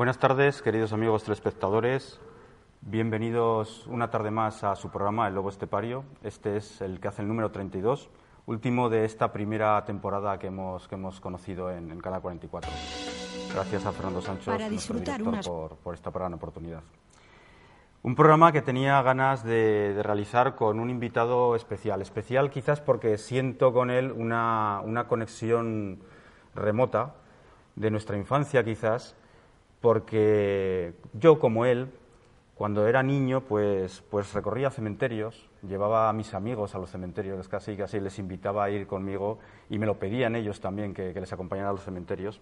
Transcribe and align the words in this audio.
Buenas 0.00 0.16
tardes, 0.18 0.62
queridos 0.62 0.94
amigos 0.94 1.24
telespectadores. 1.24 2.18
Bienvenidos 2.80 3.86
una 3.86 4.08
tarde 4.08 4.30
más 4.30 4.64
a 4.64 4.74
su 4.74 4.88
programa 4.88 5.28
El 5.28 5.34
Lobo 5.34 5.50
Estepario. 5.50 6.04
Este 6.22 6.56
es 6.56 6.80
el 6.80 7.00
que 7.00 7.08
hace 7.08 7.20
el 7.20 7.28
número 7.28 7.50
32, 7.50 8.08
último 8.46 8.88
de 8.88 9.04
esta 9.04 9.30
primera 9.30 9.84
temporada 9.84 10.38
que 10.38 10.46
hemos, 10.46 10.88
que 10.88 10.94
hemos 10.94 11.20
conocido 11.20 11.70
en, 11.70 11.90
en 11.90 12.00
Canal 12.00 12.22
44. 12.22 12.70
Gracias 13.52 13.84
a 13.84 13.92
Fernando 13.92 14.22
Sancho, 14.22 14.56
nuestro 14.56 14.96
director, 15.00 15.28
unas- 15.28 15.46
por, 15.46 15.76
por 15.76 15.92
esta 15.92 16.10
gran 16.10 16.32
oportunidad. 16.32 16.80
Un 18.02 18.14
programa 18.14 18.52
que 18.52 18.62
tenía 18.62 19.02
ganas 19.02 19.44
de, 19.44 19.92
de 19.92 20.02
realizar 20.02 20.56
con 20.56 20.80
un 20.80 20.88
invitado 20.88 21.54
especial. 21.56 22.00
Especial 22.00 22.48
quizás 22.48 22.80
porque 22.80 23.18
siento 23.18 23.74
con 23.74 23.90
él 23.90 24.12
una, 24.12 24.80
una 24.82 25.06
conexión 25.06 25.98
remota 26.54 27.16
de 27.76 27.90
nuestra 27.90 28.16
infancia 28.16 28.64
quizás, 28.64 29.14
porque 29.80 30.94
yo 31.14 31.38
como 31.38 31.64
él, 31.64 31.90
cuando 32.54 32.86
era 32.86 33.02
niño, 33.02 33.42
pues, 33.42 34.02
pues 34.10 34.32
recorría 34.34 34.70
cementerios, 34.70 35.48
llevaba 35.62 36.08
a 36.08 36.12
mis 36.12 36.34
amigos 36.34 36.74
a 36.74 36.78
los 36.78 36.90
cementerios, 36.90 37.48
casi 37.48 37.76
casi 37.76 38.00
les 38.00 38.18
invitaba 38.18 38.64
a 38.64 38.70
ir 38.70 38.86
conmigo 38.86 39.38
y 39.70 39.78
me 39.78 39.86
lo 39.86 39.98
pedían 39.98 40.36
ellos 40.36 40.60
también 40.60 40.92
que, 40.92 41.12
les 41.12 41.32
acompañara 41.32 41.70
a 41.70 41.72
los 41.72 41.82
cementerios 41.82 42.40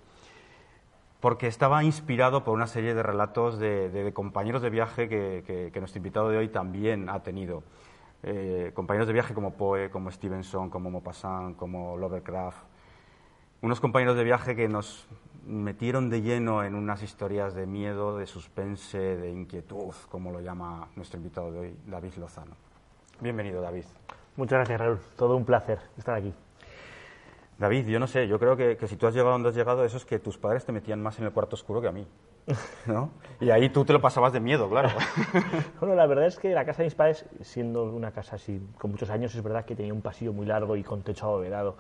porque 1.20 1.48
estaba 1.48 1.83
inspirado 1.83 2.45
por 2.45 2.55
una 2.55 2.69
serie 2.69 2.95
de 2.95 3.02
relatos 3.02 3.59
de, 3.59 4.12
compañeros 4.14 4.62
de 4.62 4.70
viaje 4.70 5.09
que 5.09 5.73
nuestro 5.80 5.98
invitado 5.98 6.30
de 6.30 6.36
hoy 6.36 6.48
también 6.48 7.09
ha 7.09 7.25
tenido. 7.25 7.64
Eh, 8.23 8.73
compañeros 8.75 9.06
de 9.06 9.12
viaje 9.12 9.33
como 9.33 9.52
Poe, 9.55 9.91
como 9.91 10.11
Stevenson, 10.11 10.70
como 10.70 10.91
Maupassant, 10.91 11.56
como 11.56 11.97
Lovecraft. 11.97 12.59
Unos 13.61 13.80
compañeros 13.80 14.17
de 14.17 14.23
viaje 14.23 14.55
que 14.55 14.69
nos 14.69 15.09
metieron 15.45 16.11
de 16.11 16.23
lleno 16.23 16.62
en 16.62 16.77
unas 16.77 17.03
historias 17.03 17.55
de 17.55 17.67
miedo, 17.67 18.17
de 18.17 18.25
suspense, 18.25 19.17
de 19.17 19.33
inquietud, 19.33 19.92
como 20.11 20.31
lo 20.31 20.41
llama 20.41 20.87
nuestro 20.95 21.19
invitado 21.19 21.51
de 21.51 21.59
hoy, 21.59 21.77
David 21.84 22.12
Lozano. 22.19 22.53
Bienvenido, 23.19 23.61
David. 23.61 23.83
Muchas 24.36 24.59
gracias, 24.59 24.81
Raúl. 24.81 25.01
Todo 25.17 25.34
un 25.34 25.45
placer 25.45 25.81
estar 25.97 26.14
aquí. 26.14 26.33
David, 27.59 27.89
yo 27.89 27.98
no 27.98 28.06
sé, 28.06 28.29
yo 28.29 28.39
creo 28.39 28.56
que, 28.56 28.77
que 28.77 28.86
si 28.86 28.95
tú 28.95 29.09
has 29.09 29.14
llegado 29.14 29.33
donde 29.33 29.48
has 29.48 29.56
llegado, 29.56 29.84
eso 29.84 29.97
es 29.97 30.05
que 30.05 30.20
tus 30.20 30.39
padres 30.39 30.64
te 30.64 30.70
metían 30.70 31.03
más 31.03 31.19
en 31.19 31.25
el 31.25 31.33
cuarto 31.33 31.56
oscuro 31.56 31.81
que 31.81 31.89
a 31.89 31.92
mí. 31.92 32.06
¿no? 32.86 33.11
Y 33.41 33.51
ahí 33.51 33.69
tú 33.69 33.84
te 33.84 33.92
lo 33.92 34.01
pasabas 34.01 34.33
de 34.33 34.41
miedo, 34.41 34.69
claro. 34.69 34.91
Bueno, 35.81 35.95
la 35.95 36.06
verdad 36.06 36.27
es 36.27 36.39
que 36.39 36.53
la 36.53 36.64
casa 36.64 36.83
de 36.83 36.86
mis 36.86 36.95
padres, 36.95 37.27
siendo 37.42 37.84
una 37.84 38.12
casa 38.12 38.36
así 38.36 38.61
con 38.79 38.91
muchos 38.91 39.11
años, 39.11 39.34
es 39.34 39.42
verdad 39.42 39.64
que 39.64 39.75
tenía 39.77 39.92
un 39.92 40.03
pasillo 40.03 40.33
muy 40.33 40.47
largo 40.47 40.77
y 40.77 40.83
con 40.83 41.03
techo 41.03 41.27
abovedado. 41.27 41.77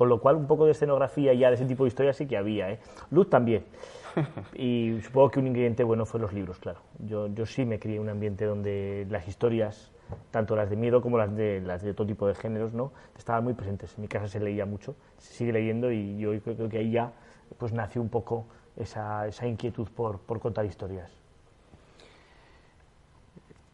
Con 0.00 0.08
lo 0.08 0.18
cual, 0.18 0.36
un 0.36 0.46
poco 0.46 0.64
de 0.64 0.70
escenografía 0.70 1.34
ya 1.34 1.48
de 1.48 1.56
ese 1.56 1.66
tipo 1.66 1.84
de 1.84 1.88
historias 1.88 2.16
sí 2.16 2.26
que 2.26 2.38
había. 2.38 2.70
¿eh? 2.70 2.78
Luz 3.10 3.28
también. 3.28 3.66
Y 4.56 4.98
supongo 5.02 5.30
que 5.30 5.40
un 5.40 5.48
ingrediente 5.48 5.84
bueno 5.84 6.06
fue 6.06 6.18
los 6.18 6.32
libros, 6.32 6.58
claro. 6.58 6.80
Yo, 7.00 7.26
yo 7.26 7.44
sí 7.44 7.66
me 7.66 7.78
crié 7.78 7.96
en 7.96 8.02
un 8.04 8.08
ambiente 8.08 8.46
donde 8.46 9.06
las 9.10 9.28
historias, 9.28 9.92
tanto 10.30 10.56
las 10.56 10.70
de 10.70 10.76
miedo 10.76 11.02
como 11.02 11.18
las 11.18 11.36
de, 11.36 11.60
las 11.60 11.82
de 11.82 11.92
todo 11.92 12.06
tipo 12.06 12.26
de 12.26 12.34
géneros, 12.34 12.72
¿no? 12.72 12.92
estaban 13.18 13.44
muy 13.44 13.52
presentes. 13.52 13.92
En 13.96 14.00
mi 14.00 14.08
casa 14.08 14.26
se 14.26 14.40
leía 14.40 14.64
mucho, 14.64 14.96
se 15.18 15.34
sigue 15.34 15.52
leyendo 15.52 15.92
y 15.92 16.16
yo 16.16 16.30
creo 16.40 16.56
creo 16.56 16.70
que 16.70 16.78
ahí 16.78 16.92
ya 16.92 17.12
pues, 17.58 17.74
nació 17.74 18.00
un 18.00 18.08
poco 18.08 18.46
esa, 18.76 19.26
esa 19.26 19.46
inquietud 19.46 19.86
por, 19.94 20.18
por 20.20 20.40
contar 20.40 20.64
historias. 20.64 21.12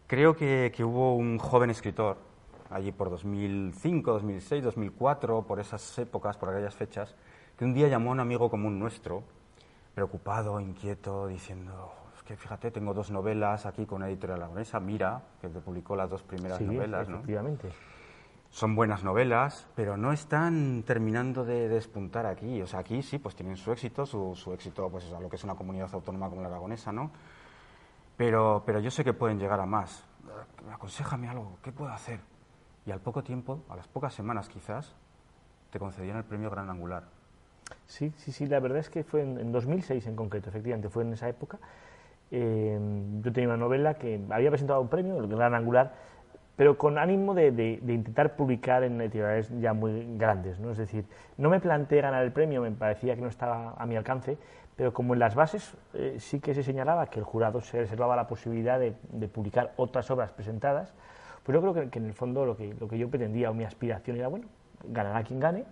Creo 0.09 0.35
que, 0.35 0.73
que 0.75 0.83
hubo 0.83 1.15
un 1.15 1.39
joven 1.39 1.71
escritor, 1.71 2.17
allí 2.71 2.93
por 2.93 3.11
2005, 3.11 4.13
2006, 4.13 4.65
2004, 4.65 5.43
por 5.43 5.61
esas 5.61 5.99
épocas, 5.99 6.37
por 6.37 6.49
aquellas 6.51 6.75
fechas, 6.75 7.15
que 7.57 7.65
un 7.65 7.73
día 7.75 7.89
llamó 7.89 8.11
a 8.11 8.13
un 8.13 8.21
amigo 8.21 8.51
común 8.51 8.79
nuestro, 8.79 9.23
preocupado, 9.95 10.61
inquieto, 10.61 11.27
diciendo, 11.27 11.93
es 12.15 12.23
que 12.23 12.37
fíjate, 12.37 12.71
tengo 12.71 12.93
dos 12.93 13.11
novelas 13.11 13.65
aquí 13.67 13.87
con 13.87 13.97
una 13.97 14.09
editorial 14.09 14.41
aragonesa, 14.43 14.79
Mira, 14.81 15.23
que 15.41 15.49
te 15.49 15.61
publicó 15.61 15.97
las 15.97 16.11
dos 16.11 16.23
primeras 16.23 16.59
Sí, 16.59 16.65
novelas, 16.65 17.09
¿no? 17.09 17.17
efectivamente. 17.17 17.71
son 18.51 18.75
buenas 18.75 19.03
novelas, 19.05 19.67
pero 19.75 19.97
no 19.97 20.13
están 20.13 20.83
terminando 20.83 21.45
de 21.45 21.69
despuntar 21.69 22.27
aquí. 22.27 22.61
O 22.63 22.67
sea, 22.67 22.81
aquí 22.81 23.03
sí, 23.03 23.19
pues 23.19 23.35
tienen 23.35 23.57
su 23.57 23.73
éxito, 23.73 24.05
su, 24.07 24.35
su 24.35 24.53
éxito, 24.53 24.89
pues 24.91 25.11
a 25.13 25.21
lo 25.21 25.29
que 25.31 25.37
es 25.37 25.45
una 25.45 25.55
comunidad 25.55 25.89
autónoma 25.93 26.29
como 26.29 26.43
la 26.43 26.49
aragonesa, 26.49 26.93
¿no? 26.93 27.11
Pero, 28.17 28.63
pero 28.65 28.81
yo 28.81 28.91
sé 28.91 29.05
que 29.05 29.13
pueden 29.13 29.39
llegar 29.39 29.61
a 29.61 29.67
más. 29.67 30.05
Aconsejame 30.73 31.29
algo, 31.29 31.59
¿qué 31.63 31.71
puedo 31.73 31.91
hacer? 31.91 32.21
Y 32.87 32.93
al 32.93 33.01
poco 33.01 33.23
tiempo, 33.23 33.65
a 33.69 33.77
las 33.77 33.89
pocas 33.89 34.15
semanas 34.15 34.49
quizás, 34.49 34.95
te 35.71 35.79
concedían 35.79 36.17
el 36.17 36.25
premio 36.25 36.51
Gran 36.51 36.71
Angular. 36.71 37.05
Sí, 37.87 38.13
sí, 38.17 38.31
sí, 38.33 38.47
la 38.47 38.61
verdad 38.61 38.79
es 38.79 38.89
que 38.89 39.03
fue 39.03 39.23
en, 39.23 39.39
en 39.39 39.53
2006 39.53 40.07
en 40.07 40.15
concreto, 40.15 40.49
efectivamente, 40.49 40.89
fue 40.89 41.03
en 41.03 41.13
esa 41.13 41.29
época. 41.29 41.59
Eh, 42.31 42.79
yo 43.23 43.33
tenía 43.33 43.49
una 43.49 43.57
novela 43.57 43.95
que 43.95 44.21
había 44.31 44.51
presentado 44.51 44.81
un 44.81 44.89
premio, 44.89 45.19
el 45.19 45.29
Gran 45.29 45.55
Angular, 45.55 45.95
pero 46.57 46.79
con 46.79 46.99
ánimo 46.99 47.35
de, 47.35 47.49
intentar 47.87 48.35
publicar 48.35 48.83
en 48.83 49.01
editoriales 49.01 49.51
ya 49.61 49.75
muy 49.75 50.17
grandes, 50.17 50.59
¿no? 50.59 50.71
Es 50.71 50.79
decir, 50.79 51.05
no 51.37 51.51
me 51.51 51.61
planteé 51.61 52.01
ganar 52.01 52.25
el 52.25 52.33
premio, 52.33 52.63
me 52.63 52.71
parecía 52.71 53.15
que 53.15 53.21
no 53.21 53.29
estaba 53.29 53.75
a 53.77 53.87
mi 53.87 53.95
alcance, 53.95 54.39
pero 54.75 54.93
como 54.93 55.15
en 55.15 55.21
las 55.21 55.35
bases 55.35 55.75
eh, 55.95 56.17
sí 56.19 56.41
que 56.41 56.55
se 56.55 56.63
señalaba 56.63 57.07
que 57.07 57.19
el 57.19 57.25
jurado 57.25 57.61
se 57.61 57.81
reservaba 57.81 58.17
la 58.17 58.27
posibilidad 58.27 58.81
de 58.81 59.29
publicar 59.29 59.73
otras 59.77 60.11
obras 60.11 60.33
presentadas, 60.33 60.95
pues 61.47 61.55
yo 61.55 61.63
creo 61.63 61.89
que, 61.91 61.99
en 61.99 62.07
el 62.07 62.13
fondo 62.13 62.45
lo 62.45 62.57
que, 62.57 62.75
lo 62.75 62.89
que 62.89 62.99
yo 62.99 63.09
pretendía 63.09 63.51
o 63.51 63.55
mi 63.55 63.63
aspiración 63.63 64.17
era, 64.17 64.27
bueno, 64.27 64.47
ganará 64.89 65.23
quien 65.23 65.39
gane, 65.39 65.65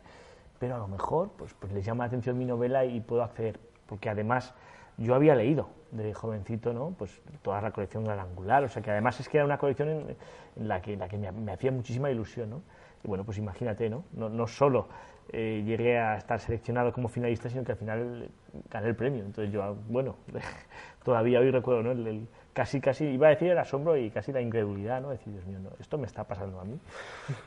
pero 0.61 0.77
a 0.77 0.79
lo 0.79 0.87
mejor 0.87 1.31
pues, 1.37 1.53
pues 1.55 1.73
les 1.73 1.85
llama 1.85 2.05
la 2.05 2.09
atención 2.09 2.39
mi 2.39 2.45
novela 2.45 2.85
y 2.85 3.01
puedo 3.01 3.25
acceder, 3.25 3.59
porque 3.87 4.09
además 4.09 4.55
yo 4.99 5.17
había 5.17 5.35
leído 5.35 5.69
de 5.91 6.15
jovencito 6.15 6.73
¿no? 6.73 6.95
pues 6.97 7.21
toda 7.43 7.61
la 7.61 7.73
colección 7.73 8.05
Gran 8.05 8.21
Angular, 8.21 8.63
o 8.63 8.69
sea 8.69 8.83
que 8.83 8.93
además 8.93 9.19
es 9.19 9.29
que 9.29 9.39
era 9.39 9.45
una 9.45 9.59
colección 9.59 9.89
en, 9.89 10.69
la 10.69 10.81
que, 10.81 10.97
me, 10.97 11.53
hacía 11.53 11.73
muchísima 11.73 12.09
ilusión. 12.09 12.51
¿no? 12.51 12.63
Y 13.03 13.09
bueno, 13.09 13.25
pues 13.25 13.39
imagínate, 13.39 13.91
¿no? 13.91 14.05
No, 14.13 14.29
no 14.29 14.47
solo 14.47 14.89
eh, 15.33 15.65
llegué 15.67 15.99
a 15.99 16.17
estar 16.17 16.39
seleccionado 16.39 16.93
como 16.93 17.09
finalista, 17.09 17.51
sino 17.51 17.65
que 17.65 17.73
al 17.73 17.79
final 17.79 18.31
gané 18.71 18.87
el 18.87 18.95
premio. 18.95 19.25
Entonces 19.25 19.53
yo, 19.53 19.77
bueno, 19.89 20.15
todavía 21.05 21.41
hoy 21.41 21.51
recuerdo, 21.51 21.83
¿no? 21.83 21.91
El- 21.91 22.29
casi, 22.55 22.81
casi, 22.81 23.05
iba 23.05 23.27
a 23.27 23.31
decir 23.31 23.51
el 23.51 23.59
asombro 23.59 23.97
y 23.99 24.11
casi 24.11 24.33
la 24.33 24.41
incredulidad, 24.41 25.03
¿no? 25.03 25.11
Decir, 25.11 25.33
Dios 25.33 25.45
mío, 25.45 25.59
no, 25.59 25.71
esto 25.79 25.99
me 25.99 26.07
está 26.07 26.25
pasando 26.25 26.59
a 26.61 26.65
mí. 26.65 26.79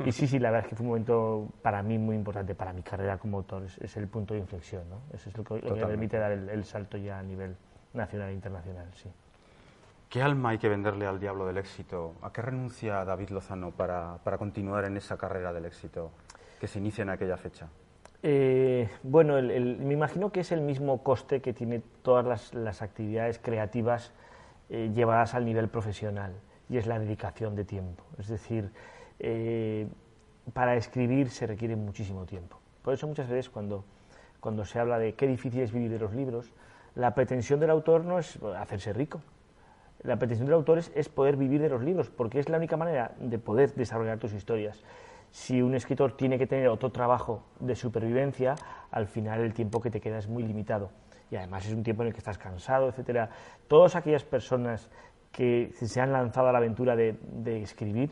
Y 0.06 0.12
sí, 0.12 0.28
sí, 0.28 0.38
la 0.38 0.52
verdad 0.52 0.66
es 0.66 0.70
que 0.70 0.76
fue 0.76 0.84
un 0.84 0.90
momento 0.90 1.48
para 1.64 1.82
mí 1.82 1.98
muy 1.98 2.16
importante, 2.16 2.54
para 2.54 2.74
mi 2.74 2.84
carrera 2.84 3.18
como 3.18 3.38
autor, 3.38 3.64
es, 3.64 3.78
es 3.80 3.98
el 3.98 4.08
punto 4.08 4.36
de 4.36 4.42
inflexión, 4.42 4.84
¿no? 4.90 4.98
Eso 5.16 5.30
es 5.30 5.38
lo 5.38 5.44
que, 5.44 5.56
lo 5.56 5.62
que 5.62 5.72
me 5.82 5.88
permite 5.88 6.18
dar 6.18 6.32
el, 6.34 6.50
el 6.50 6.64
salto 6.66 6.98
ya 6.98 7.18
a 7.18 7.24
nivel 7.24 7.56
nacional 7.94 8.30
e 8.30 8.34
internacional, 8.34 8.86
sí. 8.94 9.10
¿Qué 10.10 10.22
alma 10.22 10.50
hay 10.50 10.58
que 10.58 10.70
venderle 10.70 11.06
al 11.06 11.20
diablo 11.20 11.46
del 11.48 11.58
éxito? 11.58 12.14
¿A 12.22 12.32
qué 12.32 12.42
renuncia 12.42 13.04
David 13.04 13.30
Lozano 13.30 13.72
para, 13.72 14.20
para 14.24 14.38
continuar 14.38 14.86
en 14.86 14.96
esa 14.98 15.18
carrera 15.18 15.52
del 15.52 15.66
éxito 15.66 16.12
que 16.60 16.68
se 16.68 16.80
inicia 16.80 17.02
en 17.02 17.10
aquella 17.10 17.36
fecha? 17.38 17.68
Eh, 18.24 18.90
bueno, 19.04 19.38
el- 19.38 19.52
el- 19.52 19.78
me 19.80 19.94
imagino 19.94 20.32
que 20.32 20.40
es 20.40 20.52
el 20.52 20.62
mismo 20.62 21.04
coste 21.04 21.42
que 21.42 21.54
tiene 21.54 21.82
todas 22.04 22.26
las, 22.26 22.54
las 22.54 22.82
actividades 22.82 23.38
creativas 23.38 24.12
eh, 24.70 24.92
llevadas 24.94 25.34
al 25.34 25.46
nivel 25.46 25.70
profesional, 25.70 26.34
y 26.70 26.78
es 26.78 26.88
la 26.88 27.00
dedicación 27.00 27.56
de 27.56 27.66
tiempo. 27.66 28.04
Es 28.18 28.28
decir, 28.28 28.72
eh, 29.20 29.88
para 30.54 30.76
escribir 30.76 31.30
se 31.30 31.48
requiere 31.48 31.76
muchísimo 31.76 32.26
tiempo. 32.26 32.60
Por 32.82 32.94
eso 32.94 33.08
muchas 33.08 33.28
veces 33.30 33.50
cuando, 33.50 33.86
cuando 34.40 34.66
se 34.66 34.80
habla 34.80 35.00
de 35.00 35.14
qué 35.14 35.28
difícil 35.28 35.62
es 35.62 35.72
vivir 35.72 35.92
de 35.92 36.00
los 36.00 36.14
libros, 36.14 36.54
la 36.96 37.14
pretensión 37.16 37.60
del 37.60 37.70
autor 37.70 38.06
no 38.06 38.20
es 38.20 38.40
hacerse 38.58 38.94
rico. 38.94 39.22
La 40.04 40.18
pretensión 40.18 40.48
del 40.48 40.56
autor 40.56 40.78
es, 40.78 40.92
es 40.96 41.10
poder 41.10 41.38
vivir 41.38 41.62
de 41.62 41.70
los 41.70 41.84
libros, 41.84 42.10
porque 42.10 42.40
es 42.40 42.50
la 42.50 42.58
única 42.58 42.78
manera 42.78 43.14
de 43.20 43.40
poder 43.40 43.74
desarrollar 43.74 44.20
tus 44.20 44.34
historias. 44.34 44.84
Si 45.32 45.62
un 45.62 45.76
escritor 45.76 46.16
tiene 46.16 46.38
que 46.38 46.48
tener 46.48 46.70
otro 46.70 46.92
trabajo 46.92 47.44
de 47.60 47.76
supervivencia, 47.76 48.56
al 48.92 49.08
final 49.08 49.42
el 49.42 49.54
tiempo 49.54 49.82
que 49.82 49.92
te 49.92 50.00
queda 50.00 50.18
es 50.18 50.28
muy 50.28 50.44
limitado. 50.44 50.90
Y 51.32 51.36
además 51.36 51.66
es 51.66 51.74
un 51.74 51.84
tiempo 51.84 52.04
en 52.04 52.08
el 52.08 52.14
que 52.14 52.20
estás 52.20 52.38
cansado, 52.38 52.90
etcétera. 52.90 53.30
Todas 53.68 53.96
aquellas 53.96 54.24
personas 54.24 54.90
que 55.32 55.72
se 55.74 56.02
han 56.02 56.12
lanzado 56.12 56.48
a 56.48 56.52
la 56.52 56.58
aventura 56.58 56.96
de, 56.96 57.16
escribir 57.62 58.12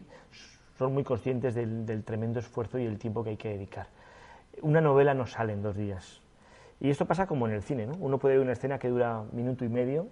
son 0.77 0.93
muy 0.93 1.03
conscientes 1.03 1.55
del, 1.55 1.85
del 1.85 2.03
tremendo 2.03 2.39
esfuerzo 2.39 2.77
y 2.77 2.85
el 2.85 2.99
tiempo 2.99 3.23
que 3.23 3.31
hay 3.31 3.37
que 3.37 3.49
dedicar. 3.49 3.87
Una 4.61 4.81
novela 4.81 5.13
no 5.13 5.25
sale 5.25 5.53
en 5.53 5.61
dos 5.61 5.75
días. 5.75 6.21
Y 6.79 6.89
esto 6.89 7.05
pasa 7.05 7.25
como 7.25 7.47
en 7.47 7.53
el 7.53 7.63
cine, 7.63 7.87
¿no? 7.87 7.93
Uno 7.99 8.17
puede 8.17 8.35
ver 8.35 8.43
una 8.43 8.51
escena 8.51 8.77
que 8.77 8.89
dura 8.89 9.23
minuto 9.31 9.63
y 9.63 9.69
medio 9.69 10.07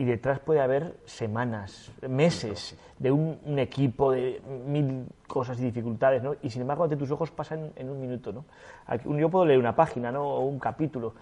y 0.00 0.04
detrás 0.04 0.40
puede 0.40 0.60
haber 0.60 0.96
semanas, 1.04 1.92
meses 2.08 2.74
de 2.98 3.12
un, 3.12 3.58
equipo, 3.58 4.12
de 4.12 4.40
mil 4.66 5.04
cosas 5.26 5.60
y 5.60 5.64
dificultades, 5.64 6.22
¿no? 6.22 6.36
Y 6.42 6.48
sin 6.48 6.62
embargo, 6.62 6.84
ante 6.84 6.96
tus 6.96 7.10
ojos 7.10 7.30
pasan 7.30 7.70
en 7.76 7.90
un 7.90 8.00
minuto, 8.00 8.32
¿no? 8.32 8.46
Yo 9.18 9.28
puedo 9.28 9.44
leer 9.44 9.58
una 9.58 9.76
página, 9.76 10.10
¿no? 10.10 10.24
O 10.24 10.40
un 10.46 10.58
capítulo, 10.58 11.12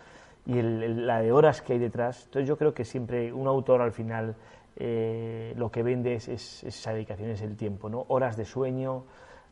y 0.48 0.58
el- 0.58 1.06
la 1.06 1.20
de 1.22 1.30
horas 1.30 1.62
que 1.62 1.74
hay 1.74 1.78
detrás. 1.78 2.24
Entonces 2.24 2.48
yo 2.48 2.58
creo 2.58 2.74
que 2.74 2.84
siempre 2.84 3.32
un 3.32 3.46
autor 3.46 3.80
al 3.82 3.92
final 3.92 4.34
eh, 4.80 5.54
lo 5.56 5.70
que 5.70 5.82
vende 5.82 6.14
es, 6.14 6.28
es- 6.28 6.64
es 6.64 6.76
esa 6.78 6.92
dedicación, 6.92 7.30
es 7.30 7.42
el 7.42 7.56
tiempo, 7.56 7.88
¿no? 7.88 8.04
Horas 8.08 8.36
de 8.36 8.44
sueño, 8.44 9.04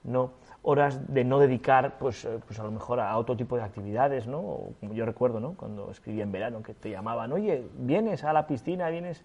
¿no? 0.04 0.32
horas 0.68 1.12
de 1.12 1.22
no 1.22 1.38
dedicar, 1.38 1.96
pues, 1.96 2.24
eh, 2.24 2.40
pues 2.44 2.58
a 2.58 2.64
lo 2.64 2.72
mejor 2.72 2.98
a 2.98 3.16
otro 3.16 3.36
tipo 3.36 3.56
de 3.56 3.62
actividades, 3.62 4.26
¿no? 4.26 4.70
como 4.80 4.94
yo 4.94 5.06
recuerdo, 5.06 5.38
¿no? 5.38 5.54
Cuando 5.54 5.92
escribía 5.92 6.24
en 6.24 6.32
verano, 6.32 6.60
que 6.60 6.74
te 6.74 6.90
llamaban, 6.90 7.32
oye, 7.32 7.68
¿vienes 7.78 8.24
a 8.24 8.32
la 8.32 8.48
piscina? 8.48 8.88
¿Vienes? 8.88 9.22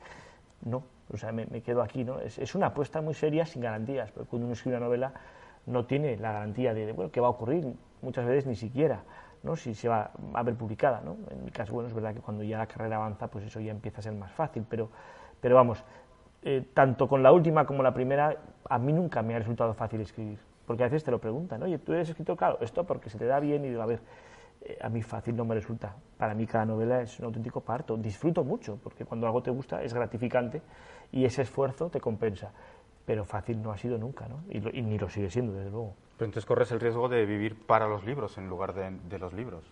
No, 0.63 0.83
o 1.12 1.18
sea, 1.18 1.31
me, 1.31 1.47
quedo 1.63 1.81
aquí, 1.81 2.03
¿no? 2.03 2.19
Es, 2.19 2.38
es, 2.38 2.53
una 2.53 2.68
apuesta 2.68 3.01
muy 3.01 3.15
seria 3.15 3.47
sin 3.47 3.63
garantías, 3.63 4.12
porque 4.12 4.29
cuando 4.29 4.45
uno 4.45 4.53
escribe 4.53 4.77
una 4.77 4.85
novela 4.85 5.13
no 5.65 5.85
tiene 5.85 6.15
la 6.18 6.31
garantía 6.31 6.75
de, 6.75 6.91
bueno, 6.94 7.12
qué 7.12 7.19
va 7.19 7.27
a 7.27 7.31
ocurrir, 7.31 7.73
muchas 8.03 8.27
veces 8.27 8.45
ni 8.45 8.56
siquiera, 8.56 9.03
¿no? 9.43 9.55
Si 9.55 9.73
se 9.73 9.88
va 9.88 10.11
a 10.33 10.43
ver 10.43 10.55
publicada, 10.55 11.01
¿no? 11.01 11.17
En 11.29 11.45
mi 11.45 11.51
caso, 11.51 11.73
bueno, 11.73 11.88
es 11.88 11.93
verdad 11.93 12.13
que 12.13 12.21
cuando 12.21 12.43
ya 12.43 12.57
la 12.57 12.67
carrera 12.67 12.97
avanza, 12.97 13.27
pues 13.27 13.45
eso 13.45 13.59
ya 13.59 13.71
empieza 13.71 13.99
a 13.99 14.01
ser 14.03 14.13
más 14.13 14.31
fácil, 14.31 14.65
pero, 14.69 14.89
pero 15.39 15.55
vamos, 15.55 15.83
eh, 16.43 16.69
tanto 16.73 17.07
con 17.07 17.23
la 17.23 17.31
última 17.31 17.65
como 17.65 17.83
la 17.83 17.93
primera, 17.93 18.35
a 18.69 18.77
mí 18.79 18.93
nunca 18.93 19.21
me 19.21 19.35
ha 19.35 19.39
resultado 19.39 19.73
fácil 19.73 20.01
escribir 20.01 20.39
porque 20.71 20.83
a 20.83 20.85
veces 20.85 21.03
te 21.03 21.11
lo 21.11 21.19
preguntan, 21.19 21.61
oye, 21.63 21.79
tú 21.79 21.91
eres 21.91 22.07
escritor, 22.07 22.38
claro, 22.38 22.57
esto 22.61 22.85
porque 22.85 23.09
se 23.09 23.17
te 23.17 23.25
da 23.25 23.41
bien 23.41 23.65
y 23.65 23.67
digo, 23.67 23.81
a 23.81 23.85
ver, 23.85 23.99
eh, 24.61 24.77
a 24.81 24.88
mí 24.88 25.01
fácil 25.01 25.35
no 25.35 25.44
me 25.44 25.53
resulta. 25.53 25.95
Para 26.17 26.33
mí 26.33 26.47
cada 26.47 26.65
novela 26.65 27.01
es 27.01 27.19
un 27.19 27.25
auténtico 27.25 27.59
parto. 27.59 27.97
Disfruto 27.97 28.45
mucho, 28.45 28.79
porque 28.81 29.03
cuando 29.03 29.27
algo 29.27 29.44
te 29.44 29.51
gusta 29.51 29.83
es 29.83 29.94
gratificante 29.94 30.61
y 31.11 31.25
ese 31.25 31.41
esfuerzo 31.41 31.89
te 31.89 31.99
compensa. 31.99 32.51
Pero 33.06 33.25
fácil 33.25 33.62
no 33.62 33.71
ha 33.71 33.77
sido 33.77 33.98
nunca, 33.98 34.27
¿no? 34.27 34.42
Y, 34.50 34.59
ni 34.81 34.98
lo 34.98 35.09
sigue 35.09 35.30
siendo, 35.30 35.53
desde 35.53 35.71
luego. 35.71 35.95
Pero 36.18 36.27
entonces 36.27 36.45
corres 36.45 36.71
el 36.71 36.80
riesgo 36.80 37.09
de 37.09 37.25
vivir 37.25 37.65
para 37.65 37.88
los 37.88 38.06
libros 38.06 38.38
en 38.38 38.48
lugar 38.48 38.74
de, 38.74 38.92
de 39.09 39.19
los 39.19 39.33
libros. 39.33 39.63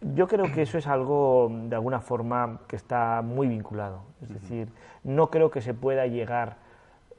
Yo 0.00 0.28
creo 0.28 0.52
que 0.52 0.62
eso 0.62 0.78
es 0.78 0.86
algo, 0.86 1.50
de 1.50 1.74
alguna 1.74 2.00
forma, 2.00 2.60
que 2.68 2.76
está 2.76 3.20
muy 3.22 3.48
vinculado. 3.48 4.02
Es 4.22 4.28
decir, 4.28 4.68
no 5.02 5.28
creo 5.28 5.50
que 5.50 5.60
se 5.60 5.74
pueda 5.74 6.06
llegar 6.06 6.56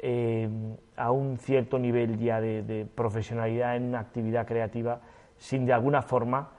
eh, 0.02 0.48
a 0.96 1.12
un 1.12 1.38
cierto 1.38 1.78
nivel 1.78 2.18
ya 2.20 2.40
de, 2.40 2.88
profesionalidad 2.96 3.76
en 3.76 3.84
una 3.84 4.00
actividad 4.00 4.48
creativa 4.48 5.02
sin 5.38 5.66
de 5.66 5.74
alguna 5.74 6.02
forma 6.02 6.52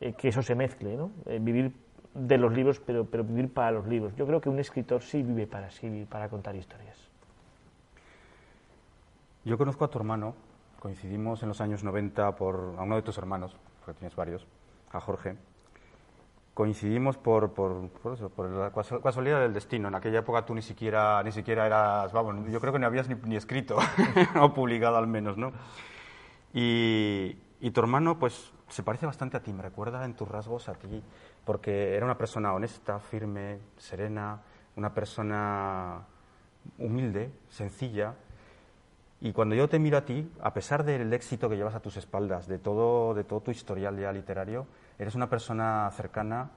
eh, 0.00 0.14
que 0.14 0.28
eso 0.28 0.42
se 0.42 0.56
mezcle, 0.56 0.96
¿no? 0.96 1.12
Eh, 1.26 1.38
vivir 1.40 1.72
de 2.12 2.38
los 2.38 2.52
libros, 2.52 2.80
pero, 2.80 3.04
pero 3.04 3.22
vivir 3.22 3.52
para 3.52 3.70
los 3.70 3.86
libros. 3.86 4.16
Yo 4.16 4.26
creo 4.26 4.40
que 4.40 4.48
un 4.48 4.58
escritor 4.58 5.02
sí 5.02 5.22
vive 5.22 5.46
para 5.46 5.68
escribir, 5.68 6.08
para 6.08 6.28
contar 6.28 6.56
historias. 6.56 7.07
Yo 9.44 9.56
conozco 9.56 9.84
a 9.84 9.88
tu 9.88 9.98
hermano, 9.98 10.34
coincidimos 10.80 11.42
en 11.42 11.48
los 11.48 11.60
años 11.60 11.84
90 11.84 12.34
por 12.36 12.74
a 12.78 12.82
uno 12.82 12.96
de 12.96 13.02
tus 13.02 13.18
hermanos, 13.18 13.56
porque 13.80 13.98
tienes 13.98 14.16
varios, 14.16 14.46
a 14.90 15.00
Jorge, 15.00 15.36
coincidimos 16.54 17.16
por, 17.16 17.52
por, 17.52 17.88
por, 17.90 18.50
la 18.50 18.72
casualidad 18.72 19.40
del 19.40 19.54
destino. 19.54 19.86
En 19.86 19.94
aquella 19.94 20.18
época 20.18 20.44
tú 20.44 20.56
ni 20.56 20.62
siquiera, 20.62 21.22
ni 21.22 21.30
siquiera 21.30 21.66
eras, 21.66 22.12
vamos, 22.12 22.50
yo 22.50 22.60
creo 22.60 22.72
que 22.72 22.80
no 22.80 22.86
habías 22.86 23.08
ni, 23.08 23.36
escrito, 23.36 23.78
o 24.40 24.52
publicado 24.52 24.96
al 24.96 25.06
menos, 25.06 25.36
¿no? 25.36 25.52
Y, 26.52 27.36
y, 27.60 27.70
tu 27.70 27.80
hermano, 27.80 28.18
pues, 28.18 28.52
se 28.68 28.82
parece 28.82 29.06
bastante 29.06 29.36
a 29.36 29.40
ti, 29.40 29.52
me 29.52 29.62
recuerda 29.62 30.04
en 30.04 30.14
tus 30.14 30.26
rasgos 30.26 30.68
a 30.68 30.74
ti, 30.74 31.00
porque 31.44 31.94
era 31.94 32.04
una 32.04 32.18
persona 32.18 32.52
honesta, 32.52 32.98
firme, 32.98 33.60
serena, 33.76 34.42
una 34.74 34.92
persona 34.92 36.06
humilde, 36.78 37.30
sencilla. 37.48 38.14
Y 39.20 39.32
cuando 39.32 39.54
yo 39.56 39.68
te 39.68 39.78
miro 39.78 39.98
a 39.98 40.04
ti, 40.04 40.30
a 40.40 40.52
pesar 40.52 40.84
del 40.84 41.12
éxito 41.12 41.48
que 41.48 41.56
llevas 41.56 41.74
a 41.74 41.80
tus 41.80 41.96
espaldas, 41.96 42.46
de 42.46 42.58
todo, 42.58 43.14
de 43.14 43.24
todo 43.24 43.40
tu 43.40 43.50
historial 43.50 43.98
ya 43.98 44.12
literario, 44.12 44.66
eres 44.98 45.14
una 45.16 45.28
persona 45.28 45.90
cercana 45.92 46.50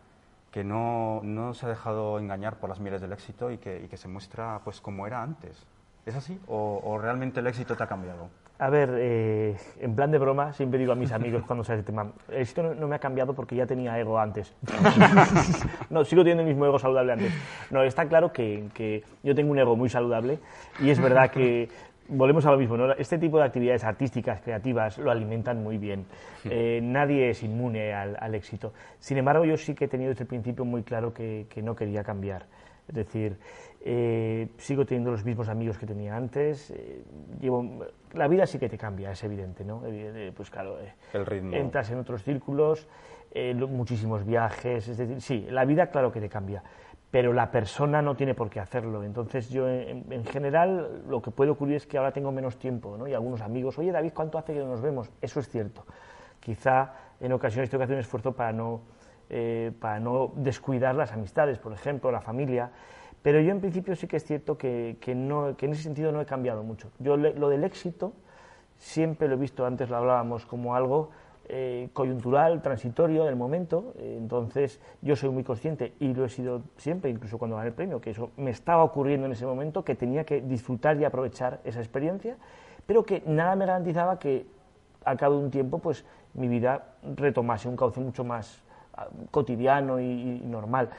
que 0.51 0.63
no, 0.63 1.21
no, 1.23 1.53
se 1.53 1.65
ha 1.65 1.69
dejado 1.69 2.19
engañar 2.19 2.57
por 2.57 2.69
las 2.69 2.79
mieles 2.79 3.01
del 3.01 3.13
éxito 3.13 3.51
y 3.51 3.57
que, 3.57 3.81
y 3.83 3.87
que 3.87 3.97
se 3.97 4.07
muestra 4.07 4.61
pues 4.63 4.79
como 4.79 5.07
era 5.07 5.23
antes. 5.23 5.65
¿Es 6.05 6.15
así? 6.15 6.39
¿O, 6.47 6.99
realmente 7.01 7.39
el 7.39 7.47
éxito 7.47 7.75
te 7.75 7.83
ha 7.83 7.87
cambiado? 7.87 8.29
A 8.59 8.69
ver, 8.69 8.89
eh, 8.95 9.57
en 9.79 9.95
plan 9.95 10.11
de 10.11 10.19
broma, 10.19 10.53
siempre 10.53 10.77
digo 10.77 10.91
a 10.91 10.95
mis 10.95 11.11
amigos 11.11 11.43
cuando 11.47 11.63
se 11.63 11.73
hace 11.73 11.83
tema, 11.83 12.11
el 12.29 12.41
éxito 12.41 12.75
no, 12.75 12.87
me 12.87 12.95
ha 12.95 12.99
cambiado 12.99 13.33
porque 13.33 13.55
ya 13.55 13.65
tenía 13.65 13.97
ego 13.99 14.19
antes. 14.19 14.53
no, 15.89 16.03
sigo 16.05 16.21
teniendo 16.21 16.43
el 16.43 16.49
mismo 16.49 16.65
ego 16.65 16.77
saludable 16.77 17.13
antes. 17.13 17.33
No, 17.71 17.81
está 17.83 18.07
claro 18.07 18.31
que, 18.31 18.67
que 18.73 19.03
yo 19.23 19.33
tengo 19.33 19.51
un 19.51 19.59
ego 19.59 19.75
muy 19.75 19.89
saludable 19.89 20.39
y 20.79 20.89
es 20.89 20.99
verdad 20.99 21.31
que 21.31 21.69
volvemos 22.07 22.45
a 22.45 22.51
lo 22.51 22.57
mismo, 22.57 22.77
¿no? 22.77 22.92
Este 22.94 23.18
tipo 23.18 23.38
de 23.38 23.45
actividades 23.45 23.83
artísticas, 23.83 24.42
creativas, 24.42 24.98
lo 24.98 25.12
alimentan 25.12 25.63
muy 25.63 25.77
bien. 25.77 26.06
Eh, 26.45 26.80
nadie 26.83 27.30
es 27.30 27.44
inmune 27.44 27.94
al, 27.94 28.36
éxito. 28.36 28.74
Sin 29.00 29.18
embargo, 29.18 29.45
yo 29.45 29.57
sí 29.57 29.74
que 29.75 29.86
he 29.86 29.88
tenido 29.88 30.09
desde 30.09 30.24
el 30.24 30.27
principio 30.27 30.65
muy 30.65 30.83
claro 30.83 31.13
que, 31.13 31.48
no 31.63 31.75
quería 31.75 32.03
cambiar. 32.03 32.45
Es 32.88 32.95
decir, 32.95 33.38
eh, 33.86 34.50
sigo 34.57 34.86
teniendo 34.86 35.12
los 35.12 35.24
mismos 35.24 35.48
amigos 35.48 35.77
que 35.77 35.86
tenía 35.86 36.15
antes. 36.15 36.71
Eh, 36.71 37.03
llevo, 37.39 37.86
la 38.13 38.27
vida 38.27 38.45
sí 38.45 38.59
que 38.59 38.68
te 38.68 38.77
cambia, 38.77 39.12
es 39.12 39.24
evidente, 39.24 39.63
¿no? 39.63 39.83
pues 40.36 40.50
claro, 40.50 40.77
el 41.13 41.25
ritmo. 41.25 41.56
entras 41.56 41.92
en 41.92 42.00
otros 42.00 42.24
círculos, 42.24 42.88
muchísimos 43.69 44.25
viajes, 44.25 44.88
es 44.89 44.98
decir, 44.98 45.21
sí, 45.21 45.48
la 45.50 45.63
vida 45.63 45.88
claro 45.88 46.12
que 46.12 46.19
te 46.19 46.27
cambia 46.27 46.63
pero 47.11 47.33
la 47.33 47.51
persona 47.51 48.01
no 48.01 48.15
tiene 48.15 48.33
por 48.33 48.49
qué 48.49 48.61
hacerlo. 48.61 49.03
Entonces 49.03 49.49
yo 49.49 49.67
en, 49.69 50.25
general 50.25 51.03
lo 51.07 51.21
que 51.21 51.29
puede 51.29 51.51
ocurrir 51.51 51.75
es 51.75 51.85
que 51.85 51.97
ahora 51.97 52.13
tengo 52.13 52.31
menos 52.31 52.57
tiempo 52.57 52.97
¿no? 52.97 53.05
y 53.05 53.13
algunos 53.13 53.41
amigos, 53.41 53.77
oye 53.77 53.91
David, 53.91 54.13
¿cuánto 54.15 54.37
hace 54.37 54.53
que 54.53 54.59
no 54.59 54.67
nos 54.67 54.81
vemos? 54.81 55.11
Eso 55.21 55.41
es 55.41 55.49
cierto. 55.49 55.85
Quizá 56.39 56.93
en 57.19 57.33
ocasiones 57.33 57.69
tengo 57.69 57.81
que 57.81 57.83
hacer 57.83 57.95
un 57.95 57.99
esfuerzo 57.99 58.31
para 58.31 58.53
no, 58.53 58.81
eh, 59.29 59.73
para 59.79 59.99
no 59.99 60.31
descuidar 60.35 60.95
las 60.95 61.11
amistades, 61.11 61.59
por 61.59 61.73
ejemplo, 61.73 62.11
la 62.11 62.21
familia, 62.21 62.71
pero 63.21 63.41
yo 63.41 63.51
en 63.51 63.59
principio 63.59 63.95
sí 63.95 64.07
que 64.07 64.17
es 64.17 64.23
cierto 64.23 64.57
que, 64.57 64.97
que, 65.01 65.13
no, 65.13 65.55
que 65.57 65.65
en 65.65 65.73
ese 65.73 65.83
sentido 65.83 66.11
no 66.11 66.21
he 66.21 66.25
cambiado 66.25 66.63
mucho. 66.63 66.91
Yo 66.97 67.17
lo 67.17 67.49
del 67.49 67.63
éxito 67.65 68.13
siempre 68.77 69.27
lo 69.27 69.35
he 69.35 69.37
visto, 69.37 69.65
antes 69.65 69.89
lo 69.89 69.97
hablábamos, 69.97 70.45
como 70.45 70.75
algo 70.75 71.11
eh, 71.53 71.89
coyuntural, 71.92 72.62
transitorio 72.62 73.25
del 73.25 73.36
momento. 73.36 73.94
Eh, 73.98 74.15
entonces, 74.18 74.80
yo 75.01 75.18
soy 75.18 75.31
muy 75.31 75.44
consciente, 75.44 75.94
y 76.00 76.13
lo 76.13 76.24
he 76.24 76.30
sido 76.30 76.62
siempre, 76.77 77.09
incluso 77.09 77.38
cuando 77.38 77.57
gané 77.57 77.68
el 77.68 77.74
premio, 77.74 78.00
que 78.00 78.12
eso 78.12 78.31
me 78.38 78.51
estaba 78.51 78.86
ocurriendo 78.86 79.25
en 79.25 79.33
ese 79.33 79.45
momento, 79.45 79.83
que 79.83 79.95
tenía 79.95 80.24
que 80.24 80.39
disfrutar 80.39 80.95
y 80.98 81.03
aprovechar 81.03 81.59
esa 81.65 81.80
experiencia, 81.80 82.38
pero 82.86 83.03
que 83.03 83.21
nada 83.25 83.57
me 83.57 83.65
garantizaba 83.65 84.18
que 84.18 84.45
al 85.03 85.18
cabo 85.18 85.39
de 85.39 85.44
un 85.44 85.51
tiempo, 85.51 85.80
pues 85.80 86.06
mi 86.36 86.48
vida 86.48 86.86
retomase 87.18 87.68
un 87.68 87.75
cauce 87.75 88.00
mucho 88.00 88.24
más 88.24 88.62
ah, 88.94 89.07
cotidiano 89.30 90.00
y, 90.00 90.42
normal. 90.45 90.89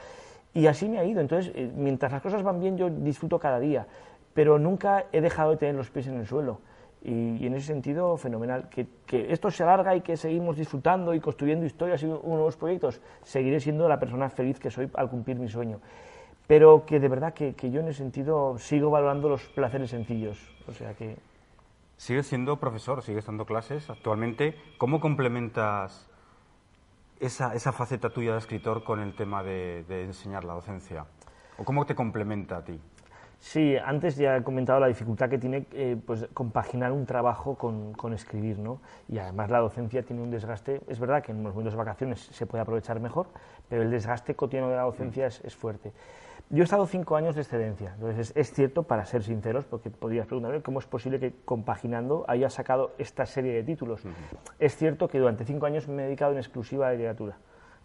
Y 0.53 0.67
así 0.67 0.87
me 0.87 0.99
ha 0.99 1.03
ido. 1.03 1.19
Entonces, 1.19 1.51
eh, 1.55 1.71
mientras 1.75 2.11
las 2.11 2.21
cosas 2.21 2.43
van 2.43 2.59
bien, 2.59 2.77
yo 2.77 2.91
disfruto 2.91 3.39
cada 3.39 3.59
día, 3.59 3.87
pero 4.35 4.59
nunca 4.59 5.05
he 5.11 5.19
dejado 5.19 5.49
de 5.49 5.57
tener 5.57 5.73
los 5.73 5.89
pies 5.89 6.05
en 6.05 6.17
el 6.17 6.27
suelo. 6.27 6.59
Y, 7.05 7.45
en 7.45 7.53
ese 7.53 7.67
sentido, 7.67 8.15
fenomenal. 8.15 8.69
Que, 8.69 8.87
esto 9.29 9.51
se 9.51 9.63
alarga 9.63 9.93
y 9.95 10.01
que 10.01 10.15
seguimos 10.15 10.55
disfrutando 10.55 11.13
y 11.13 11.19
construyendo 11.19 11.65
historias 11.65 12.01
y 12.01 12.05
nuevos 12.05 12.55
proyectos, 12.55 13.01
seguiré 13.23 13.59
siendo 13.59 13.89
la 13.89 13.99
persona 13.99 14.29
feliz 14.29 14.57
que 14.57 14.71
soy 14.71 14.89
al 14.93 15.09
cumplir 15.09 15.37
mi 15.37 15.49
sueño. 15.49 15.81
Pero 16.47 16.85
que 16.85 17.01
de 17.01 17.09
verdad 17.09 17.33
que, 17.33 17.53
yo 17.69 17.81
en 17.81 17.89
ese 17.89 17.97
sentido 17.99 18.57
sigo 18.57 18.89
valorando 18.89 19.27
los 19.27 19.43
placeres 19.49 19.89
sencillos. 19.89 20.39
O 20.67 20.71
sea 20.71 20.93
que... 20.93 21.17
Sigues 21.97 22.27
siendo 22.27 22.57
profesor, 22.57 23.01
sigues 23.01 23.25
dando 23.25 23.45
clases 23.45 23.89
actualmente. 23.89 24.55
¿Cómo 24.77 25.01
complementas 25.01 26.09
esa, 27.19 27.53
esa 27.53 27.73
faceta 27.73 28.11
tuya 28.11 28.31
de 28.31 28.37
escritor 28.37 28.83
con 28.85 29.01
el 29.01 29.13
tema 29.15 29.43
de, 29.43 29.83
de 29.89 30.05
enseñar 30.05 30.45
la 30.45 30.53
docencia? 30.53 31.05
¿O 31.57 31.65
cómo 31.65 31.85
te 31.85 31.95
complementa 31.95 32.57
a 32.57 32.63
ti? 32.63 32.79
Sí, 33.43 33.75
antes 33.75 34.15
ya 34.15 34.37
he 34.37 34.41
comentado 34.41 34.79
la 34.79 34.87
dificultad 34.87 35.29
que 35.29 35.37
tiene 35.37 35.65
eh, 35.73 35.97
pues, 36.07 36.29
compaginar 36.33 36.93
un 36.93 37.05
trabajo 37.05 37.55
con, 37.55 37.91
con, 37.91 38.13
escribir, 38.13 38.57
¿no? 38.57 38.79
Y 39.09 39.17
además 39.17 39.49
la 39.49 39.59
docencia 39.59 40.01
tiene 40.01 40.21
un 40.21 40.31
desgaste, 40.31 40.79
es 40.87 40.97
verdad 40.97 41.21
que 41.21 41.33
en 41.33 41.43
los 41.43 41.53
momentos 41.53 41.73
de 41.73 41.77
vacaciones 41.77 42.21
se 42.21 42.45
puede 42.45 42.61
aprovechar 42.61 43.01
mejor, 43.01 43.27
pero 43.67 43.81
el 43.81 43.91
desgaste 43.91 44.33
cotidiano 44.33 44.69
de 44.69 44.77
la 44.77 44.83
docencia 44.83 45.27
es, 45.27 45.41
es 45.43 45.57
fuerte. 45.57 45.91
Yo 46.51 46.61
he 46.61 46.63
estado 46.63 46.87
cinco 46.87 47.17
años 47.17 47.35
de 47.35 47.41
excedencia, 47.41 47.91
entonces 47.95 48.31
es, 48.33 48.53
cierto, 48.53 48.83
para 48.83 49.05
ser 49.05 49.23
sinceros, 49.23 49.65
porque 49.65 49.89
podrías 49.89 50.25
preguntarme 50.25 50.61
cómo 50.61 50.79
es 50.79 50.85
posible 50.85 51.19
que 51.19 51.33
compaginando 51.43 52.23
haya 52.29 52.49
sacado 52.49 52.93
esta 52.97 53.25
serie 53.25 53.51
de 53.51 53.63
títulos. 53.63 54.03
Es 54.57 54.77
cierto 54.77 55.09
que 55.09 55.19
durante 55.19 55.43
cinco 55.43 55.65
años 55.65 55.89
me 55.89 56.03
he 56.03 56.05
dedicado 56.05 56.31
en 56.31 56.37
exclusiva 56.37 56.87
a 56.87 56.91
la 56.91 56.95
literatura 56.95 57.35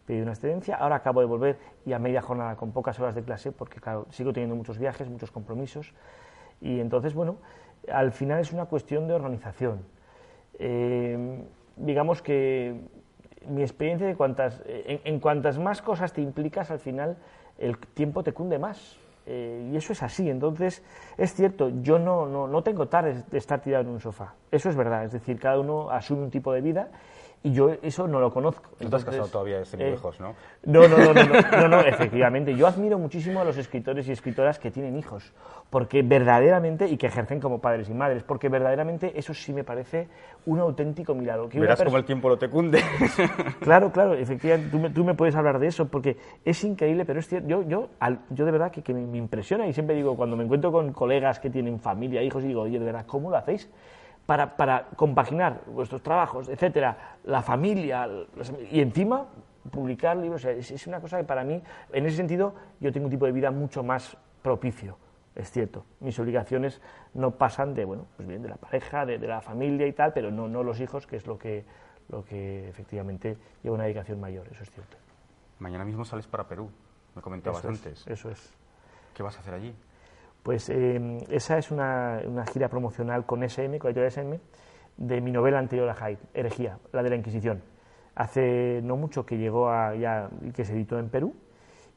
pedí 0.08 0.22
una 0.22 0.32
excedencia, 0.32 0.76
ahora 0.76 0.96
acabo 0.96 1.20
de 1.20 1.26
volver 1.26 1.58
y 1.84 1.92
a 1.92 1.98
media 1.98 2.22
jornada 2.22 2.56
con 2.56 2.72
pocas 2.72 2.98
horas 2.98 3.14
de 3.14 3.22
clase, 3.22 3.52
porque 3.52 3.78
claro, 3.78 4.06
sigo 4.08 4.32
teniendo 4.32 4.56
muchos 4.56 4.78
viajes, 4.78 5.06
muchos 5.06 5.30
compromisos, 5.30 5.92
y 6.62 6.80
entonces, 6.80 7.12
bueno, 7.12 7.36
al 7.92 8.10
final 8.12 8.40
es 8.40 8.50
una 8.50 8.64
cuestión 8.64 9.06
de 9.06 9.12
organización. 9.12 9.82
Eh, 10.58 11.44
digamos 11.76 12.22
que 12.22 12.80
mi 13.46 13.60
experiencia 13.60 14.06
de 14.06 14.16
cuantas, 14.16 14.62
en, 14.66 15.20
cuantas 15.20 15.58
más 15.58 15.82
cosas 15.82 16.14
te 16.14 16.22
implicas, 16.22 16.70
al 16.70 16.78
final 16.78 17.18
el 17.58 17.76
tiempo 17.78 18.22
te 18.22 18.32
cunde 18.32 18.58
más. 18.58 18.98
Eh, 19.26 19.68
y 19.70 19.76
eso 19.76 19.92
es 19.92 20.02
así. 20.02 20.30
Entonces, 20.30 20.82
es 21.18 21.34
cierto, 21.34 21.68
yo 21.82 21.98
no, 21.98 22.26
no, 22.26 22.48
no 22.48 22.62
tengo 22.62 22.88
tardes 22.88 23.28
de 23.30 23.36
estar 23.36 23.60
tirado 23.60 23.84
en 23.84 23.90
un 23.90 24.00
sofá. 24.00 24.34
Eso 24.50 24.70
es 24.70 24.76
verdad. 24.76 25.04
Es 25.04 25.12
decir, 25.12 25.38
cada 25.38 25.60
uno 25.60 25.90
asume 25.90 26.22
un 26.22 26.30
tipo 26.30 26.50
de 26.50 26.62
vida 26.62 26.88
y 27.42 27.52
yo 27.52 27.70
eso 27.82 28.08
no 28.08 28.20
lo 28.20 28.32
conozco. 28.32 28.70
No 28.80 28.90
te 28.90 28.96
has 28.96 29.04
casado 29.04 29.28
todavía 29.28 29.64
sin 29.64 29.80
eh, 29.80 29.92
hijos, 29.92 30.18
¿no? 30.18 30.34
No, 30.64 30.88
no, 30.88 30.98
no, 30.98 31.14
no, 31.14 31.24
no, 31.24 31.68
no, 31.68 31.80
efectivamente. 31.80 32.56
Yo 32.56 32.66
admiro 32.66 32.98
muchísimo 32.98 33.40
a 33.40 33.44
los 33.44 33.56
escritores 33.56 34.08
y 34.08 34.12
escritoras 34.12 34.58
que 34.58 34.70
tienen 34.70 34.96
hijos, 34.96 35.32
porque 35.70 36.02
verdaderamente, 36.02 36.88
y 36.88 36.96
que 36.96 37.06
ejercen 37.06 37.40
como 37.40 37.60
padres 37.60 37.88
y 37.88 37.94
madres, 37.94 38.24
porque 38.24 38.48
verdaderamente 38.48 39.12
eso 39.16 39.34
sí 39.34 39.52
me 39.52 39.62
parece 39.62 40.08
un 40.46 40.58
auténtico 40.58 41.14
milagro. 41.14 41.48
Que 41.48 41.60
Verás 41.60 41.82
cómo 41.82 41.96
el 41.96 42.04
tiempo 42.04 42.28
lo 42.28 42.38
te 42.38 42.48
cunde. 42.48 42.82
Claro, 43.60 43.92
claro, 43.92 44.14
efectivamente, 44.14 44.90
tú 44.90 45.04
me, 45.04 45.14
puedes 45.14 45.34
hablar 45.34 45.58
de 45.58 45.66
eso, 45.66 45.88
porque 45.88 46.16
es 46.44 46.64
increíble, 46.64 47.04
pero 47.04 47.20
es 47.20 47.28
cierto, 47.28 47.48
yo, 47.48 47.62
yo, 47.62 47.88
yo 48.30 48.44
de 48.44 48.50
verdad 48.50 48.70
que, 48.70 48.82
que 48.82 48.94
me 48.94 49.18
impresiona 49.18 49.66
y 49.66 49.72
siempre 49.72 49.94
digo, 49.94 50.16
cuando 50.16 50.36
me 50.36 50.44
encuentro 50.44 50.72
con 50.72 50.92
colegas 50.92 51.38
que 51.38 51.50
tienen 51.50 51.78
familia, 51.78 52.22
hijos, 52.22 52.44
y 52.44 52.48
digo, 52.48 52.62
oye, 52.62 52.78
de 52.78 52.84
verdad, 52.84 53.04
¿cómo 53.06 53.30
lo 53.30 53.36
hacéis? 53.36 53.68
Para, 54.28 54.58
para 54.58 54.88
compaginar 54.94 55.62
vuestros 55.68 56.02
trabajos, 56.02 56.50
etcétera, 56.50 57.16
la 57.24 57.40
familia, 57.40 58.06
y 58.70 58.82
encima 58.82 59.24
publicar 59.70 60.18
libros. 60.18 60.44
es, 60.44 60.86
una 60.86 61.00
cosa 61.00 61.16
que 61.16 61.24
para 61.24 61.44
mí, 61.44 61.62
en 61.94 62.04
ese 62.04 62.18
sentido, 62.18 62.54
yo 62.78 62.92
tengo 62.92 63.06
un 63.06 63.10
tipo 63.10 63.24
de 63.24 63.32
vida 63.32 63.50
mucho 63.50 63.82
más 63.82 64.18
propicio, 64.42 64.98
es 65.34 65.50
cierto. 65.50 65.86
Mis 66.00 66.18
obligaciones 66.18 66.82
no 67.14 67.30
pasan 67.30 67.72
de, 67.72 67.86
bueno, 67.86 68.04
pues 68.18 68.28
bien, 68.28 68.42
de 68.42 68.50
la 68.50 68.56
pareja, 68.56 69.06
de, 69.06 69.18
la 69.18 69.40
familia 69.40 69.86
y 69.86 69.94
tal, 69.94 70.12
pero 70.12 70.30
no, 70.30 70.46
no 70.46 70.62
los 70.62 70.78
hijos, 70.78 71.06
que 71.06 71.16
es 71.16 71.26
lo 71.26 71.38
que, 71.38 71.64
lo 72.10 72.22
que 72.22 72.68
efectivamente 72.68 73.38
lleva 73.62 73.76
una 73.76 73.84
dedicación 73.84 74.20
mayor, 74.20 74.46
eso 74.52 74.62
es 74.62 74.70
cierto. 74.70 74.98
Mañana 75.58 75.86
mismo 75.86 76.04
sales 76.04 76.26
para 76.26 76.46
Perú, 76.46 76.68
me 77.16 77.22
comentabas 77.22 77.64
antes. 77.64 78.06
eso 78.06 78.30
es. 78.30 78.52
¿Qué 79.14 79.22
vas 79.22 79.38
a 79.38 79.40
hacer 79.40 79.54
allí? 79.54 79.74
Pues 80.48 80.70
eh, 80.70 81.18
esa 81.28 81.58
es 81.58 81.70
una, 81.70 82.22
gira 82.50 82.70
promocional 82.70 83.26
con 83.26 83.42
SM, 83.42 83.78
con 83.78 83.88
la 83.88 83.90
editorial 83.90 84.06
SM, 84.06 84.40
de 84.96 85.20
mi 85.20 85.30
novela 85.30 85.58
anterior 85.58 85.86
a 85.90 85.94
Hyde, 85.94 86.20
Herejía, 86.32 86.78
la 86.90 87.02
de 87.02 87.10
la 87.10 87.16
Inquisición. 87.16 87.60
Hace 88.14 88.80
no 88.82 88.96
mucho 88.96 89.26
que 89.26 89.36
llegó 89.36 89.68
a, 89.68 89.94
ya, 89.94 90.30
que 90.54 90.64
se 90.64 90.72
editó 90.72 90.98
en 90.98 91.10
Perú, 91.10 91.34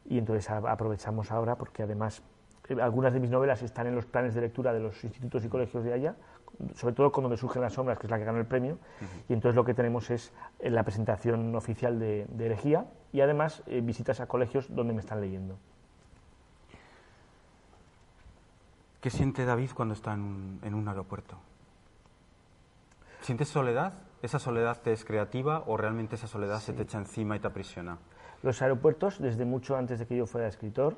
y 0.03 0.17
entonces 0.17 0.50
aprovechamos 0.50 1.31
ahora 1.31 1.55
porque 1.55 1.84
además 1.84 2.24
eh, 2.67 2.75
algunas 2.81 3.13
de 3.13 3.22
mis 3.22 3.31
novelas 3.31 3.63
están 3.63 3.88
en 3.88 3.96
los 3.96 4.05
planes 4.05 4.36
de 4.36 4.41
lectura 4.41 4.74
de 4.74 4.81
los 4.81 5.01
institutos 5.01 5.46
y 5.46 5.48
colegios 5.48 5.86
de 5.86 5.93
allá, 5.93 6.17
sobre 6.75 6.93
todo 6.93 7.10
con 7.13 7.24
donde 7.24 7.38
surgen 7.38 7.62
las 7.62 7.72
sombras, 7.72 8.00
que 8.00 8.08
es 8.08 8.12
la 8.12 8.17
que 8.17 8.25
ganó 8.25 8.39
el 8.39 8.48
premio, 8.48 8.79
y 9.29 9.34
entonces 9.34 9.55
lo 9.55 9.63
que 9.63 9.74
tenemos 9.74 10.10
es 10.10 10.34
eh, 10.60 10.70
la 10.70 10.84
presentación 10.84 11.55
oficial 11.55 11.98
de, 12.00 12.27
Herejía 12.38 12.86
y 13.13 13.22
además 13.22 13.63
visitas 13.81 14.20
a 14.20 14.27
colegios 14.27 14.75
donde 14.75 14.91
me 14.91 15.00
están 15.00 15.22
leyendo. 15.22 15.58
¿Qué 19.01 19.10
siente 19.10 19.46
David 19.46 19.72
cuando 19.74 19.96
está 19.96 20.13
en 20.13 20.22
un, 20.22 20.88
aeropuerto? 20.88 21.36
¿Sientes 23.22 23.48
soledad? 23.48 23.93
¿Esa 24.22 24.38
soledad 24.38 24.79
te 24.84 24.93
es 24.93 25.03
creativa 25.03 25.63
o 25.65 25.75
realmente 25.75 26.15
esa 26.15 26.27
soledad 26.27 26.60
se 26.60 26.74
te 26.74 26.84
echa 26.84 27.00
encima 27.00 27.36
y 27.36 27.39
te 27.39 27.48
aprisiona? 27.48 27.98
Los 28.43 28.62
aeropuertos, 28.62 29.20
desde 29.20 29.43
mucho 29.43 29.75
antes 29.75 29.98
de 29.98 30.05
que 30.05 30.15
yo 30.15 30.27
fuera 30.27 30.48
escritor, 30.48 30.98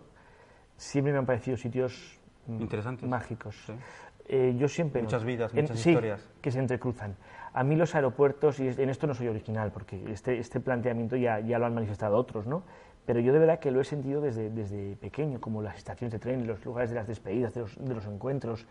siempre 0.75 1.13
me 1.13 1.19
han 1.19 1.25
parecido 1.25 1.55
sitios 1.55 2.19
mm, 2.47 2.61
Interesantes. 2.61 3.07
mágicos. 3.07 3.55
Eh, 4.27 4.53
yo 4.57 4.67
siempre 4.67 5.01
muchas 5.01 5.23
vidas, 5.23 5.53
muchas 5.53 5.77
historias 5.77 6.29
que 6.41 6.51
se 6.51 6.59
entrecruzan. 6.59 7.15
A 7.53 7.63
mí 7.63 7.77
los 7.77 7.95
aeropuertos 7.95 8.59
y 8.59 8.67
en 8.67 8.89
esto 8.89 9.07
no 9.07 9.13
soy 9.13 9.29
original 9.29 9.71
porque 9.71 10.11
este, 10.11 10.39
este 10.39 10.59
planteamiento 10.59 11.15
ya, 11.15 11.39
ya 11.39 11.57
lo 11.57 11.65
han 11.67 11.73
manifestado 11.73 12.17
otros, 12.17 12.47
¿no? 12.47 12.63
Pero 13.05 13.19
yo 13.19 13.33
de 13.33 13.39
verdad 13.39 13.59
que 13.59 13.71
lo 13.71 13.81
he 13.81 13.83
sentido 13.83 14.21
desde, 14.21 14.49
desde 14.49 14.95
pequeño, 14.95 15.41
como 15.41 15.61
las 15.61 15.77
estaciones 15.77 16.11
de 16.11 16.19
tren, 16.19 16.47
los 16.47 16.63
lugares 16.65 16.89
de 16.89 16.95
las 16.95 17.07
despedidas, 17.07 17.53
de 17.53 17.61
los, 17.61 17.75
de 17.77 17.93
los 17.93 18.05
encuentros, 18.05 18.65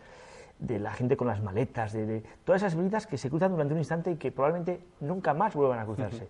de 0.59 0.79
la 0.79 0.93
gente 0.93 1.17
con 1.17 1.27
las 1.27 1.41
maletas, 1.41 1.93
de, 1.93 2.23
todas 2.43 2.61
esas 2.61 2.75
vidas 2.75 3.07
que 3.07 3.17
se 3.17 3.29
cruzan 3.29 3.51
durante 3.51 3.73
un 3.73 3.79
instante 3.79 4.11
y 4.11 4.15
que 4.15 4.31
probablemente 4.31 4.81
nunca 5.01 5.33
más 5.33 5.53
vuelvan 5.53 5.79
a 5.79 5.85
cruzarse. 5.85 6.27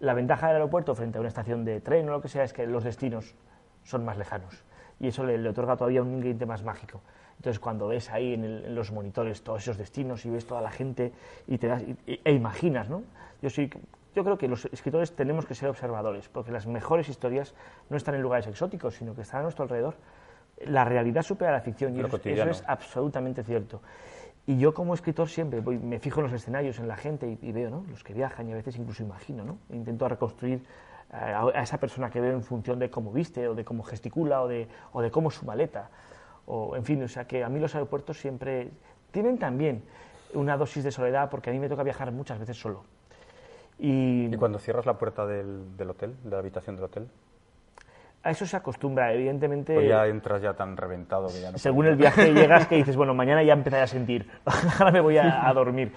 La 0.00 0.14
ventaja 0.14 0.48
del 0.48 0.56
aeropuerto 0.56 0.94
frente 0.94 1.18
a 1.18 1.20
una 1.20 1.28
estación 1.28 1.64
de 1.64 1.80
tren 1.80 2.08
o 2.08 2.12
lo 2.12 2.20
que 2.20 2.28
sea 2.28 2.44
es 2.44 2.52
que 2.52 2.66
los 2.66 2.84
destinos 2.84 3.34
son 3.84 4.04
más 4.04 4.16
lejanos 4.16 4.64
y 5.00 5.08
eso 5.08 5.24
le, 5.24 5.48
otorga 5.48 5.76
todavía 5.76 6.02
un 6.02 6.12
ingrediente 6.14 6.46
más 6.46 6.62
mágico. 6.62 7.00
Entonces, 7.36 7.58
cuando 7.58 7.88
ves 7.88 8.10
ahí 8.10 8.34
en, 8.34 8.74
los 8.74 8.92
monitores 8.92 9.42
todos 9.42 9.62
esos 9.62 9.76
destinos 9.76 10.24
y 10.24 10.30
ves 10.30 10.46
toda 10.46 10.60
la 10.60 10.70
gente 10.70 11.12
y 11.46 11.58
te 11.58 11.66
das, 11.66 11.82
e 12.06 12.32
imaginas, 12.32 12.88
¿no? 12.88 13.02
Yo 13.42 13.50
soy 13.50 13.70
yo 14.14 14.22
creo 14.24 14.38
que 14.38 14.48
los 14.48 14.64
escritores 14.66 15.14
tenemos 15.14 15.44
que 15.46 15.54
ser 15.54 15.68
observadores, 15.68 16.28
porque 16.28 16.52
las 16.52 16.66
mejores 16.66 17.08
historias 17.08 17.54
no 17.90 17.96
están 17.96 18.14
en 18.14 18.22
lugares 18.22 18.46
exóticos, 18.46 18.94
sino 18.94 19.14
que 19.14 19.22
están 19.22 19.40
a 19.40 19.42
nuestro 19.44 19.64
alrededor. 19.64 19.96
La 20.66 20.84
realidad 20.84 21.22
supera 21.22 21.50
la 21.50 21.60
ficción 21.60 21.96
y 21.96 22.00
eso, 22.00 22.18
es 22.24 22.64
absolutamente 22.66 23.42
cierto. 23.42 23.82
Y 24.46 24.58
yo 24.58 24.72
como 24.72 24.94
escritor 24.94 25.28
siempre 25.28 25.60
me 25.62 25.98
fijo 25.98 26.20
en 26.20 26.26
los 26.26 26.32
escenarios, 26.32 26.78
en 26.78 26.86
la 26.86 26.96
gente 26.96 27.38
y, 27.40 27.52
veo 27.52 27.70
¿no? 27.70 27.84
los 27.88 28.04
que 28.04 28.12
viajan 28.12 28.48
y 28.48 28.52
a 28.52 28.56
veces 28.56 28.76
incluso 28.76 29.02
imagino, 29.02 29.42
¿no? 29.42 29.58
intento 29.70 30.06
reconstruir 30.06 30.62
eh, 31.12 31.16
a, 31.16 31.62
esa 31.62 31.78
persona 31.78 32.10
que 32.10 32.20
veo 32.20 32.32
en 32.32 32.42
función 32.42 32.78
de 32.78 32.90
cómo 32.90 33.10
viste 33.10 33.48
o 33.48 33.54
de 33.54 33.64
cómo 33.64 33.82
gesticula 33.82 34.42
o 34.42 34.48
de, 34.48 34.68
o 34.92 35.00
de 35.00 35.10
cómo 35.10 35.30
su 35.30 35.46
maleta. 35.46 35.88
O, 36.46 36.76
en 36.76 36.84
fin, 36.84 37.02
o 37.02 37.08
sea 37.08 37.26
que 37.26 37.42
a 37.42 37.48
mí 37.48 37.58
los 37.58 37.74
aeropuertos 37.74 38.18
siempre 38.18 38.70
tienen 39.10 39.38
también 39.38 39.82
una 40.34 40.56
dosis 40.56 40.84
de 40.84 40.92
soledad 40.92 41.30
porque 41.30 41.50
a 41.50 41.52
mí 41.52 41.58
me 41.58 41.68
toca 41.68 41.82
viajar 41.82 42.12
muchas 42.12 42.38
veces 42.38 42.58
solo. 42.58 42.84
Y, 43.78 44.34
cuando 44.36 44.58
cierras 44.58 44.86
la 44.86 44.94
puerta 44.94 45.26
del, 45.26 45.76
del, 45.76 45.90
hotel, 45.90 46.14
de 46.22 46.30
la 46.30 46.38
habitación 46.38 46.76
del 46.76 46.84
hotel? 46.84 47.08
A 48.24 48.30
eso 48.30 48.46
se 48.46 48.56
acostumbra, 48.56 49.12
evidentemente. 49.12 49.76
O 49.76 49.82
ya 49.82 50.06
entras 50.06 50.40
ya 50.40 50.54
tan 50.54 50.76
reventado 50.76 51.28
que 51.28 51.42
ya 51.42 51.52
no 51.52 51.58
Según 51.58 51.86
el 51.86 51.96
viaje 51.96 52.32
llegas 52.32 52.66
que 52.66 52.76
dices, 52.76 52.96
bueno, 52.96 53.14
mañana 53.14 53.42
ya 53.42 53.52
empezaré 53.52 53.82
a 53.82 53.86
sentir, 53.86 54.26
ahora 54.78 54.90
me 54.90 55.00
voy 55.00 55.18
a, 55.18 55.52
dormir. 55.52 55.92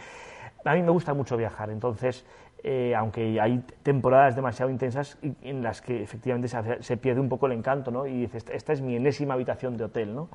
A 0.65 0.73
mí 0.73 0.81
me 0.81 0.91
gusta 0.91 1.13
mucho 1.13 1.37
viajar, 1.37 1.69
entonces, 1.69 2.25
eh, 2.63 2.93
aunque 2.93 3.39
hay 3.39 3.63
temporadas 3.81 4.35
demasiado 4.35 4.69
intensas 4.69 5.17
en 5.41 5.63
las 5.63 5.81
que 5.81 6.03
efectivamente 6.03 6.49
se, 6.49 6.83
se, 6.83 6.97
pierde 6.97 7.21
un 7.21 7.29
poco 7.29 7.45
el 7.45 7.53
encanto, 7.53 7.91
¿no? 7.91 8.05
Y 8.05 8.21
dices, 8.21 8.45
esta 8.51 8.73
es 8.73 8.81
mi 8.81 8.97
enésima 8.97 9.35
habitación 9.35 9.77
de 9.77 9.85
hotel, 9.85 10.13
¿no? 10.13 10.29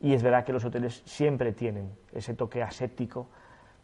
Y 0.00 0.14
es 0.14 0.24
verdad 0.24 0.44
que 0.44 0.52
los 0.52 0.64
hoteles 0.64 1.02
siempre 1.04 1.52
tienen 1.52 1.92
ese 2.12 2.34
toque 2.34 2.60
aséptico, 2.60 3.28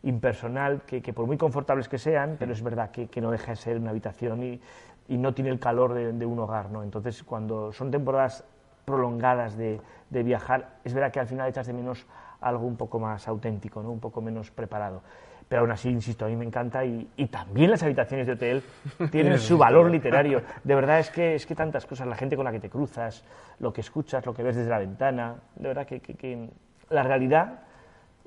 impersonal, 0.05 0.83
que, 0.83 1.01
por 1.13 1.27
muy 1.27 1.37
confortables 1.37 1.89
que 1.89 1.99
sean, 1.99 2.37
pero 2.39 2.53
es 2.53 2.63
verdad 2.63 2.91
que, 2.91 3.21
no 3.21 3.31
deja 3.31 3.53
de 3.53 3.57
ser 3.57 3.77
una 3.79 3.91
habitación 3.91 4.43
y, 4.43 4.61
no 5.09 5.35
tiene 5.35 5.51
el 5.51 5.59
calor 5.59 5.93
de, 5.95 6.27
un 6.27 6.39
hogar. 6.39 6.71
¿no? 6.71 6.83
Entonces, 6.83 7.23
cuando 7.23 7.73
son 7.73 7.91
temporadas 7.91 8.45
prolongadas 8.85 9.57
de, 9.57 9.81
viajar, 10.11 10.77
es 10.85 10.95
verdad 10.95 11.13
que 11.13 11.21
al 11.21 11.27
final 11.27 11.49
echas 11.49 11.67
de 11.67 11.73
menos 11.73 12.07
algo 12.41 12.67
un 12.67 12.77
poco 12.77 12.99
más 12.99 13.29
auténtico, 13.29 13.83
¿no? 13.83 13.91
un 13.91 14.01
poco 14.01 14.21
menos 14.21 14.51
preparado. 14.51 15.03
Pero 15.49 15.63
aún 15.63 15.71
así, 15.71 15.91
insisto, 15.91 16.25
a 16.25 16.29
mí 16.29 16.37
me 16.37 16.47
encanta 16.47 16.85
y, 16.85 17.07
también 17.31 17.71
las 17.71 17.83
habitaciones 17.83 18.27
de 18.27 18.33
hotel 18.33 18.63
tienen 19.11 19.39
su 19.39 19.59
valor 19.59 19.91
literario. 19.91 20.43
De 20.65 20.75
verdad 20.75 20.99
es 20.99 21.11
que, 21.11 21.35
es 21.35 21.47
que 21.47 21.55
tantas 21.55 21.85
cosas, 21.85 22.07
la 22.07 22.17
gente 22.17 22.37
con 22.37 22.45
la 22.45 22.53
que 22.53 22.61
te 22.61 22.71
cruzas, 22.71 23.23
lo 23.59 23.73
que 23.73 23.83
escuchas, 23.83 24.25
lo 24.25 24.33
que 24.33 24.43
ves 24.43 24.57
desde 24.57 24.71
la 24.71 24.79
ventana, 24.79 25.37
de 25.57 25.69
verdad 25.69 25.87
que, 25.87 26.01
que 26.01 26.49
la 26.89 27.03
realidad 27.03 27.61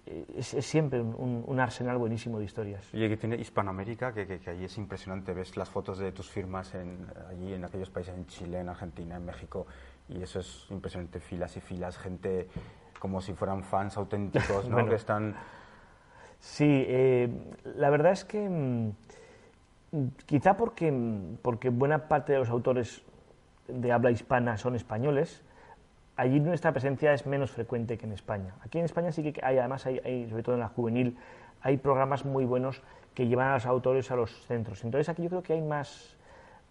es, 0.06 0.48
siempre 0.66 1.02
un, 1.02 1.60
arsenal 1.60 1.98
buenísimo 1.98 2.40
de 2.40 2.46
historias. 2.46 2.88
Y 2.94 3.08
que 3.08 3.18
tiene 3.18 3.38
Hispanoamérica, 3.38 4.14
que, 4.14 4.28
que, 4.40 4.50
ahí 4.50 4.66
es 4.66 4.78
impresionante. 4.78 5.34
Ves 5.34 5.58
las 5.58 5.70
fotos 5.70 5.98
de 5.98 6.12
tus 6.12 6.30
firmas 6.30 6.76
en, 6.76 7.08
allí 7.30 7.54
en 7.54 7.66
aquellos 7.66 7.90
países, 7.90 8.14
en 8.16 8.28
Chile, 8.28 8.60
en 8.60 8.70
Argentina, 8.70 9.16
en 9.16 9.26
México, 9.26 9.66
y 10.10 10.22
eso 10.22 10.40
es 10.40 10.68
impresionante. 10.70 11.20
Filas 11.20 11.58
y 11.58 11.62
filas, 11.62 11.98
gente 11.98 12.48
como 13.00 13.22
si 13.22 13.34
fueran 13.34 13.64
fans 13.64 13.98
auténticos, 13.98 14.66
¿no? 14.70 14.88
que 14.88 14.96
están... 14.96 15.36
Sí, 16.40 16.86
eh, 16.88 17.30
la 17.76 17.90
verdad 17.90 18.12
es 18.12 18.24
que 18.24 18.48
mm, 18.48 18.92
quizá 20.26 20.58
porque, 20.58 20.94
porque 21.42 21.70
buena 21.70 22.08
parte 22.08 22.34
de 22.34 22.40
los 22.40 22.50
autores 22.50 23.02
de 23.68 23.92
habla 23.92 24.12
hispana 24.12 24.58
son 24.58 24.76
españoles, 24.76 25.44
allí 26.16 26.40
nuestra 26.40 26.72
presencia 26.72 27.14
es 27.14 27.26
menos 27.26 27.52
frecuente 27.52 27.98
que 27.98 28.06
en 28.06 28.14
España. 28.14 28.56
Aquí 28.62 28.80
en 28.80 28.86
España 28.86 29.12
sí 29.12 29.32
que 29.32 29.44
hay, 29.44 29.58
además, 29.58 29.82
sobre 29.82 30.44
todo 30.44 30.56
en 30.56 30.62
la 30.62 30.70
juvenil, 30.70 31.18
hay 31.62 31.78
programas 31.78 32.26
muy 32.26 32.46
buenos 32.46 32.82
que 33.16 33.28
llevan 33.28 33.48
a 33.48 33.54
los 33.56 33.66
autores 33.66 34.12
a 34.12 34.16
los 34.16 34.32
centros. 34.46 34.84
Entonces 34.84 35.10
aquí 35.10 35.24
yo 35.24 35.30
creo 35.30 35.42
que 35.42 35.54
hay 35.54 35.62
más, 35.62 36.16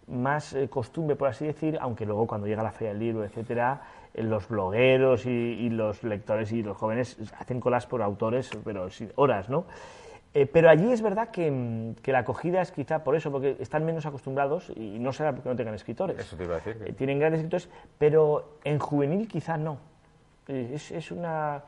más 0.07 0.53
eh, 0.53 0.69
costumbre, 0.69 1.15
por 1.15 1.27
así 1.27 1.45
decir, 1.45 1.77
aunque 1.81 2.05
luego 2.05 2.27
cuando 2.27 2.47
llega 2.47 2.63
la 2.63 2.71
Feria 2.71 2.89
del 2.89 2.99
Libro, 2.99 3.25
etcétera, 3.25 3.81
eh, 4.13 4.23
los 4.23 4.47
blogueros 4.47 5.25
y, 5.25 5.69
los 5.69 6.03
lectores 6.03 6.51
y 6.51 6.63
los 6.63 6.77
jóvenes 6.77 7.17
hacen 7.37 7.59
colas 7.59 7.87
por 7.87 8.01
autores, 8.01 8.49
pero 8.63 8.87
horas, 9.15 9.49
¿no? 9.49 9.65
Eh, 10.35 10.45
pero 10.45 10.69
allí 10.69 10.91
es 10.91 11.01
verdad 11.01 11.29
mm, 11.29 11.93
que, 12.03 12.11
la 12.11 12.19
acogida 12.19 12.61
es 12.61 12.73
quizá 12.73 13.05
por 13.05 13.15
eso, 13.15 13.31
porque 13.31 13.55
están 13.61 13.85
menos 13.85 14.05
acostumbrados 14.05 14.69
y 14.75 14.99
no 14.99 15.13
será 15.13 15.31
porque 15.31 15.47
no 15.47 15.55
tengan 15.55 15.73
escritores. 15.73 16.19
Eso 16.19 16.35
te 16.35 16.43
iba 16.43 16.55
a 16.55 16.57
decir. 16.57 16.77
Eh, 16.85 16.91
tienen 16.91 17.19
grandes 17.19 17.39
escritores, 17.39 17.69
pero 17.97 18.57
en 18.65 18.77
juvenil 18.77 19.29
quizá 19.29 19.57
no. 19.57 19.77
Eh, 20.49 20.75
es, 20.75 21.11
una 21.11 21.63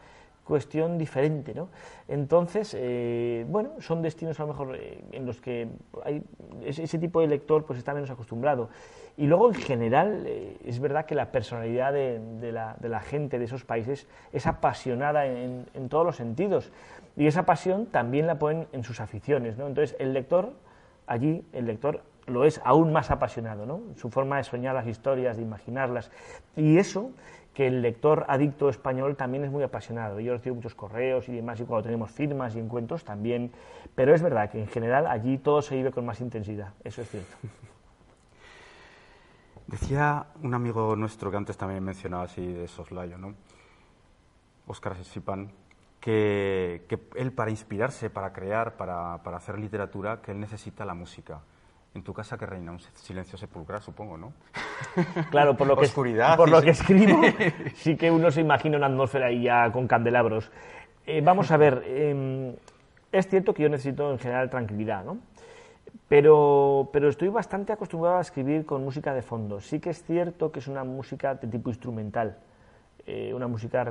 cuestión 0.48 0.98
diferente, 0.98 1.54
¿no? 1.54 1.70
Entonces, 2.08 2.76
bueno, 3.48 3.72
son 3.80 4.02
destinos 4.02 4.40
a 4.40 4.44
lo 4.44 4.50
mejor 4.50 4.80
en 5.12 5.26
los 5.26 5.42
que 5.42 5.68
hay 6.04 6.24
ese, 6.64 6.98
tipo 6.98 7.22
de 7.22 7.28
lector 7.28 7.66
pues 7.66 7.78
está 7.78 7.94
menos 7.94 8.10
acostumbrado. 8.10 8.70
Y 9.18 9.26
luego, 9.26 9.50
en 9.50 9.56
general, 9.56 10.26
es 10.64 10.80
verdad 10.80 11.06
que 11.06 11.16
la 11.16 11.32
personalidad 11.32 11.92
de, 11.92 12.52
la, 12.52 13.00
gente 13.02 13.40
de 13.40 13.46
esos 13.46 13.66
países 13.66 14.08
es 14.32 14.48
apasionada 14.48 15.26
en, 15.26 15.90
todos 15.90 16.06
los 16.06 16.16
sentidos. 16.16 16.72
Y 17.16 17.28
esa 17.28 17.46
pasión 17.46 17.88
también 17.88 18.28
la 18.28 18.40
ponen 18.40 18.68
en 18.72 18.84
sus 18.84 19.00
aficiones. 19.00 19.58
¿no? 19.58 19.68
Entonces, 19.68 19.96
el 20.00 20.14
lector 20.14 20.54
allí 21.08 21.44
el 21.54 21.66
lector 21.66 22.04
lo 22.28 22.44
es 22.44 22.62
aún 22.66 22.92
más 22.92 23.10
apasionado, 23.10 23.66
¿no? 23.66 23.82
Su 23.96 24.10
forma 24.10 24.36
de 24.36 24.44
soñar 24.44 24.76
las 24.76 24.86
historias, 24.86 25.38
de 25.38 25.44
imaginarlas. 25.44 26.12
Y 26.58 26.78
eso, 26.78 27.12
que 27.58 27.66
el 27.66 27.82
lector 27.82 28.24
adicto 28.28 28.70
español 28.70 29.16
también 29.16 29.44
es 29.44 29.50
muy 29.50 29.64
apasionado. 29.64 30.20
Yo 30.20 30.34
recibo 30.34 30.58
muchos 30.58 30.76
correos 30.76 31.28
y 31.28 31.32
demás, 31.32 31.60
y 31.60 31.64
cuando 31.64 31.86
tenemos 31.86 32.12
firmas 32.12 32.56
y 32.56 32.60
encuentros 32.60 33.04
también. 33.04 33.52
Pero 33.96 34.14
es 34.14 34.22
verdad 34.22 34.52
que 34.52 34.60
en 34.60 34.68
general 34.68 35.08
allí 35.08 35.40
todo 35.40 35.64
se 35.64 35.76
vive 35.76 35.90
con 35.90 36.06
más 36.06 36.22
intensidad, 36.22 36.76
eso 36.84 37.02
es 37.02 37.10
cierto. 37.10 37.36
Decía 39.66 40.28
un 40.44 40.54
amigo 40.54 40.96
nuestro 40.96 41.32
que 41.32 41.38
antes 41.38 41.58
también 41.58 41.84
mencionaba 41.84 42.26
así 42.26 42.46
de 42.46 42.68
soslayo, 42.68 43.18
¿no? 43.18 43.34
Óscar 44.68 45.04
Sipan, 45.04 45.52
que, 46.00 46.86
él 47.16 47.32
para 47.32 47.50
inspirarse, 47.50 48.12
para 48.12 48.34
crear, 48.34 48.78
para, 48.78 49.24
para 49.24 49.38
hacer 49.38 49.58
literatura, 49.58 50.22
que 50.22 50.30
él 50.30 50.40
necesita 50.40 50.86
la 50.86 50.94
música. 50.94 51.42
En 51.96 52.04
tu 52.04 52.14
casa 52.14 52.38
que 52.38 52.46
reina 52.46 52.72
un 52.72 52.80
silencio 52.80 53.36
sepulcral, 53.36 53.82
supongo, 53.82 54.16
¿no? 54.16 54.32
Claro, 55.32 55.56
por 55.58 55.68
lo 55.68 55.76
que, 55.78 55.86
Oscuridad, 55.86 56.38
por 56.38 56.48
sí, 56.48 56.52
lo 56.52 56.60
sí. 56.60 56.66
que 56.66 56.72
escribo, 56.72 57.22
sí 57.76 57.96
que 57.96 58.12
uno 58.12 58.32
se 58.32 58.42
imagina 58.42 58.78
una 58.78 58.88
atmósfera 58.88 59.28
ahí 59.28 59.44
ya 59.44 59.72
con 59.72 59.88
candelabros. 59.88 60.52
Eh, 61.06 61.22
vamos 61.22 61.52
a 61.52 61.58
ver, 61.58 61.84
eh, 61.86 62.56
es 63.12 63.28
cierto 63.28 63.54
que 63.54 63.64
yo 63.64 63.70
necesito 63.70 64.12
en 64.12 64.20
general 64.20 64.50
tranquilidad, 64.50 65.04
¿no? 65.04 65.18
Pero, 66.08 66.90
pero 66.94 67.10
estoy 67.10 67.30
bastante 67.30 67.74
acostumbrado 67.74 68.18
a 68.18 68.22
escribir 68.22 68.66
con 68.66 68.84
música 68.84 69.14
de 69.14 69.22
fondo. 69.22 69.60
Sí 69.60 69.80
que 69.80 69.90
es 69.90 70.04
cierto 70.04 70.52
que 70.52 70.60
es 70.60 70.68
una 70.68 70.84
música 70.84 71.36
de 71.36 71.48
tipo 71.48 71.70
instrumental, 71.70 72.38
eh, 73.06 73.34
una 73.34 73.48
música 73.48 73.86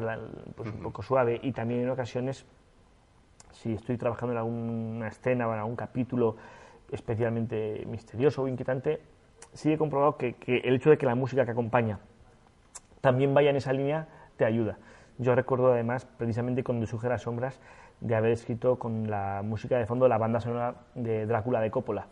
pues, 0.55 0.71
un 0.71 0.83
poco 0.83 1.03
suave 1.03 1.41
y 1.43 1.53
también 1.53 1.81
en 1.83 1.91
ocasiones, 1.91 2.47
si 3.53 3.73
estoy 3.73 3.97
trabajando 3.97 4.33
en 4.33 4.39
alguna 4.39 5.09
escena 5.09 5.49
o 5.49 5.53
en 5.53 5.59
algún 5.59 5.77
capítulo 5.77 6.37
especialmente 6.91 7.85
misterioso 7.87 8.43
o 8.43 8.49
inquietante, 8.49 9.01
sí 9.53 9.73
he 9.73 9.79
comprobado 9.79 10.17
que, 10.17 10.37
el 10.47 10.75
hecho 10.75 10.91
de 10.91 10.99
que 10.99 11.07
la 11.07 11.15
música 11.15 11.45
que 11.45 11.51
acompaña 11.51 11.99
también 13.01 13.35
vaya 13.35 13.51
en 13.51 13.57
esa 13.57 13.73
línea 13.73 14.09
te 14.37 14.45
ayuda. 14.45 14.79
Yo 15.19 15.35
recuerdo 15.35 15.73
además, 15.73 16.05
precisamente 16.05 16.63
cuando 16.63 16.87
Suje 16.87 17.09
las 17.09 17.23
sombras, 17.23 17.61
de 18.01 18.15
haber 18.15 18.33
escrito 18.33 18.79
con 18.79 19.11
la 19.11 19.43
música 19.45 19.79
de 19.79 19.87
fondo 19.87 20.09
la 20.09 20.19
banda 20.19 20.41
sonora 20.41 20.75
de 20.95 21.27
Drácula 21.27 21.61
de 21.61 21.71
Coppola. 21.71 22.07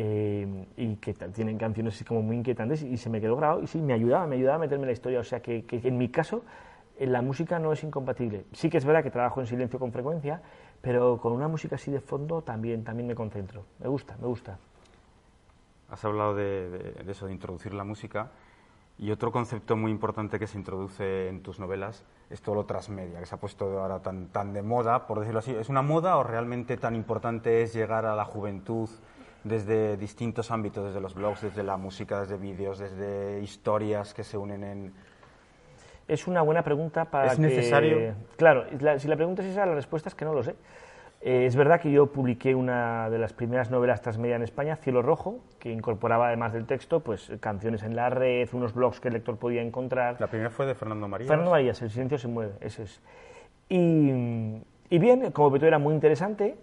Eh, 0.00 0.66
y 0.76 0.96
que 0.96 1.12
tienen 1.12 1.58
canciones 1.58 2.04
como 2.04 2.22
muy 2.22 2.36
inquietantes 2.36 2.82
y 2.82 2.96
se 2.98 3.10
me 3.10 3.20
quedó 3.20 3.34
grabado 3.34 3.62
y 3.62 3.66
sí, 3.66 3.80
me 3.80 3.92
ayudaba, 3.92 4.28
me 4.28 4.36
ayudaba 4.36 4.56
a 4.56 4.58
meterme 4.60 4.84
en 4.84 4.88
la 4.88 4.92
historia. 4.92 5.20
O 5.20 5.24
sea 5.24 5.40
que, 5.40 5.64
que 5.64 5.80
en 5.82 5.98
mi 5.98 6.08
caso 6.08 6.44
eh, 6.98 7.06
la 7.06 7.22
música 7.22 7.58
no 7.58 7.72
es 7.72 7.82
incompatible. 7.82 8.44
Sí 8.52 8.70
que 8.70 8.78
es 8.78 8.84
verdad 8.84 9.02
que 9.02 9.10
trabajo 9.10 9.40
en 9.40 9.46
silencio 9.46 9.78
con 9.78 9.92
frecuencia, 9.92 10.40
pero 10.80 11.18
con 11.18 11.32
una 11.32 11.48
música 11.48 11.76
así 11.76 11.90
de 11.90 12.00
fondo 12.00 12.42
también, 12.42 12.84
también 12.84 13.06
me 13.06 13.14
concentro. 13.14 13.64
Me 13.80 13.88
gusta, 13.88 14.16
me 14.20 14.26
gusta. 14.26 14.58
Has 15.90 16.04
hablado 16.04 16.34
de, 16.34 16.68
de- 16.70 17.04
de 17.04 17.12
eso, 17.12 17.26
de 17.26 17.32
introducir 17.32 17.72
la 17.74 17.84
música. 17.84 18.30
Y 18.98 19.12
otro 19.12 19.30
concepto 19.30 19.76
muy 19.76 19.92
importante 19.92 20.38
que 20.40 20.46
se 20.48 20.58
introduce 20.58 21.28
en 21.28 21.40
tus 21.42 21.60
novelas 21.60 22.04
es 22.30 22.42
todo 22.42 22.56
lo 22.56 22.64
transmedia, 22.66 23.20
que 23.20 23.26
se 23.26 23.34
ha 23.34 23.38
puesto 23.38 23.78
ahora 23.80 24.00
tan, 24.00 24.26
tan 24.28 24.52
de 24.52 24.60
moda, 24.62 25.06
por 25.06 25.20
decirlo 25.20 25.38
así. 25.38 25.54
¿Es 25.54 25.68
una 25.68 25.82
moda 25.82 26.16
o 26.16 26.24
realmente 26.24 26.76
tan 26.76 26.96
importante 26.96 27.62
es 27.62 27.72
llegar 27.72 28.06
a 28.06 28.16
la 28.16 28.24
juventud 28.24 28.88
desde 29.44 29.96
distintos 29.96 30.50
ámbitos, 30.50 30.84
desde 30.86 31.00
los 31.00 31.14
blogs, 31.14 31.42
desde 31.42 31.62
la 31.62 31.76
música, 31.76 32.20
desde 32.20 32.36
vídeos, 32.38 32.80
desde 32.80 33.40
historias 33.40 34.14
que 34.14 34.24
se 34.24 34.36
unen 34.36 34.64
en... 34.64 34.92
Es 36.08 36.26
una 36.26 36.42
buena 36.42 36.62
pregunta 36.64 37.04
para 37.04 37.28
¿Es 37.28 37.36
que- 37.36 37.42
necesario? 37.42 38.14
Claro, 38.36 38.64
la- 38.80 38.98
si 38.98 39.06
la 39.06 39.14
pregunta 39.14 39.42
es 39.42 39.48
esa, 39.50 39.64
la 39.64 39.74
respuesta 39.74 40.08
es 40.08 40.14
que 40.16 40.24
no 40.24 40.34
lo 40.34 40.42
sé. 40.42 40.56
Eh, 41.20 41.46
es 41.46 41.56
verdad 41.56 41.80
que 41.80 41.90
yo 41.90 42.06
publiqué 42.06 42.54
una 42.54 43.10
de 43.10 43.18
las 43.18 43.32
primeras 43.32 43.70
novelas 43.70 44.02
transmedia 44.02 44.36
en 44.36 44.42
España, 44.42 44.76
Cielo 44.76 45.02
Rojo, 45.02 45.40
que 45.58 45.72
incorporaba 45.72 46.28
además 46.28 46.52
del 46.52 46.66
texto, 46.66 47.00
pues 47.00 47.32
canciones 47.40 47.82
en 47.82 47.96
la 47.96 48.08
red, 48.08 48.48
unos 48.52 48.72
blogs 48.72 49.00
que 49.00 49.08
el 49.08 49.14
lector 49.14 49.36
podía 49.36 49.62
encontrar. 49.62 50.20
La 50.20 50.28
primera 50.28 50.50
fue 50.50 50.66
de 50.66 50.74
Fernando 50.74 51.08
María. 51.08 51.26
Fernando 51.26 51.50
Marías, 51.50 51.82
El 51.82 51.90
silencio 51.90 52.18
se 52.18 52.28
mueve, 52.28 52.52
ese 52.60 52.84
es. 52.84 53.02
Y, 53.68 54.62
y 54.90 54.98
bien, 54.98 55.32
como 55.32 55.50
veto 55.50 55.66
era 55.66 55.78
muy 55.78 55.92
interesante, 55.92 56.56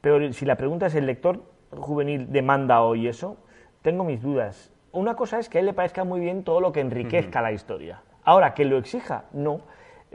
pero 0.00 0.32
si 0.32 0.46
la 0.46 0.56
pregunta 0.56 0.86
es 0.86 0.94
el 0.94 1.04
lector 1.06 1.42
juvenil 1.70 2.32
demanda 2.32 2.80
hoy 2.82 3.06
eso, 3.06 3.36
tengo 3.82 4.04
mis 4.04 4.22
dudas. 4.22 4.72
Una 4.92 5.14
cosa 5.14 5.38
es 5.38 5.48
que 5.48 5.58
a 5.58 5.60
él 5.60 5.66
le 5.66 5.74
parezca 5.74 6.04
muy 6.04 6.20
bien 6.20 6.42
todo 6.42 6.60
lo 6.60 6.72
que 6.72 6.80
enriquezca 6.80 7.42
la 7.42 7.52
historia. 7.52 8.02
Ahora, 8.24 8.54
que 8.54 8.64
lo 8.64 8.78
exija, 8.78 9.24
no, 9.32 9.60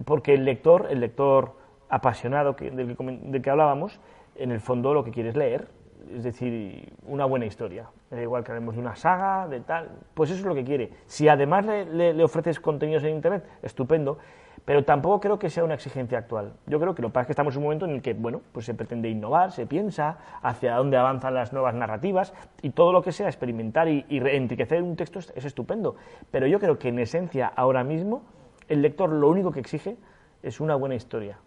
porque 0.03 0.33
el 0.33 0.43
lector, 0.43 0.87
el 0.89 0.99
lector 0.99 1.53
apasionado 1.89 2.55
que, 2.55 2.71
del, 2.71 2.95
que, 2.95 3.03
del 3.23 3.41
que 3.41 3.49
hablábamos, 3.49 3.99
en 4.35 4.51
el 4.51 4.59
fondo 4.59 4.93
lo 4.93 5.03
que 5.03 5.11
quiere 5.11 5.29
es 5.29 5.35
leer, 5.35 5.67
es 6.13 6.23
decir, 6.23 6.93
una 7.07 7.25
buena 7.25 7.45
historia. 7.45 7.87
Da 8.11 8.21
igual 8.21 8.43
que 8.43 8.51
hablemos 8.51 8.75
de 8.75 8.81
una 8.81 8.95
saga, 8.95 9.47
de 9.47 9.61
tal, 9.61 9.89
pues 10.13 10.29
eso 10.29 10.39
es 10.41 10.45
lo 10.45 10.53
que 10.55 10.63
quiere. 10.63 10.91
Si 11.05 11.27
además 11.27 11.65
le, 11.65 12.13
le- 12.13 12.23
ofreces 12.23 12.59
contenidos 12.59 13.03
en 13.03 13.15
Internet, 13.15 13.43
estupendo, 13.63 14.17
pero 14.65 14.83
tampoco 14.83 15.19
creo 15.19 15.39
que 15.39 15.49
sea 15.49 15.63
una 15.63 15.75
exigencia 15.75 16.17
actual. 16.17 16.53
Yo 16.65 16.79
creo 16.79 16.95
que 16.95 17.01
lo 17.01 17.09
que 17.09 17.13
pasa 17.13 17.21
es 17.21 17.27
que 17.27 17.31
estamos 17.33 17.53
en 17.55 17.59
un 17.59 17.63
momento 17.65 17.85
en 17.85 17.91
el 17.91 18.01
que, 18.01 18.13
bueno, 18.13 18.41
pues 18.51 18.65
se 18.65 18.73
pretende 18.73 19.09
innovar, 19.09 19.51
se 19.51 19.65
piensa 19.67 20.17
hacia 20.41 20.75
dónde 20.75 20.97
avanzan 20.97 21.33
las 21.35 21.53
nuevas 21.53 21.75
narrativas 21.75 22.33
y 22.61 22.71
todo 22.71 22.91
lo 22.91 23.01
que 23.03 23.11
sea 23.11 23.27
experimentar 23.27 23.87
y, 23.87 24.05
y 24.09 24.17
enriquecer 24.17 24.81
un 24.81 24.95
texto 24.95 25.19
es 25.19 25.45
estupendo. 25.45 25.95
Pero 26.31 26.47
yo 26.47 26.59
creo 26.59 26.77
que 26.79 26.89
en 26.89 26.99
esencia, 26.99 27.47
ahora 27.55 27.83
mismo, 27.83 28.23
el 28.67 28.81
lector 28.81 29.09
lo 29.11 29.29
único 29.29 29.51
que 29.51 29.59
exige 29.59 29.97
es 30.41 30.59
una 30.59 30.75
buena 30.75 30.95
historia. 30.95 31.37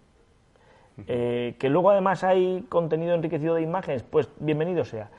Eh, 1.07 1.55
que 1.59 1.69
luego 1.69 1.91
además 1.91 2.25
hay 2.25 2.65
contenido 2.69 3.15
enriquecido 3.15 3.55
de 3.55 3.63
imágenes, 3.63 4.03
pues 4.03 4.29
bienvenido 4.41 4.85
sea. 4.85 5.11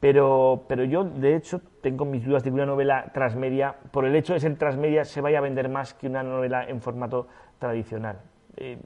Pero, 0.00 0.64
pero 0.68 0.84
yo, 0.84 1.04
de 1.04 1.34
hecho, 1.34 1.60
tengo 1.80 2.04
mis 2.04 2.24
dudas 2.26 2.42
de 2.44 2.50
que 2.50 2.54
una 2.54 2.66
novela 2.66 3.10
transmedia, 3.14 3.74
por 3.90 4.04
el 4.04 4.14
hecho 4.14 4.34
de 4.34 4.40
ser 4.40 4.56
transmedia, 4.56 5.04
se 5.06 5.22
vaya 5.22 5.38
a 5.38 5.40
vender 5.40 5.68
más 5.70 5.94
que 5.94 6.08
una 6.08 6.22
novela 6.22 6.68
en 6.68 6.82
formato 6.82 7.26
tradicional. 7.58 8.18
Eh, 8.58 8.76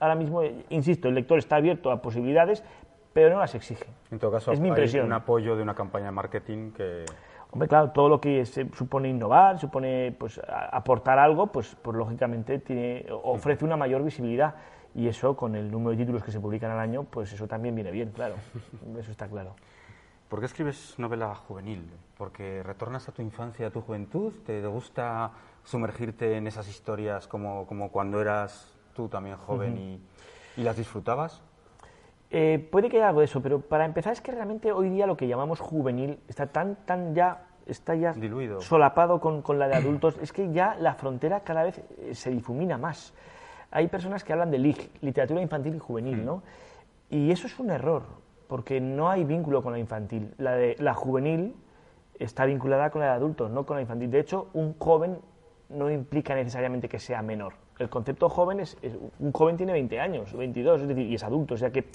ahora 0.00 0.14
mismo, 0.14 0.42
eh, 0.42 0.64
insisto, 0.70 1.08
el 1.08 1.14
lector 1.14 1.38
está 1.38 1.56
abierto 1.56 1.90
a 1.90 2.00
posibilidades, 2.00 2.64
pero 3.12 3.34
no 3.34 3.40
las 3.40 3.54
exige. 3.54 3.84
En 4.10 4.18
todo 4.18 4.30
caso, 4.32 4.50
Es 4.52 4.60
mi 4.60 4.68
hay 4.68 4.70
impresión. 4.70 5.04
un 5.06 5.12
apoyo 5.12 5.56
de 5.56 5.62
una 5.62 5.74
campaña 5.74 6.06
de 6.06 6.12
marketing 6.12 6.70
que... 6.72 7.04
Hombre, 7.50 7.68
claro, 7.68 7.90
todo 7.90 8.08
lo 8.08 8.18
que 8.18 8.46
se 8.46 8.66
supone 8.72 9.10
innovar, 9.10 9.58
supone 9.58 10.16
pues, 10.18 10.38
a- 10.38 10.74
aportar 10.74 11.18
algo, 11.18 11.48
pues, 11.48 11.76
pues 11.82 11.94
lógicamente 11.94 12.58
tiene, 12.60 13.04
ofrece 13.24 13.66
una 13.66 13.76
mayor 13.76 14.02
visibilidad. 14.02 14.54
Y 14.94 15.08
eso, 15.08 15.36
con 15.36 15.54
el 15.56 15.70
número 15.70 15.92
de 15.92 15.96
títulos 15.98 16.22
que 16.22 16.30
se 16.30 16.40
publican 16.40 16.70
al 16.70 16.78
año, 16.78 17.04
pues 17.04 17.32
eso 17.32 17.46
también 17.46 17.74
viene 17.74 17.90
bien, 17.90 18.10
claro. 18.10 18.34
Eso 18.98 19.10
está 19.10 19.26
claro. 19.28 19.54
¿Por 20.28 20.40
qué 20.40 20.46
escribes 20.46 20.94
novela 20.98 21.34
juvenil? 21.34 21.90
¿Porque 22.16 22.62
retornas 22.62 23.08
a 23.08 23.12
tu 23.12 23.22
infancia, 23.22 23.66
a 23.66 23.70
tu 23.70 23.80
juventud? 23.80 24.32
¿Te 24.46 24.66
gusta 24.66 25.30
sumergirte 25.64 26.36
en 26.36 26.46
esas 26.46 26.68
historias 26.68 27.28
como, 27.28 27.66
como 27.66 27.90
cuando 27.90 28.20
eras 28.20 28.74
tú 28.94 29.08
también 29.08 29.36
joven 29.36 29.76
y, 29.76 30.00
y 30.56 30.62
las 30.64 30.76
disfrutabas? 30.76 31.42
Eh, 32.30 32.66
puede 32.70 32.88
que 32.88 32.96
haya 32.96 33.08
algo 33.08 33.20
de 33.20 33.26
eso, 33.26 33.42
pero 33.42 33.60
para 33.60 33.84
empezar 33.84 34.14
es 34.14 34.22
que 34.22 34.32
realmente 34.32 34.72
hoy 34.72 34.88
día 34.88 35.06
lo 35.06 35.16
que 35.18 35.28
llamamos 35.28 35.60
juvenil 35.60 36.18
está 36.28 36.46
tan, 36.46 36.76
tan 36.86 37.14
ya, 37.14 37.44
está 37.66 37.94
ya 37.94 38.12
Diluido. 38.12 38.62
solapado 38.62 39.20
con, 39.20 39.42
con 39.42 39.58
la 39.58 39.68
de 39.68 39.74
adultos, 39.74 40.16
es 40.20 40.32
que 40.32 40.50
ya 40.50 40.74
la 40.76 40.94
frontera 40.94 41.40
cada 41.40 41.62
vez 41.62 41.82
eh, 41.98 42.14
se 42.14 42.30
difumina 42.30 42.78
más. 42.78 43.12
Hay 43.72 43.88
personas 43.88 44.22
que 44.22 44.32
hablan 44.32 44.50
de 44.50 44.58
LIG, 44.58 44.90
literatura 45.00 45.40
infantil 45.42 45.74
y 45.74 45.78
juvenil, 45.78 46.24
¿no? 46.24 46.42
Y 47.10 47.30
eso 47.30 47.46
es 47.46 47.58
un 47.58 47.70
error, 47.70 48.02
porque 48.48 48.80
no 48.80 49.10
hay 49.10 49.24
vínculo 49.24 49.62
con 49.62 49.72
la 49.72 49.78
infantil. 49.78 50.32
La, 50.38 50.52
de, 50.52 50.76
la 50.78 50.94
juvenil 50.94 51.54
está 52.18 52.44
vinculada 52.44 52.90
con 52.90 53.00
la 53.00 53.08
de 53.08 53.12
adultos, 53.14 53.50
no 53.50 53.66
con 53.66 53.76
la 53.76 53.82
infantil. 53.82 54.10
De 54.10 54.20
hecho, 54.20 54.48
un 54.52 54.74
joven 54.78 55.18
no 55.70 55.90
implica 55.90 56.34
necesariamente 56.34 56.88
que 56.88 56.98
sea 56.98 57.22
menor. 57.22 57.54
El 57.78 57.88
concepto 57.88 58.28
joven 58.28 58.60
es, 58.60 58.76
es- 58.82 58.96
un 59.18 59.32
joven 59.32 59.56
tiene 59.56 59.72
20 59.72 59.98
años, 60.00 60.32
22, 60.34 60.82
es 60.82 60.88
decir, 60.88 61.06
y 61.06 61.14
es 61.14 61.24
adulto, 61.24 61.54
o 61.54 61.56
sea 61.56 61.70
que 61.72 61.86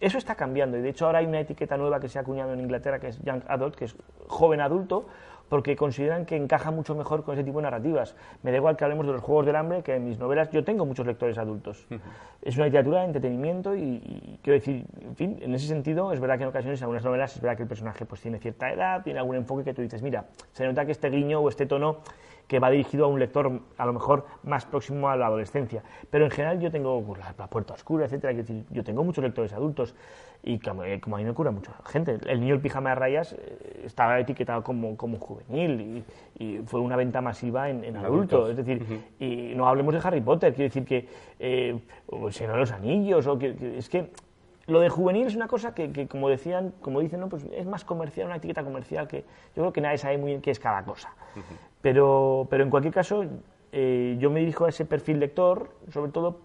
eso 0.00 0.18
está 0.18 0.34
cambiando 0.34 0.76
y 0.76 0.82
de 0.82 0.88
hecho 0.88 1.06
ahora 1.06 1.20
hay 1.20 1.26
una 1.26 1.38
etiqueta 1.38 1.76
nueva 1.76 2.00
que 2.00 2.08
se 2.08 2.18
ha 2.18 2.22
acuñado 2.22 2.52
en 2.52 2.58
Inglaterra 2.60 2.98
que 2.98 3.06
es 3.08 3.20
young 3.22 3.42
adult, 3.46 3.76
que 3.76 3.84
es 3.84 3.96
joven 4.26 4.60
adulto, 4.60 5.06
porque 5.48 5.76
consideran 5.76 6.26
que 6.26 6.36
encaja 6.36 6.70
mucho 6.70 6.94
mejor 6.94 7.24
con 7.24 7.34
ese 7.34 7.44
tipo 7.44 7.58
de 7.58 7.64
narrativas. 7.64 8.16
Me 8.42 8.50
da 8.50 8.56
igual 8.56 8.76
que 8.76 8.84
hablemos 8.84 9.06
de 9.06 9.12
los 9.12 9.22
Juegos 9.22 9.46
del 9.46 9.56
Hambre, 9.56 9.82
que 9.82 9.94
en 9.94 10.04
mis 10.04 10.18
novelas 10.18 10.50
yo 10.50 10.64
tengo 10.64 10.86
muchos 10.86 11.06
lectores 11.06 11.38
adultos. 11.38 11.86
Es 12.42 12.56
una 12.56 12.66
literatura 12.66 13.00
de 13.00 13.06
entretenimiento 13.06 13.74
y, 13.74 13.80
y 13.80 14.38
quiero 14.42 14.58
decir, 14.58 14.84
en 15.00 15.16
fin, 15.16 15.38
en 15.40 15.54
ese 15.54 15.66
sentido 15.66 16.12
es 16.12 16.20
verdad 16.20 16.36
que 16.36 16.44
en 16.44 16.48
ocasiones 16.48 16.80
en 16.80 16.84
algunas 16.84 17.04
novelas 17.04 17.36
es 17.36 17.42
verdad 17.42 17.56
que 17.56 17.62
el 17.62 17.68
personaje 17.68 18.04
pues 18.04 18.20
tiene 18.20 18.38
cierta 18.38 18.72
edad, 18.72 19.02
tiene 19.02 19.18
algún 19.18 19.36
enfoque 19.36 19.64
que 19.64 19.74
tú 19.74 19.82
dices, 19.82 20.02
mira, 20.02 20.26
se 20.52 20.66
nota 20.66 20.84
que 20.84 20.92
este 20.92 21.10
guiño 21.10 21.40
o 21.40 21.48
este 21.48 21.66
tono 21.66 21.98
que 22.46 22.58
va 22.58 22.70
dirigido 22.70 23.06
a 23.06 23.08
un 23.08 23.18
lector 23.18 23.60
a 23.78 23.86
lo 23.86 23.92
mejor 23.92 24.26
más 24.42 24.66
próximo 24.66 25.08
a 25.08 25.16
la 25.16 25.26
adolescencia. 25.26 25.82
Pero 26.10 26.24
en 26.26 26.30
general 26.30 26.60
yo 26.60 26.70
tengo 26.70 27.02
pues, 27.02 27.20
la, 27.20 27.34
la 27.38 27.46
puerta 27.46 27.74
oscura, 27.74 28.04
etcétera, 28.04 28.32
quiero 28.34 28.46
decir, 28.46 28.64
yo 28.70 28.84
tengo 28.84 29.04
muchos 29.04 29.24
lectores 29.24 29.52
adultos 29.52 29.94
y 30.44 30.58
como, 30.58 30.82
como 31.00 31.16
a 31.16 31.18
mí 31.20 31.24
me 31.24 31.30
ocurre 31.30 31.50
a 31.50 31.52
mucha 31.52 31.72
gente. 31.86 32.18
El 32.26 32.40
niño 32.40 32.54
el 32.54 32.60
pijama 32.60 32.90
de 32.90 32.94
rayas 32.96 33.32
eh, 33.34 33.82
estaba 33.84 34.18
etiquetado 34.18 34.62
como, 34.64 34.96
como 34.96 35.18
juvenil 35.18 36.04
y, 36.38 36.44
y 36.44 36.58
fue 36.66 36.80
una 36.80 36.96
venta 36.96 37.20
masiva 37.20 37.70
en, 37.70 37.84
en 37.84 37.96
adulto. 37.96 38.36
adultos. 38.44 38.50
Es 38.50 38.56
decir, 38.56 39.04
y 39.20 39.54
no 39.54 39.68
hablemos 39.68 39.94
de 39.94 40.00
Harry 40.02 40.20
Potter, 40.20 40.52
quiero 40.52 40.68
decir 40.68 40.84
que, 40.84 41.08
eh, 41.38 41.78
o 42.08 42.26
el 42.26 42.32
Señor 42.32 42.54
de 42.54 42.58
los 42.60 42.72
Anillos, 42.72 43.26
o 43.26 43.38
que, 43.38 43.54
que- 43.54 43.78
es 43.78 43.88
que 43.88 44.10
lo 44.66 44.80
de 44.80 44.88
juvenil 44.88 45.26
es 45.26 45.36
una 45.36 45.46
cosa 45.48 45.74
que, 45.74 46.06
como 46.08 46.28
decían, 46.28 46.72
como 46.80 47.00
dicen, 47.00 47.20
¿no? 47.20 47.28
pues 47.28 47.44
es 47.56 47.66
más 47.66 47.84
comercial, 47.84 48.26
una 48.26 48.36
etiqueta 48.36 48.62
comercial 48.64 49.06
que 49.08 49.18
yo 49.54 49.62
creo 49.62 49.72
que 49.72 49.80
nadie 49.80 49.98
sabe 49.98 50.18
muy 50.18 50.28
bien 50.30 50.40
qué 50.40 50.50
es 50.50 50.58
cada 50.60 50.84
cosa. 50.84 51.12
pero, 51.80 52.46
pero 52.50 52.64
en 52.64 52.70
cualquier 52.70 52.94
caso, 52.94 53.24
eh, 53.72 54.16
yo 54.18 54.30
me 54.30 54.40
dirijo 54.40 54.64
a 54.64 54.68
ese 54.68 54.84
perfil 54.84 55.18
lector, 55.18 55.70
sobre 55.90 56.12
todo 56.12 56.40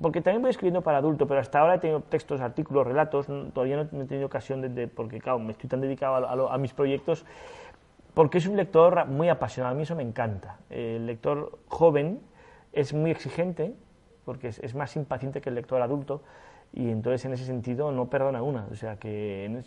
porque 0.00 0.20
también 0.20 0.42
voy 0.42 0.50
escribiendo 0.50 0.82
para 0.82 0.98
adultos, 0.98 1.26
pero 1.28 1.40
hasta 1.40 1.60
ahora 1.60 1.76
he 1.76 1.78
tenido 1.78 2.00
textos, 2.00 2.40
artículos, 2.40 2.86
relatos, 2.86 3.26
todavía 3.52 3.76
no, 3.76 4.02
he 4.02 4.06
tenido 4.06 4.26
ocasión 4.26 4.60
de, 4.74 4.88
porque 4.88 5.20
claro, 5.20 5.38
me 5.38 5.52
estoy 5.52 5.68
tan 5.68 5.80
dedicado 5.80 6.16
a, 6.26 6.54
a, 6.54 6.58
mis 6.58 6.74
proyectos, 6.74 7.24
porque 8.14 8.38
es 8.38 8.46
un 8.46 8.56
lector 8.56 9.06
muy 9.06 9.28
apasionado, 9.28 9.74
a 9.74 9.76
mí 9.76 9.84
eso 9.84 9.94
me 9.94 10.02
encanta. 10.02 10.58
El 10.68 11.06
lector 11.06 11.58
joven 11.68 12.20
es 12.72 12.92
muy 12.92 13.10
exigente, 13.10 13.74
porque 14.24 14.48
es, 14.48 14.74
más 14.74 14.96
impaciente 14.96 15.40
que 15.40 15.48
el 15.48 15.54
lector 15.54 15.80
adulto, 15.80 16.22
y 16.72 16.90
entonces 16.90 17.24
en 17.24 17.32
ese 17.32 17.44
sentido 17.44 17.90
no 17.90 18.10
perdona 18.10 18.42
una. 18.42 18.66
O 18.70 18.74
sea 18.74 18.96
que 18.96 19.62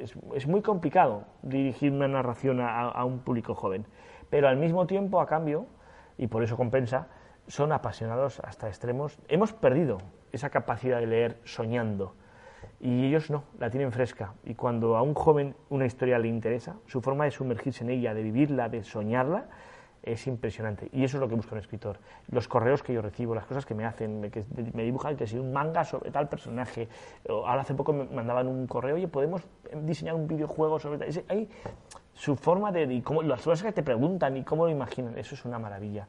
es, 0.00 0.14
es 0.34 0.46
muy 0.46 0.62
complicado 0.62 1.24
dirigir 1.42 1.92
una 1.92 2.08
narración 2.08 2.60
a, 2.60 2.88
a, 2.88 3.04
un 3.04 3.20
público 3.20 3.54
joven. 3.54 3.84
Pero 4.30 4.48
al 4.48 4.56
mismo 4.56 4.86
tiempo, 4.86 5.20
a 5.20 5.26
cambio, 5.26 5.66
y 6.18 6.28
por 6.28 6.42
eso 6.42 6.56
compensa, 6.56 7.08
son 7.50 7.72
apasionados 7.72 8.40
hasta 8.40 8.68
extremos. 8.68 9.18
Hemos 9.28 9.52
perdido 9.52 9.98
esa 10.32 10.50
capacidad 10.50 11.00
de 11.00 11.06
leer 11.06 11.40
soñando 11.44 12.14
y 12.78 13.06
ellos 13.06 13.28
no, 13.28 13.42
la 13.58 13.70
tienen 13.70 13.90
fresca. 13.90 14.34
Y 14.44 14.54
cuando 14.54 14.96
a 14.96 15.02
un 15.02 15.14
joven 15.14 15.56
una 15.68 15.84
historia 15.84 16.18
le 16.18 16.28
interesa, 16.28 16.76
su 16.86 17.00
forma 17.00 17.24
de 17.24 17.32
sumergirse 17.32 17.82
en 17.82 17.90
ella, 17.90 18.14
de 18.14 18.22
vivirla, 18.22 18.68
de 18.68 18.84
soñarla, 18.84 19.46
es 20.02 20.26
impresionante. 20.28 20.88
Y 20.92 21.04
eso 21.04 21.16
es 21.16 21.20
lo 21.20 21.28
que 21.28 21.34
busca 21.34 21.52
un 21.52 21.58
escritor. 21.58 21.98
Los 22.30 22.46
correos 22.46 22.82
que 22.82 22.94
yo 22.94 23.02
recibo, 23.02 23.34
las 23.34 23.46
cosas 23.46 23.66
que 23.66 23.74
me 23.74 23.84
hacen, 23.84 24.30
que 24.30 24.44
me 24.72 24.84
dibujan 24.84 25.16
que 25.16 25.26
si 25.26 25.36
un 25.36 25.52
manga 25.52 25.84
sobre 25.84 26.10
tal 26.10 26.28
personaje. 26.28 26.88
Ahora 27.28 27.62
hace 27.62 27.74
poco 27.74 27.92
me 27.92 28.04
mandaban 28.04 28.46
un 28.46 28.66
correo, 28.68 28.94
oye, 28.94 29.08
podemos 29.08 29.42
diseñar 29.82 30.14
un 30.14 30.26
videojuego 30.26 30.78
sobre 30.78 30.98
tal. 30.98 31.48
Su 32.14 32.36
forma 32.36 32.70
de, 32.70 32.84
y 32.84 33.02
cómo, 33.02 33.22
las 33.22 33.42
cosas 33.42 33.62
que 33.62 33.72
te 33.72 33.82
preguntan 33.82 34.36
y 34.36 34.44
cómo 34.44 34.66
lo 34.66 34.70
imaginan, 34.70 35.18
eso 35.18 35.34
es 35.34 35.44
una 35.44 35.58
maravilla. 35.58 36.06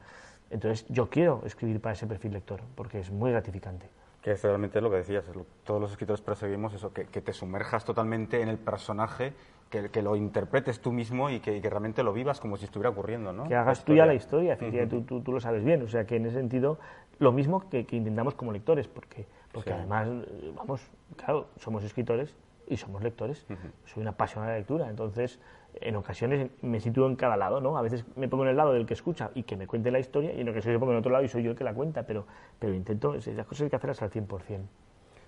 Entonces 0.52 0.86
yo 0.88 1.08
quiero 1.08 1.42
escribir 1.46 1.80
para 1.80 1.94
ese 1.94 2.06
perfil 2.06 2.34
lector, 2.34 2.60
porque 2.74 3.00
es 3.00 3.10
muy 3.10 3.30
gratificante. 3.30 3.88
Que 4.20 4.32
es 4.32 4.42
realmente 4.44 4.80
lo 4.80 4.90
que 4.90 4.96
decías, 4.96 5.24
todos 5.64 5.80
los 5.80 5.90
escritores 5.90 6.20
perseguimos 6.20 6.74
eso, 6.74 6.92
que, 6.92 7.04
te 7.04 7.32
sumerjas 7.32 7.84
totalmente 7.84 8.40
en 8.42 8.48
el 8.48 8.58
personaje, 8.58 9.32
que, 9.70 10.02
lo 10.02 10.14
interpretes 10.14 10.80
tú 10.80 10.92
mismo 10.92 11.30
y 11.30 11.40
que, 11.40 11.58
realmente 11.62 12.02
lo 12.02 12.12
vivas 12.12 12.38
como 12.38 12.58
si 12.58 12.66
estuviera 12.66 12.90
ocurriendo, 12.90 13.32
¿no? 13.32 13.48
Que 13.48 13.56
hagas 13.56 13.84
tuya 13.84 14.04
la 14.04 14.14
historia, 14.14 14.58
tú, 14.58 15.24
lo 15.26 15.40
sabes 15.40 15.64
bien, 15.64 15.82
o 15.82 15.88
sea 15.88 16.04
que 16.04 16.16
en 16.16 16.26
ese 16.26 16.36
sentido 16.36 16.78
lo 17.18 17.32
mismo 17.32 17.68
que, 17.70 17.86
intentamos 17.90 18.34
como 18.34 18.52
lectores, 18.52 18.86
porque, 18.86 19.26
porque 19.52 19.72
además, 19.72 20.08
vamos, 20.54 20.82
claro, 21.16 21.48
somos 21.56 21.82
escritores 21.82 22.36
y 22.68 22.76
somos 22.76 23.02
lectores, 23.02 23.46
soy 23.86 24.02
una 24.02 24.10
apasionada 24.10 24.52
de 24.52 24.58
lectura, 24.58 24.90
entonces 24.90 25.40
en 25.80 25.96
ocasiones 25.96 26.50
me 26.60 26.80
sitúo 26.80 27.06
en 27.06 27.16
cada 27.16 27.36
lado, 27.36 27.60
¿no? 27.60 27.76
A 27.76 27.82
veces 27.82 28.04
me 28.16 28.28
pongo 28.28 28.44
en 28.44 28.50
el 28.50 28.56
lado 28.56 28.72
del 28.72 28.86
que 28.86 28.94
escucha 28.94 29.30
y 29.34 29.44
que 29.44 29.56
me 29.56 29.66
cuente 29.66 29.90
la 29.90 29.98
historia, 29.98 30.32
y 30.32 30.40
en 30.40 30.48
ocasiones 30.48 30.76
me 30.76 30.80
pongo 30.80 30.92
en 30.92 30.98
otro 30.98 31.10
lado 31.10 31.24
y 31.24 31.28
soy 31.28 31.42
yo 31.42 31.50
el 31.52 31.56
que 31.56 31.64
la 31.64 31.74
cuenta, 31.74 32.04
pero, 32.04 32.26
pero 32.58 32.74
intento, 32.74 33.14
esas 33.14 33.46
cosas 33.46 33.62
hay 33.62 33.70
que 33.70 33.76
hacerlas 33.76 34.02
al 34.02 34.10
100%. 34.10 34.60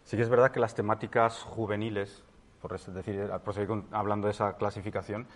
Sí 0.05 0.17
que 0.17 0.23
es 0.23 0.29
verdad 0.29 0.51
que 0.51 0.61
las 0.61 0.75
temáticas 0.75 1.43
juveniles, 1.43 2.25
por 2.61 2.79
decir, 2.79 3.31
por 3.45 3.55
seguir 3.55 3.83
hablando 3.91 4.27
de 4.27 4.33
esa 4.33 4.57
clasificación, 4.57 5.27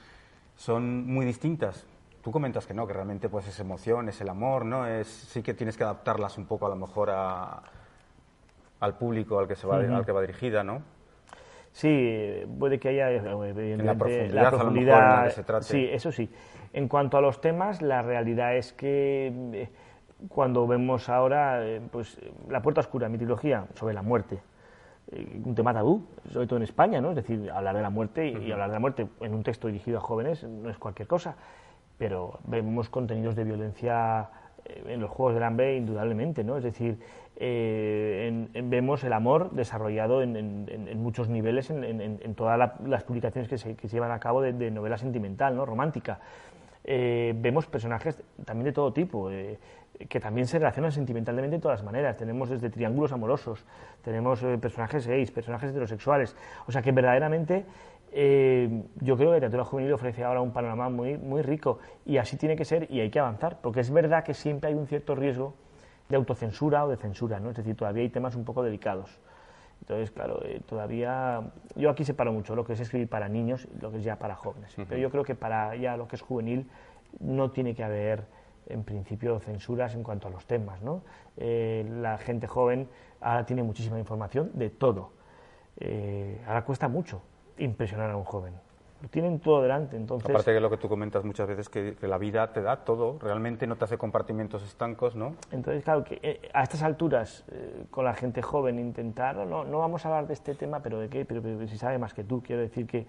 son 0.57 1.07
muy 1.07 1.25
distintas. 1.25 1.87
Tú 2.23 2.31
comentas 2.31 2.67
que 2.67 2.75
no, 2.75 2.87
que 2.87 2.93
realmente 2.93 3.29
pues 3.29 3.47
es 3.49 3.59
emoción, 3.61 4.09
es 4.09 4.21
el 4.21 4.29
amor, 4.29 4.67
¿no? 4.67 4.87
Es, 4.87 5.07
sí 5.07 5.43
que 5.43 5.55
tienes 5.55 5.77
que 5.77 5.85
adaptarlas 5.85 6.37
un 6.37 6.47
poco 6.47 6.67
a 6.67 6.69
lo 6.69 6.77
mejor 6.77 7.11
a, 7.11 7.63
al 8.81 8.99
público 8.99 9.39
al 9.39 9.49
que, 9.49 9.57
se 9.57 9.67
va, 9.67 9.77
al 9.77 10.05
que 10.05 10.13
va 10.13 10.21
dirigida, 10.21 10.63
¿no? 10.63 10.83
Sí, 11.79 12.45
puede 12.59 12.81
que 12.81 12.89
haya 12.89 13.09
evidentemente, 13.13 13.85
la 13.85 13.95
profundidad, 13.95 14.43
la 14.43 14.51
profundidad 14.51 15.31
se 15.31 15.45
trate. 15.45 15.65
sí, 15.65 15.89
eso 15.93 16.11
sí. 16.11 16.29
En 16.73 16.89
cuanto 16.89 17.17
a 17.17 17.21
los 17.21 17.41
temas, 17.41 17.83
la 17.83 18.03
realidad 18.03 18.57
es 18.57 18.73
que 18.73 19.33
eh, 19.53 19.69
cuando 20.29 20.67
vemos 20.67 21.09
ahora, 21.09 21.65
eh, 21.65 21.81
pues 21.93 22.19
la 22.49 22.63
puerta 22.63 22.81
oscura, 22.81 23.09
mi 23.09 23.17
trilogía 23.17 23.67
sobre 23.77 23.95
la 23.95 24.03
muerte, 24.03 24.41
eh, 25.13 25.41
un 25.45 25.55
tema 25.55 25.73
tabú, 25.73 26.05
sobre 26.33 26.49
todo 26.49 26.57
en 26.57 26.65
España, 26.65 27.01
¿no? 27.01 27.11
Es 27.11 27.17
decir, 27.17 27.49
hablar 27.49 27.77
de 27.77 27.83
la 27.83 27.91
muerte 27.91 28.27
y, 28.27 28.51
hablar 28.51 28.71
de 28.71 28.75
la 28.75 28.81
muerte 28.81 29.07
en 29.21 29.33
un 29.33 29.45
texto 29.45 29.69
dirigido 29.69 29.99
a 29.99 30.01
jóvenes 30.01 30.43
no 30.43 30.71
es 30.71 30.79
cualquier 30.79 31.07
cosa, 31.07 31.37
pero 31.97 32.41
vemos 32.43 32.89
contenidos 32.89 33.37
de 33.37 33.45
violencia 33.45 34.31
en 34.65 35.01
los 35.01 35.11
Juegos 35.11 35.35
del 35.35 35.43
Hambre 35.43 35.77
indudablemente, 35.77 36.45
¿no? 36.45 36.57
Es 36.57 36.65
decir, 36.65 36.99
eh, 37.41 38.49
vemos 38.65 39.05
el 39.05 39.13
amor 39.13 39.53
desarrollado 39.53 40.23
en, 40.23 41.01
muchos 41.01 41.29
niveles 41.29 41.71
en, 41.71 42.35
todas 42.35 42.59
las 42.85 43.05
publicaciones 43.05 43.49
que 43.49 43.59
se, 43.59 43.77
llevan 43.77 44.11
a 44.11 44.19
cabo 44.19 44.43
de, 44.43 44.71
novela 44.71 44.99
sentimental, 44.99 45.55
¿no? 45.55 45.65
romántica. 45.65 46.19
Eh, 46.83 47.35
vemos 47.37 47.67
personajes 47.67 48.21
también 48.45 48.65
de 48.65 48.73
todo 48.73 48.93
tipo, 48.93 49.31
eh, 49.31 49.59
que 50.09 50.19
también 50.19 50.49
se 50.49 50.59
relacionan 50.59 50.91
sentimentalmente 50.91 51.57
de 51.57 51.63
todas 51.63 51.85
maneras. 51.85 52.17
Tenemos 52.17 52.51
desde 52.51 52.71
triángulos 52.71 53.13
amorosos, 53.13 53.65
tenemos 54.03 54.41
personajes 54.61 55.07
gays, 55.07 55.31
personajes 55.31 55.71
heterosexuales. 55.71 56.35
O 56.67 56.73
sea 56.73 56.83
que 56.83 56.91
verdaderamente 56.91 57.65
yo 58.13 59.17
creo 59.17 59.17
que 59.17 59.25
la 59.25 59.35
literatura 59.35 59.65
juvenil 59.65 59.93
ofrece 59.93 60.25
ahora 60.25 60.41
un 60.41 60.53
panorama 60.53 60.89
muy, 60.89 61.17
muy 61.19 61.43
rico 61.43 61.79
y 62.07 62.17
así 62.17 62.37
tiene 62.37 62.57
que 62.57 62.65
ser 62.65 62.91
y 62.91 63.01
hay 63.01 63.11
que 63.11 63.19
avanzar, 63.19 63.61
porque 63.61 63.81
es 63.81 63.91
verdad 63.91 64.25
que 64.25 64.35
siempre 64.35 64.71
hay 64.71 64.75
un 64.75 64.87
cierto 64.87 65.15
riesgo 65.15 65.55
de 66.09 66.17
autocensura 66.17 66.85
o 66.85 66.89
de 66.89 66.97
censura, 66.97 67.39
¿no? 67.39 67.51
Es 67.51 67.57
decir, 67.57 67.77
todavía 67.77 68.03
hay 68.03 68.09
temas 68.09 68.35
un 68.35 68.45
poco 68.45 68.63
delicados. 68.63 69.21
Entonces, 69.81 70.11
claro, 70.11 70.43
eh, 70.45 70.61
todavía 70.67 71.43
yo 71.77 71.91
aquí 71.91 72.05
separo 72.05 72.33
mucho 72.33 72.57
lo 72.57 72.65
que 72.65 72.73
es 72.73 72.81
escribir 72.81 73.09
para 73.09 73.29
niños 73.29 73.69
y 73.75 73.81
lo 73.81 73.91
que 73.91 73.99
es 73.99 74.05
ya 74.05 74.19
para 74.19 74.35
jóvenes. 74.35 74.75
Pero 74.77 74.97
yo 74.97 75.11
creo 75.11 75.25
que 75.25 75.35
para 75.35 75.77
ya 75.77 75.97
lo 75.97 76.09
que 76.09 76.17
es 76.17 76.23
juvenil 76.23 76.69
no 77.21 77.51
tiene 77.51 77.75
que 77.75 77.85
haber 77.85 78.25
en 78.67 78.85
principio 78.85 79.39
censuras 79.41 79.95
en 79.95 80.03
cuanto 80.03 80.29
a 80.29 80.31
los 80.31 80.47
temas, 80.47 80.83
¿no? 80.83 81.03
Eh, 81.37 81.87
la 82.01 82.19
gente 82.19 82.47
joven 82.47 82.89
ahora 83.21 83.47
tiene 83.47 83.63
muchísima 83.63 83.99
información 83.99 84.51
de 84.55 84.71
todo. 84.71 85.13
Eh, 85.81 86.43
ahora 86.47 86.65
cuesta 86.65 86.89
mucho 86.89 87.23
impresionar 87.59 88.11
a 88.11 88.17
un 88.17 88.25
joven 88.25 88.55
lo 89.01 89.09
tienen 89.09 89.39
todo 89.39 89.63
delante. 89.63 89.97
Entonces, 89.97 90.29
Aparte 90.29 90.53
de 90.53 90.61
lo 90.61 90.71
que 90.71 90.77
tú 90.77 90.89
comentas 90.89 91.25
muchas 91.25 91.47
veces, 91.49 91.69
que, 91.69 91.97
la 92.03 92.19
vida 92.19 92.53
te 92.53 92.63
da 92.63 92.85
todo, 92.85 93.19
realmente 93.21 93.67
no 93.67 93.77
te 93.77 93.85
hace 93.85 93.99
compartimentos 93.99 94.63
estancos, 94.65 95.15
¿no? 95.15 95.37
Entonces, 95.53 95.85
claro, 95.85 96.05
que 96.05 96.19
eh, 96.23 96.49
a 96.53 96.63
estas 96.63 96.83
alturas, 96.83 97.45
eh, 97.53 97.85
con 97.91 98.05
la 98.05 98.15
gente 98.15 98.43
joven, 98.43 98.79
intentar, 98.79 99.37
no, 99.37 99.65
no 99.65 99.79
vamos 99.79 100.05
a 100.05 100.09
hablar 100.09 100.27
de 100.27 100.35
este 100.35 100.55
tema, 100.55 100.81
pero 100.81 100.99
de 100.99 101.09
qué, 101.09 101.25
pero, 101.25 101.43
si 101.69 101.79
sabe 101.79 101.99
más 101.99 102.15
que 102.15 102.25
tú, 102.25 102.43
quiero 102.43 102.63
decir 102.63 102.87
que 102.87 103.07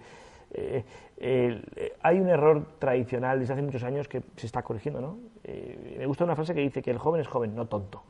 eh, 0.52 0.84
hay 2.02 2.20
un 2.20 2.28
error 2.28 2.64
tradicional 2.78 3.40
desde 3.40 3.54
hace 3.54 3.62
muchos 3.62 3.82
años 3.82 4.08
que 4.08 4.22
se 4.36 4.46
está 4.46 4.62
corrigiendo, 4.62 5.00
¿no? 5.00 5.18
me 5.44 6.06
gusta 6.06 6.24
una 6.24 6.36
frase 6.36 6.54
que 6.54 6.60
dice 6.60 6.82
que 6.82 6.90
el 6.90 6.98
joven 6.98 7.20
es 7.20 7.28
joven, 7.28 7.54
no 7.54 7.66
tonto. 7.66 8.02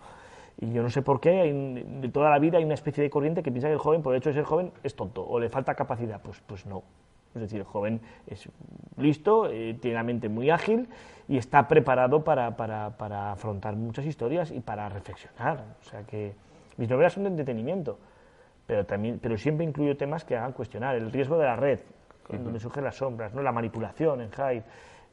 Y 0.60 0.72
yo 0.72 0.82
no 0.82 0.90
sé 0.90 1.00
por 1.00 1.20
qué, 1.20 1.84
de 2.00 2.08
toda 2.10 2.28
la 2.28 2.38
vida 2.38 2.58
hay 2.58 2.64
una 2.64 2.74
especie 2.74 3.02
de 3.02 3.08
corriente 3.08 3.42
que 3.42 3.50
piensa 3.50 3.68
que 3.68 3.72
el 3.72 3.78
joven, 3.78 4.02
por 4.02 4.12
el 4.14 4.18
hecho 4.18 4.28
de 4.28 4.34
ser 4.34 4.44
joven, 4.44 4.72
es 4.82 4.94
tonto 4.94 5.26
o 5.26 5.40
le 5.40 5.48
falta 5.48 5.74
capacidad. 5.74 6.20
Pues, 6.20 6.42
pues 6.46 6.66
no, 6.66 6.82
es 7.34 7.40
decir, 7.40 7.60
el 7.60 7.64
joven 7.64 8.00
es 8.26 8.46
listo, 8.98 9.48
eh, 9.48 9.76
tiene 9.80 9.94
la 9.94 10.02
mente 10.02 10.28
muy 10.28 10.50
ágil 10.50 10.88
y 11.28 11.38
está 11.38 11.66
preparado 11.66 12.24
para, 12.24 12.56
para, 12.56 12.98
para, 12.98 13.32
afrontar 13.32 13.74
muchas 13.74 14.04
historias 14.04 14.50
y 14.50 14.60
para 14.60 14.88
reflexionar. 14.90 15.64
O 15.80 15.84
sea 15.84 16.02
que 16.02 16.34
mis 16.76 16.90
novelas 16.90 17.14
son 17.14 17.22
de 17.22 17.30
entretenimiento, 17.30 17.98
pero, 18.66 18.84
también, 18.84 19.18
pero 19.18 19.38
siempre 19.38 19.64
incluyo 19.64 19.96
temas 19.96 20.24
que 20.24 20.36
hagan 20.36 20.52
cuestionar. 20.52 20.94
El 20.94 21.10
riesgo 21.10 21.38
de 21.38 21.44
la 21.44 21.56
red, 21.56 21.80
donde 22.28 22.60
surgen 22.60 22.84
las 22.84 22.96
sombras, 22.96 23.32
¿no? 23.32 23.42
la 23.42 23.52
manipulación 23.52 24.20
en 24.20 24.30
Hyde, 24.30 24.62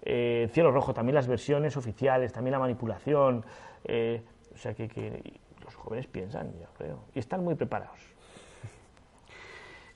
eh, 0.03 0.49
Cielo 0.51 0.71
Rojo, 0.71 0.93
también 0.93 1.15
las 1.15 1.27
versiones 1.27 1.77
oficiales, 1.77 2.33
también 2.33 2.51
la 2.51 2.59
manipulación. 2.59 3.45
Eh, 3.83 4.21
o 4.57 4.59
sea 4.59 4.73
que, 4.73 5.39
los 5.63 5.75
jóvenes 5.75 6.07
piensan, 6.07 6.51
yo 6.59 6.67
creo, 6.77 7.03
y 7.13 7.19
están 7.19 7.43
muy 7.43 7.55
preparados. 7.55 7.99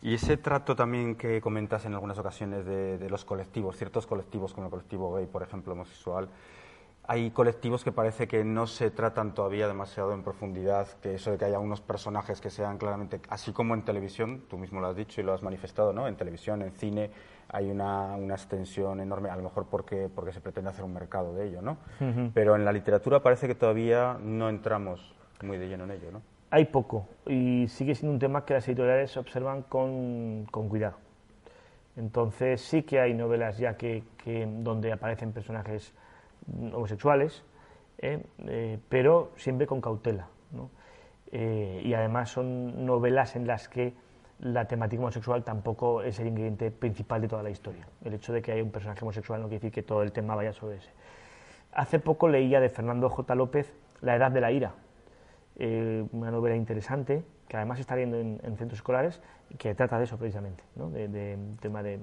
Y 0.03 0.15
ese 0.15 0.37
trato 0.37 0.75
también 0.75 1.15
que 1.15 1.41
comentas 1.41 1.85
en 1.85 1.93
algunas 1.93 2.17
ocasiones 2.17 2.65
de, 2.65 3.07
los 3.09 3.23
colectivos, 3.25 3.77
ciertos 3.77 4.05
colectivos 4.05 4.53
como 4.53 4.67
el 4.67 4.71
colectivo 4.71 5.13
gay, 5.15 5.25
por 5.27 5.43
ejemplo, 5.43 5.73
homosexual, 5.73 6.29
hay 7.03 7.31
colectivos 7.31 7.83
que 7.83 7.91
parece 7.91 8.27
que 8.27 8.43
no 8.43 8.67
se 8.67 8.91
tratan 8.91 9.33
todavía 9.33 9.67
demasiado 9.67 10.13
en 10.13 10.23
profundidad, 10.23 10.87
que 11.01 11.15
eso 11.15 11.31
de 11.31 11.37
que 11.37 11.45
haya 11.45 11.59
unos 11.59 11.81
personajes 11.81 12.41
que 12.41 12.49
sean 12.49 12.77
claramente, 12.77 13.21
así 13.29 13.53
como 13.53 13.73
en 13.73 13.83
televisión, 13.83 14.43
tú 14.49 14.57
mismo 14.57 14.79
lo 14.81 14.87
has 14.87 14.95
dicho 14.95 15.21
y 15.21 15.23
lo 15.23 15.33
has 15.33 15.41
manifestado, 15.41 15.93
¿no? 15.93 16.07
En 16.07 16.15
televisión, 16.15 16.61
en 16.61 16.71
cine, 16.71 17.11
hay 17.53 17.69
una, 17.69 18.15
una 18.15 18.35
extensión 18.35 18.99
enorme, 18.99 19.29
a 19.29 19.35
lo 19.35 19.43
mejor 19.43 19.67
porque, 19.69 20.09
porque 20.13 20.31
se 20.31 20.41
pretende 20.41 20.69
hacer 20.69 20.85
un 20.85 20.93
mercado 20.93 21.33
de 21.35 21.47
ello, 21.47 21.61
¿no? 21.61 21.77
Pero 22.33 22.55
en 22.55 22.63
la 22.63 22.71
literatura 22.71 23.21
parece 23.21 23.47
que 23.47 23.55
todavía 23.55 24.17
no 24.21 24.49
entramos 24.49 25.13
muy 25.41 25.57
de 25.57 25.67
lleno 25.67 25.83
en 25.83 25.91
ello, 25.91 26.11
¿no? 26.11 26.21
hay 26.51 26.65
poco 26.65 27.07
y 27.25 27.65
sigue 27.69 27.95
siendo 27.95 28.13
un 28.13 28.19
tema 28.19 28.45
que 28.45 28.53
las 28.53 28.67
editoriales 28.67 29.15
observan 29.17 29.63
con, 29.63 30.45
cuidado. 30.51 30.97
Entonces 31.95 32.61
sí 32.61 32.83
que 32.83 32.99
hay 32.99 33.13
novelas 33.13 33.57
ya 33.57 33.77
que, 33.77 34.03
donde 34.59 34.91
aparecen 34.91 35.31
personajes 35.31 35.93
homosexuales, 36.73 37.43
¿eh? 37.99 38.21
Eh, 38.47 38.79
pero 38.89 39.31
siempre 39.37 39.65
con 39.65 39.81
cautela. 39.81 40.27
Eh, 41.31 41.81
y 41.85 41.93
además 41.93 42.29
son 42.29 42.85
novelas 42.85 43.37
en 43.37 43.47
las 43.47 43.69
que 43.69 43.93
la 44.41 44.65
temática 44.65 45.01
homosexual 45.01 45.43
tampoco 45.43 46.01
es 46.01 46.19
el 46.19 46.27
ingrediente 46.27 46.71
principal 46.71 47.21
de 47.21 47.27
toda 47.27 47.43
la 47.43 47.51
historia. 47.51 47.87
El 48.03 48.15
hecho 48.15 48.33
de 48.33 48.41
que 48.41 48.51
haya 48.51 48.63
un 48.63 48.71
personaje 48.71 49.03
homosexual 49.03 49.39
no 49.39 49.47
quiere 49.47 49.59
decir 49.59 49.71
que 49.71 49.83
todo 49.83 50.01
el 50.01 50.11
tema 50.11 50.35
vaya 50.35 50.51
sobre 50.51 50.77
ese. 50.77 50.89
Hace 51.73 51.99
poco 51.99 52.27
leía 52.27 52.59
de 52.59 52.69
Fernando 52.69 53.09
J. 53.09 53.35
López 53.35 53.73
La 54.01 54.15
Edad 54.15 54.31
de 54.31 54.41
la 54.41 54.51
Ira, 54.51 54.73
eh, 55.57 56.03
una 56.11 56.31
novela 56.31 56.55
interesante 56.55 57.23
que 57.47 57.57
además 57.57 57.79
está 57.79 57.95
viendo 57.95 58.17
en, 58.17 58.39
centros 58.57 58.79
escolares 58.79 59.21
que 59.59 59.75
trata 59.75 59.97
de 59.99 60.05
eso 60.05 60.17
precisamente, 60.17 60.63
¿no? 60.75 60.89
de, 60.89 61.37
tema 61.59 61.83
de 61.83 61.99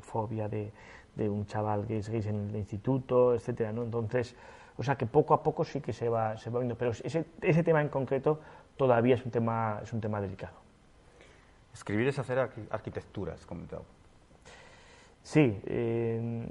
fobia, 0.00 0.48
de, 0.48 0.72
un 1.18 1.46
chaval 1.46 1.86
que 1.86 1.98
es 1.98 2.08
en 2.08 2.48
el 2.48 2.56
instituto, 2.56 3.34
etcétera, 3.34 3.72
¿no? 3.72 3.82
Entonces, 3.82 4.36
o 4.76 4.84
sea 4.84 4.94
que 4.94 5.04
poco 5.04 5.34
a 5.34 5.42
poco 5.42 5.64
sí 5.64 5.80
que 5.80 5.92
se 5.92 6.08
va, 6.08 6.36
se 6.36 6.48
va 6.48 6.60
viendo, 6.60 6.78
pero 6.78 6.92
ese, 6.92 7.24
ese 7.42 7.64
tema 7.64 7.82
en 7.82 7.88
concreto 7.88 8.38
todavía 8.76 9.16
es 9.16 9.24
un 9.24 9.32
tema, 9.32 9.80
es 9.82 9.92
un 9.92 10.00
tema 10.00 10.20
delicado. 10.20 10.67
Escribir 11.78 12.08
es 12.08 12.18
hacer 12.18 12.40
arquitectura, 12.70 13.34
has 13.34 13.46
comentado. 13.46 13.84
Sí, 15.22 15.60
eh, 15.64 16.44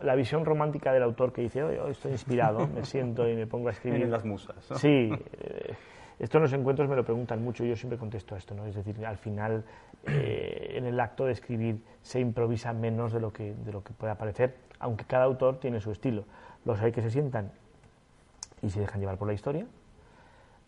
la 0.00 0.16
visión 0.16 0.44
romántica 0.44 0.92
del 0.92 1.04
autor 1.04 1.32
que 1.32 1.42
dice, 1.42 1.62
hoy, 1.62 1.92
estoy 1.92 2.10
inspirado, 2.10 2.66
me 2.74 2.84
siento 2.84 3.28
y 3.28 3.36
me 3.36 3.46
pongo 3.46 3.68
a 3.68 3.70
escribir. 3.70 4.02
En 4.02 4.10
las 4.10 4.24
musas. 4.24 4.56
Sí, 4.74 5.08
eh, 5.38 5.74
esto 6.18 6.38
en 6.38 6.42
los 6.42 6.52
encuentros 6.52 6.88
me 6.88 6.96
lo 6.96 7.04
preguntan 7.04 7.44
mucho 7.44 7.64
y 7.64 7.68
yo 7.68 7.76
siempre 7.76 7.96
contesto 7.96 8.34
a 8.34 8.38
esto, 8.38 8.56
¿no? 8.56 8.66
Es 8.66 8.74
decir, 8.74 9.06
al 9.06 9.18
final, 9.18 9.64
eh, 10.04 10.72
en 10.74 10.84
el 10.84 10.98
acto 10.98 11.26
de 11.26 11.32
escribir 11.32 11.80
se 12.02 12.18
improvisa 12.18 12.72
menos 12.72 13.12
de 13.12 13.20
lo, 13.20 13.32
que, 13.32 13.54
de 13.54 13.72
lo 13.72 13.84
que 13.84 13.92
puede 13.92 14.16
parecer, 14.16 14.56
aunque 14.80 15.04
cada 15.04 15.26
autor 15.26 15.60
tiene 15.60 15.80
su 15.80 15.92
estilo. 15.92 16.24
Los 16.64 16.80
hay 16.80 16.90
que 16.90 17.02
se 17.02 17.10
sientan 17.10 17.52
y 18.62 18.70
se 18.70 18.80
dejan 18.80 19.00
llevar 19.00 19.16
por 19.16 19.28
la 19.28 19.34
historia, 19.34 19.64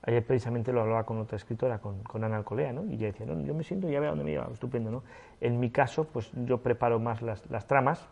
Ayer 0.06 0.24
precisamente 0.24 0.72
lo 0.72 0.82
hablaba 0.82 1.04
con 1.04 1.18
otra 1.18 1.36
escritora, 1.36 1.78
con, 1.78 2.02
Ana 2.22 2.36
Alcolea, 2.36 2.72
¿no? 2.72 2.84
y 2.84 2.94
ella 2.94 3.06
decía, 3.06 3.24
no, 3.24 3.40
yo 3.40 3.54
me 3.54 3.64
siento 3.64 3.88
y 3.88 3.92
ya 3.92 4.00
veo 4.00 4.10
dónde 4.10 4.24
me 4.24 4.32
lleva, 4.32 4.48
estupendo. 4.52 4.90
¿no? 4.90 5.02
En 5.40 5.58
mi 5.58 5.70
caso, 5.70 6.04
pues 6.04 6.30
yo 6.44 6.58
preparo 6.58 6.98
más 6.98 7.22
las, 7.22 7.48
las 7.50 7.66
tramas, 7.66 8.06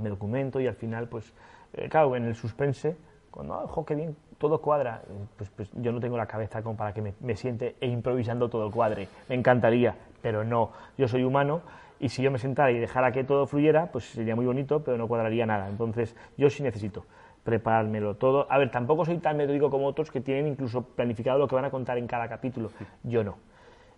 me 0.00 0.08
documento 0.08 0.60
y 0.60 0.66
al 0.66 0.74
final, 0.74 1.08
pues, 1.08 1.32
eh, 1.74 1.88
claro, 1.88 2.16
en 2.16 2.24
el 2.24 2.34
suspense, 2.34 2.96
cuando, 3.30 3.54
ah, 3.54 3.64
ojo, 3.64 3.84
qué 3.84 3.94
bien, 3.94 4.16
todo 4.38 4.60
cuadra, 4.60 5.02
pues, 5.36 5.48
pues 5.50 5.70
yo 5.74 5.92
no 5.92 6.00
tengo 6.00 6.16
la 6.16 6.26
cabeza 6.26 6.62
como 6.62 6.76
para 6.76 6.92
que 6.92 7.02
me, 7.02 7.14
me 7.20 7.36
siente 7.36 7.76
e 7.80 7.86
improvisando 7.86 8.48
todo 8.48 8.66
el 8.66 8.72
cuadre. 8.72 9.08
Me 9.28 9.36
encantaría, 9.36 9.94
pero 10.22 10.42
no, 10.42 10.72
yo 10.98 11.06
soy 11.06 11.22
humano 11.22 11.62
y 12.00 12.08
si 12.08 12.22
yo 12.22 12.32
me 12.32 12.38
sentara 12.38 12.72
y 12.72 12.78
dejara 12.78 13.12
que 13.12 13.22
todo 13.22 13.46
fluyera, 13.46 13.92
pues 13.92 14.06
sería 14.06 14.34
muy 14.34 14.44
bonito, 14.44 14.82
pero 14.82 14.98
no 14.98 15.06
cuadraría 15.06 15.46
nada. 15.46 15.68
Entonces, 15.68 16.16
yo 16.36 16.50
sí 16.50 16.64
necesito 16.64 17.04
preparármelo 17.46 18.16
todo. 18.16 18.46
A 18.50 18.58
ver, 18.58 18.70
tampoco 18.72 19.04
soy 19.04 19.18
tan 19.18 19.36
metódico 19.36 19.70
como 19.70 19.86
otros 19.86 20.10
que 20.10 20.20
tienen 20.20 20.48
incluso 20.48 20.82
planificado 20.82 21.38
lo 21.38 21.46
que 21.46 21.54
van 21.54 21.64
a 21.64 21.70
contar 21.70 21.96
en 21.96 22.08
cada 22.08 22.28
capítulo. 22.28 22.70
Yo 23.04 23.22
no. 23.22 23.38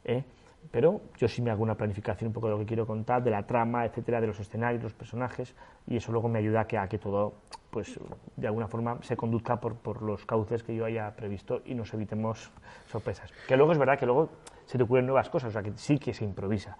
¿eh? 0.04 0.22
Pero 0.70 1.00
yo 1.16 1.28
sí 1.28 1.40
me 1.40 1.50
hago 1.50 1.62
una 1.62 1.74
planificación 1.74 2.28
un 2.28 2.34
poco 2.34 2.48
de 2.48 2.52
lo 2.52 2.58
que 2.58 2.66
quiero 2.66 2.86
contar, 2.86 3.22
de 3.22 3.30
la 3.30 3.46
trama, 3.46 3.86
etcétera, 3.86 4.20
de 4.20 4.26
los 4.26 4.38
escenarios, 4.38 4.82
los 4.82 4.92
personajes, 4.92 5.54
y 5.86 5.96
eso 5.96 6.12
luego 6.12 6.28
me 6.28 6.40
ayuda 6.40 6.60
a 6.60 6.66
que, 6.66 6.76
a 6.76 6.88
que 6.88 6.98
todo, 6.98 7.36
pues, 7.70 7.98
de 8.36 8.46
alguna 8.46 8.68
forma 8.68 8.98
se 9.00 9.16
conduzca 9.16 9.58
por, 9.60 9.76
por 9.76 10.02
los 10.02 10.26
cauces 10.26 10.62
que 10.62 10.76
yo 10.76 10.84
haya 10.84 11.16
previsto 11.16 11.62
y 11.64 11.74
nos 11.74 11.94
evitemos 11.94 12.50
sorpresas. 12.86 13.32
Que 13.46 13.56
luego 13.56 13.72
es 13.72 13.78
verdad 13.78 13.98
que 13.98 14.04
luego 14.04 14.28
se 14.66 14.76
te 14.76 14.84
ocurren 14.84 15.06
nuevas 15.06 15.30
cosas, 15.30 15.48
o 15.48 15.52
sea, 15.52 15.62
que 15.62 15.72
sí 15.76 15.98
que 15.98 16.12
se 16.12 16.24
improvisa, 16.24 16.76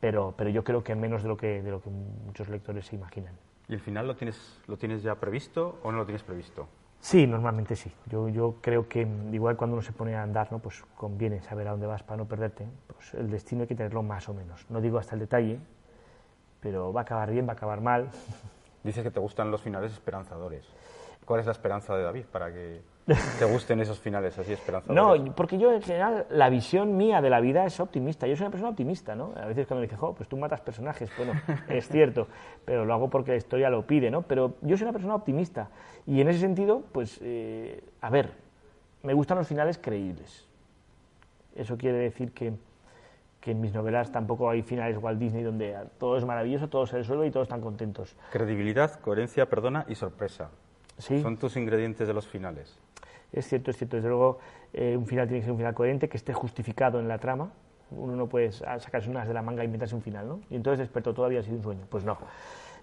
pero, 0.00 0.34
pero 0.36 0.50
yo 0.50 0.64
creo 0.64 0.82
que 0.82 0.96
menos 0.96 1.22
de 1.22 1.28
lo 1.28 1.36
que, 1.36 1.62
de 1.62 1.70
lo 1.70 1.80
que 1.80 1.90
muchos 1.90 2.48
lectores 2.48 2.86
se 2.86 2.96
imaginan. 2.96 3.34
¿Y 3.72 3.74
el 3.74 3.80
final 3.80 4.06
lo 4.06 4.14
tienes, 4.14 4.60
lo 4.66 4.76
tienes 4.76 5.02
ya 5.02 5.14
previsto 5.14 5.78
o 5.82 5.90
no 5.90 5.96
lo 5.96 6.04
tienes 6.04 6.22
previsto? 6.22 6.68
Sí, 7.00 7.26
normalmente 7.26 7.74
sí. 7.74 7.90
Yo, 8.04 8.28
yo 8.28 8.56
creo 8.60 8.86
que 8.86 9.08
igual 9.32 9.56
cuando 9.56 9.76
uno 9.76 9.82
se 9.82 9.92
pone 9.92 10.14
a 10.14 10.22
andar, 10.22 10.52
¿no? 10.52 10.58
pues 10.58 10.84
conviene 10.94 11.40
saber 11.40 11.68
a 11.68 11.70
dónde 11.70 11.86
vas 11.86 12.02
para 12.02 12.18
no 12.18 12.28
perderte. 12.28 12.66
Pues 12.86 13.14
el 13.14 13.30
destino 13.30 13.62
hay 13.62 13.68
que 13.68 13.74
tenerlo 13.74 14.02
más 14.02 14.28
o 14.28 14.34
menos. 14.34 14.66
No 14.68 14.82
digo 14.82 14.98
hasta 14.98 15.14
el 15.14 15.20
detalle, 15.20 15.58
pero 16.60 16.92
va 16.92 17.00
a 17.00 17.04
acabar 17.04 17.30
bien, 17.30 17.46
va 17.46 17.52
a 17.52 17.54
acabar 17.54 17.80
mal. 17.80 18.10
Dices 18.84 19.02
que 19.02 19.10
te 19.10 19.20
gustan 19.20 19.50
los 19.50 19.62
finales 19.62 19.90
esperanzadores. 19.90 20.66
¿Cuál 21.32 21.40
es 21.40 21.46
la 21.46 21.52
esperanza 21.52 21.96
de 21.96 22.02
David 22.02 22.24
para 22.30 22.52
que 22.52 22.82
te 23.38 23.46
gusten 23.46 23.80
esos 23.80 23.98
finales 23.98 24.38
así 24.38 24.52
esperanzadores? 24.52 25.24
No, 25.24 25.34
porque 25.34 25.56
yo 25.56 25.72
en 25.72 25.80
general 25.80 26.26
la 26.28 26.50
visión 26.50 26.94
mía 26.94 27.22
de 27.22 27.30
la 27.30 27.40
vida 27.40 27.64
es 27.64 27.80
optimista. 27.80 28.26
Yo 28.26 28.36
soy 28.36 28.44
una 28.44 28.50
persona 28.50 28.68
optimista, 28.68 29.14
¿no? 29.14 29.32
A 29.34 29.46
veces 29.46 29.66
cuando 29.66 29.80
me 29.80 29.86
dicen, 29.86 29.98
jo, 29.98 30.12
pues 30.14 30.28
tú 30.28 30.36
matas 30.36 30.60
personajes, 30.60 31.10
bueno, 31.16 31.32
es 31.70 31.88
cierto, 31.88 32.28
pero 32.66 32.84
lo 32.84 32.92
hago 32.92 33.08
porque 33.08 33.30
la 33.30 33.38
historia 33.38 33.70
lo 33.70 33.86
pide, 33.86 34.10
¿no? 34.10 34.20
Pero 34.20 34.56
yo 34.60 34.76
soy 34.76 34.84
una 34.84 34.92
persona 34.92 35.14
optimista 35.14 35.70
y 36.06 36.20
en 36.20 36.28
ese 36.28 36.40
sentido, 36.40 36.82
pues, 36.92 37.18
eh, 37.22 37.82
a 38.02 38.10
ver, 38.10 38.32
me 39.02 39.14
gustan 39.14 39.38
los 39.38 39.48
finales 39.48 39.78
creíbles. 39.78 40.46
Eso 41.56 41.78
quiere 41.78 41.96
decir 41.96 42.32
que, 42.32 42.52
que 43.40 43.52
en 43.52 43.60
mis 43.62 43.72
novelas 43.72 44.12
tampoco 44.12 44.50
hay 44.50 44.60
finales 44.60 44.98
Walt 44.98 45.18
Disney 45.18 45.42
donde 45.42 45.78
todo 45.98 46.18
es 46.18 46.26
maravilloso, 46.26 46.68
todo 46.68 46.86
se 46.86 46.98
resuelve 46.98 47.26
y 47.26 47.30
todos 47.30 47.46
están 47.46 47.62
contentos. 47.62 48.14
Credibilidad, 48.30 49.00
coherencia, 49.00 49.48
perdona 49.48 49.86
y 49.88 49.94
sorpresa. 49.94 50.50
Son 51.02 51.36
tus 51.36 51.56
ingredientes 51.56 52.06
de 52.06 52.14
los 52.14 52.26
finales. 52.26 52.78
Es 53.32 53.48
cierto, 53.48 53.70
es 53.70 53.76
cierto. 53.76 53.96
Desde 53.96 54.08
luego, 54.08 54.38
eh, 54.72 54.96
un 54.96 55.06
final 55.06 55.26
tiene 55.26 55.40
que 55.40 55.44
ser 55.44 55.52
un 55.52 55.58
final 55.58 55.74
coherente, 55.74 56.08
que 56.08 56.16
esté 56.16 56.32
justificado 56.32 57.00
en 57.00 57.08
la 57.08 57.18
trama. 57.18 57.50
Uno 57.90 58.14
no 58.16 58.26
puede 58.26 58.52
sacarse 58.52 59.10
unas 59.10 59.28
de 59.28 59.34
la 59.34 59.42
manga 59.42 59.62
e 59.62 59.64
inventarse 59.64 59.94
un 59.94 60.02
final, 60.02 60.28
¿no? 60.28 60.40
Y 60.50 60.56
entonces 60.56 60.78
despertó 60.78 61.12
todavía 61.12 61.40
ha 61.40 61.42
sido 61.42 61.56
un 61.56 61.62
sueño. 61.62 61.82
Pues 61.88 62.04
no. 62.04 62.16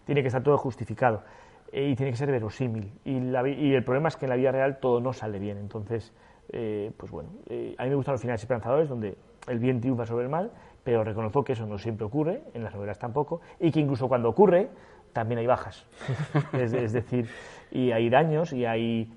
Tiene 0.05 0.21
que 0.21 0.27
estar 0.27 0.43
todo 0.43 0.57
justificado. 0.57 1.23
Eh, 1.71 1.89
y 1.89 1.95
tiene 1.95 2.11
que 2.11 2.17
ser 2.17 2.31
verosímil. 2.31 2.91
Y, 3.05 3.17
y, 3.17 3.73
el 3.73 3.83
problema 3.83 4.09
es 4.09 4.17
que 4.17 4.25
en 4.25 4.29
la 4.29 4.35
vida 4.35 4.51
real 4.51 4.79
todo 4.79 4.99
no 4.99 5.13
sale 5.13 5.39
bien. 5.39 5.57
Entonces, 5.57 6.11
eh, 6.51 6.91
pues 6.97 7.11
bueno, 7.11 7.29
a 7.77 7.83
mí 7.83 7.89
me 7.89 7.95
gustan 7.95 8.13
los 8.13 8.21
finales 8.21 8.41
esperanzadores, 8.41 8.89
donde 8.89 9.15
el 9.47 9.59
bien 9.59 9.79
triunfa 9.79 10.05
sobre 10.05 10.25
el 10.25 10.29
mal, 10.29 10.51
pero 10.83 11.03
reconozco 11.03 11.43
que 11.43 11.53
eso 11.53 11.65
no 11.65 11.77
siempre 11.77 12.05
ocurre, 12.05 12.41
en 12.53 12.63
las 12.63 12.73
novelas 12.73 12.97
tampoco, 12.97 13.41
y 13.59 13.71
que 13.71 13.79
incluso 13.79 14.07
cuando 14.07 14.29
ocurre, 14.29 14.69
también 15.13 15.39
hay 15.39 15.47
bajas. 15.47 15.85
es, 16.53 16.93
decir, 16.93 17.29
y 17.71 17.91
hay 17.91 18.09
daños 18.09 18.53
y 18.53 18.65
hay, 18.65 19.11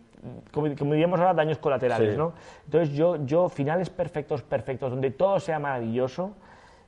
como, 0.52 0.68
diríamos 0.68 1.18
ahora, 1.20 1.35
daños 1.35 1.59
colaterales, 1.59 2.16
¿no? 2.16 2.33
Entonces 2.64 2.94
yo, 2.94 3.24
yo, 3.24 3.48
finales 3.48 3.90
perfectos, 3.90 4.42
perfectos, 4.42 4.90
donde 4.90 5.11
todo 5.11 5.40
sea 5.40 5.59
maravilloso, 5.59 6.35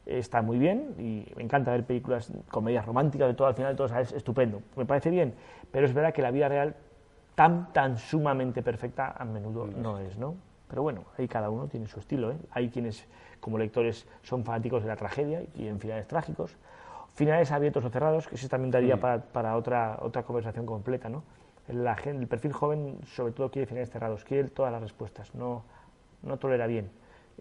está 0.06 0.42
muy 0.42 0.58
bien 0.58 0.94
y 0.98 1.26
me 1.36 1.42
encanta 1.42 1.70
ver 1.70 1.84
películas, 1.84 2.30
comedias 2.50 2.84
románticas, 2.84 3.28
de 3.28 3.34
todo 3.34 3.48
al 3.48 3.54
final, 3.54 3.74
todo 3.74 3.86
es 3.98 4.12
estupendo, 4.12 4.60
me 4.76 4.84
parece 4.84 5.10
bien, 5.10 5.34
pero 5.70 5.86
es 5.86 5.94
verdad 5.94 6.12
que 6.12 6.22
la 6.22 6.30
vida 6.30 6.48
real 6.48 6.74
tan, 7.34 7.72
tan 7.72 7.98
sumamente 7.98 8.62
perfecta 8.62 9.14
a 9.16 9.24
menudo 9.24 9.66
no 9.66 9.98
es, 9.98 10.18
¿no? 10.18 10.36
Pero 10.68 10.82
bueno, 10.82 11.04
ahí 11.18 11.28
cada 11.28 11.50
uno 11.50 11.68
tiene 11.68 11.86
su 11.86 12.00
estilo, 12.00 12.32
¿eh? 12.32 12.36
Hay 12.50 12.68
quienes 12.68 13.06
como 13.40 13.58
lectores 13.58 14.06
son 14.22 14.44
fanáticos 14.44 14.82
de 14.82 14.88
la 14.88 14.96
tragedia 14.96 15.42
y 15.54 15.66
en 15.66 15.78
finales 15.78 16.08
trágicos, 16.08 16.56
finales 17.14 17.50
abiertos 17.52 17.84
o 17.84 17.90
cerrados, 17.90 18.28
que 18.28 18.34
eso 18.34 18.48
también 18.48 18.70
daría 18.70 18.98
para, 18.98 19.22
para, 19.22 19.56
otra, 19.56 19.98
otra 20.02 20.22
conversación 20.24 20.66
completa, 20.66 21.08
¿no? 21.08 21.24
La 21.68 21.96
gente, 21.96 22.22
el 22.22 22.28
perfil 22.28 22.52
joven 22.52 22.98
sobre 23.06 23.32
todo 23.32 23.50
quiere 23.50 23.66
finales 23.66 23.90
cerrados, 23.90 24.24
quiere 24.24 24.48
todas 24.50 24.70
las 24.70 24.82
respuestas, 24.82 25.34
no, 25.34 25.64
no 26.22 26.38
tolera 26.38 26.66
bien 26.66 26.90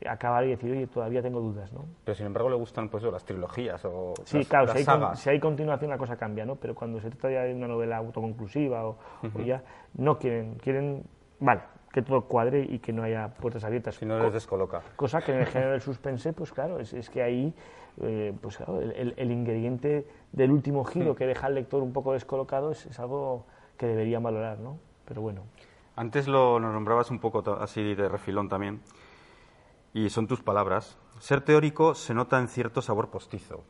acabar 0.07 0.43
y 0.45 0.49
decir, 0.49 0.71
oye, 0.71 0.87
todavía 0.87 1.21
tengo 1.21 1.39
dudas, 1.39 1.71
¿no? 1.71 1.85
Pero 2.03 2.15
sin 2.15 2.25
embargo 2.25 2.49
le 2.49 2.55
gustan 2.55 2.89
pues 2.89 3.03
las 3.03 3.23
trilogías 3.23 3.83
o 3.85 4.13
sí, 4.25 4.43
claro, 4.45 4.73
si, 4.73 4.79
hay, 4.79 5.15
si 5.15 5.29
hay 5.29 5.39
continuación 5.39 5.91
la 5.91 5.97
cosa 5.97 6.17
cambia, 6.17 6.45
¿no? 6.45 6.55
Pero 6.55 6.75
cuando 6.75 6.99
se 6.99 7.09
trata 7.09 7.31
ya 7.31 7.41
de 7.43 7.53
una 7.53 7.67
novela 7.67 7.97
autoconclusiva 7.97 8.85
o, 8.85 8.97
ya, 9.45 9.63
no 9.93 10.17
quieren, 10.17 10.55
quieren, 10.55 11.03
vale, 11.39 11.61
que 11.91 12.01
todo 12.01 12.21
cuadre 12.21 12.65
y 12.67 12.79
que 12.79 12.91
no 12.91 13.03
haya 13.03 13.29
puertas 13.29 13.63
abiertas. 13.63 13.95
Si 13.95 14.05
no 14.05 14.19
les 14.19 14.33
descoloca. 14.33 14.81
Cosa 14.95 15.21
que 15.21 15.31
en 15.31 15.39
el 15.39 15.45
género 15.45 15.71
del 15.71 15.81
suspense, 15.81 16.33
pues 16.33 16.51
claro, 16.51 16.79
es, 16.79 16.93
es 16.93 17.09
que 17.09 17.21
ahí 17.21 17.53
eh, 18.01 18.33
pues 18.41 18.59
el, 18.59 19.31
ingrediente 19.31 20.07
del 20.31 20.51
último 20.51 20.83
giro 20.83 21.15
que 21.15 21.25
deja 21.25 21.47
al 21.47 21.55
lector 21.55 21.83
un 21.83 21.93
poco 21.93 22.13
descolocado 22.13 22.71
es, 22.71 22.99
algo 22.99 23.45
que 23.77 23.85
debería 23.85 24.19
valorar, 24.19 24.59
¿no? 24.59 24.77
Pero 25.05 25.21
bueno. 25.21 25.43
Antes 25.95 26.27
lo, 26.27 26.59
nombrabas 26.59 27.11
un 27.11 27.19
poco 27.19 27.43
así 27.59 27.93
de 27.93 28.09
refilón 28.09 28.49
también, 28.49 28.81
y 29.93 30.09
son 30.09 30.27
tus 30.27 30.41
palabras. 30.41 30.97
Ser 31.19 31.41
teórico 31.41 31.93
se 31.93 32.13
nota 32.13 32.39
en 32.39 32.47
cierto 32.47 32.81
sabor 32.81 33.09
postizo. 33.09 33.63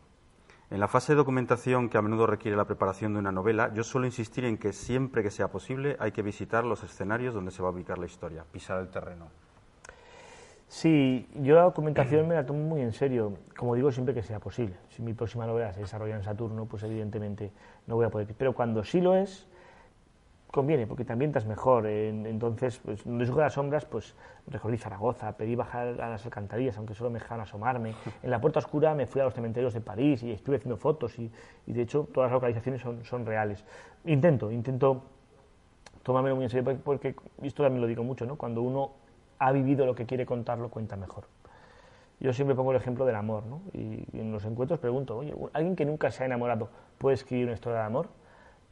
En 0.70 0.80
la 0.80 0.88
fase 0.88 1.12
de 1.12 1.18
documentación 1.18 1.90
que 1.90 1.98
a 1.98 2.02
menudo 2.02 2.26
requiere 2.26 2.58
la 2.58 2.66
preparación 2.66 3.14
de 3.14 3.20
una 3.20 3.32
novela, 3.32 3.72
yo 3.74 3.84
suelo 3.84 4.08
insistir 4.08 4.46
en 4.46 4.58
que 4.58 4.74
siempre 4.74 5.22
que 5.22 5.30
sea 5.30 5.50
posible 5.50 5.98
hay 6.00 6.14
que 6.14 6.24
visitar 6.24 6.64
los 6.64 6.84
escenarios 6.84 7.34
donde 7.34 7.52
se 7.52 7.62
va 7.62 7.70
a 7.70 7.72
ubicar 7.72 8.00
la 8.00 8.06
historia, 8.06 8.46
pisar 8.52 8.80
el 8.80 8.90
terreno. 8.90 9.28
Sí, 10.74 11.28
yo 11.36 11.54
la 11.54 11.62
documentación 11.62 12.28
me 12.28 12.34
la 12.34 12.48
tomo 12.48 12.62
muy 12.62 12.82
en 12.82 12.94
serio, 12.94 13.34
como 13.56 13.76
digo, 13.76 13.92
siempre 13.92 14.16
que 14.16 14.24
sea 14.24 14.40
posible. 14.40 14.74
Si 14.90 15.04
mi 15.04 15.14
próxima 15.14 15.46
novela 15.46 15.72
se 15.72 15.82
desarrolla 15.82 16.16
en 16.16 16.24
Saturno, 16.24 16.66
pues 16.66 16.82
evidentemente 16.82 17.52
no 17.86 17.94
voy 17.96 18.08
a 18.08 18.10
poder. 18.10 18.34
Pero 18.36 18.54
cuando 18.54 18.84
sí 18.84 19.00
lo 19.00 19.16
es, 19.16 19.46
conviene, 20.50 20.88
porque 20.88 21.06
también 21.06 21.30
estás 21.30 21.46
mejor. 21.46 21.86
entonces, 21.86 22.80
pues, 22.84 23.04
donde 23.04 23.24
de 23.24 23.32
las 23.36 23.54
sombras, 23.54 23.86
pues 23.86 24.16
recorrí 24.48 24.80
Zaragoza, 24.80 25.38
pedí 25.38 25.54
bajar 25.54 26.02
a 26.02 26.10
las 26.10 26.26
alcantarillas, 26.26 26.76
aunque 26.80 26.96
solo 26.96 27.12
me 27.12 27.20
dejaban 27.20 27.42
asomarme. 27.42 27.94
En 28.24 28.32
la 28.32 28.42
Puerta 28.42 28.58
Oscura 28.58 28.96
me 28.96 29.06
fui 29.06 29.22
a 29.22 29.26
los 29.26 29.36
cementerios 29.36 29.76
de 29.76 29.82
París 29.82 30.24
y 30.24 30.32
estuve 30.32 30.56
haciendo 30.56 30.78
fotos 30.78 31.20
y, 31.20 31.32
de 31.68 31.82
hecho 31.84 32.10
todas 32.12 32.32
las 32.32 32.34
localizaciones 32.34 32.82
son, 32.82 33.26
reales. 33.28 33.64
Intento, 34.06 34.52
intento 34.52 35.04
tomármelo 36.02 36.36
muy 36.36 36.46
en 36.46 36.50
serio, 36.50 36.80
porque 36.84 37.14
esto 37.44 37.62
también 37.62 37.80
lo 37.80 37.88
digo 37.88 38.04
mucho, 38.04 38.26
¿no? 38.26 38.38
Cuando 38.38 38.64
uno 38.64 39.03
ha 39.39 39.52
vivido 39.52 39.86
lo 39.86 39.96
que 39.96 40.06
quiere 40.06 40.26
contar, 40.26 40.58
lo 40.58 40.69
cuenta 40.69 40.96
mejor. 40.96 41.26
Yo 42.19 42.32
siempre 42.32 42.56
pongo 42.56 42.72
el 42.72 42.78
ejemplo 42.78 43.06
del 43.06 43.15
amor, 43.15 43.46
¿no? 43.46 43.62
Y, 43.74 44.06
en 44.17 44.32
los 44.32 44.46
encuentros 44.46 44.80
pregunto, 44.80 45.17
oye, 45.17 45.34
alguien 45.54 45.76
que 45.76 45.86
nunca 45.86 46.10
se 46.12 46.24
ha 46.24 46.26
enamorado, 46.26 46.69
¿puede 46.98 47.15
escribir 47.15 47.46
una 47.46 47.54
historia 47.54 47.80
de 47.80 47.86
amor? 47.86 48.08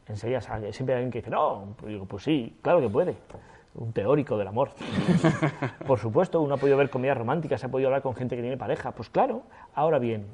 Enseguida 0.08 0.42
siempre 0.42 0.94
hay 0.94 1.00
alguien 1.00 1.12
que 1.12 1.20
dice, 1.20 1.30
no, 1.30 1.74
pues 1.78 1.92
digo, 1.92 2.06
pues 2.06 2.24
sí, 2.24 2.58
claro 2.62 2.82
que 2.82 2.90
puede. 2.90 3.16
Un 3.76 3.94
teórico 3.94 4.38
del 4.38 4.48
amor. 4.48 4.72
Por 5.88 6.00
supuesto, 6.00 6.42
uno 6.42 6.56
ha 6.56 6.58
podido 6.58 6.78
ver 6.78 6.90
comedias 6.90 7.18
románticas, 7.18 7.62
se 7.62 7.68
ha 7.68 7.70
podido 7.70 7.88
hablar 7.88 8.02
con 8.02 8.16
gente 8.16 8.36
que 8.36 8.42
tiene 8.42 8.58
pareja. 8.58 8.92
Pues 8.92 9.10
claro, 9.10 9.44
ahora 9.74 10.00
bien, 10.00 10.28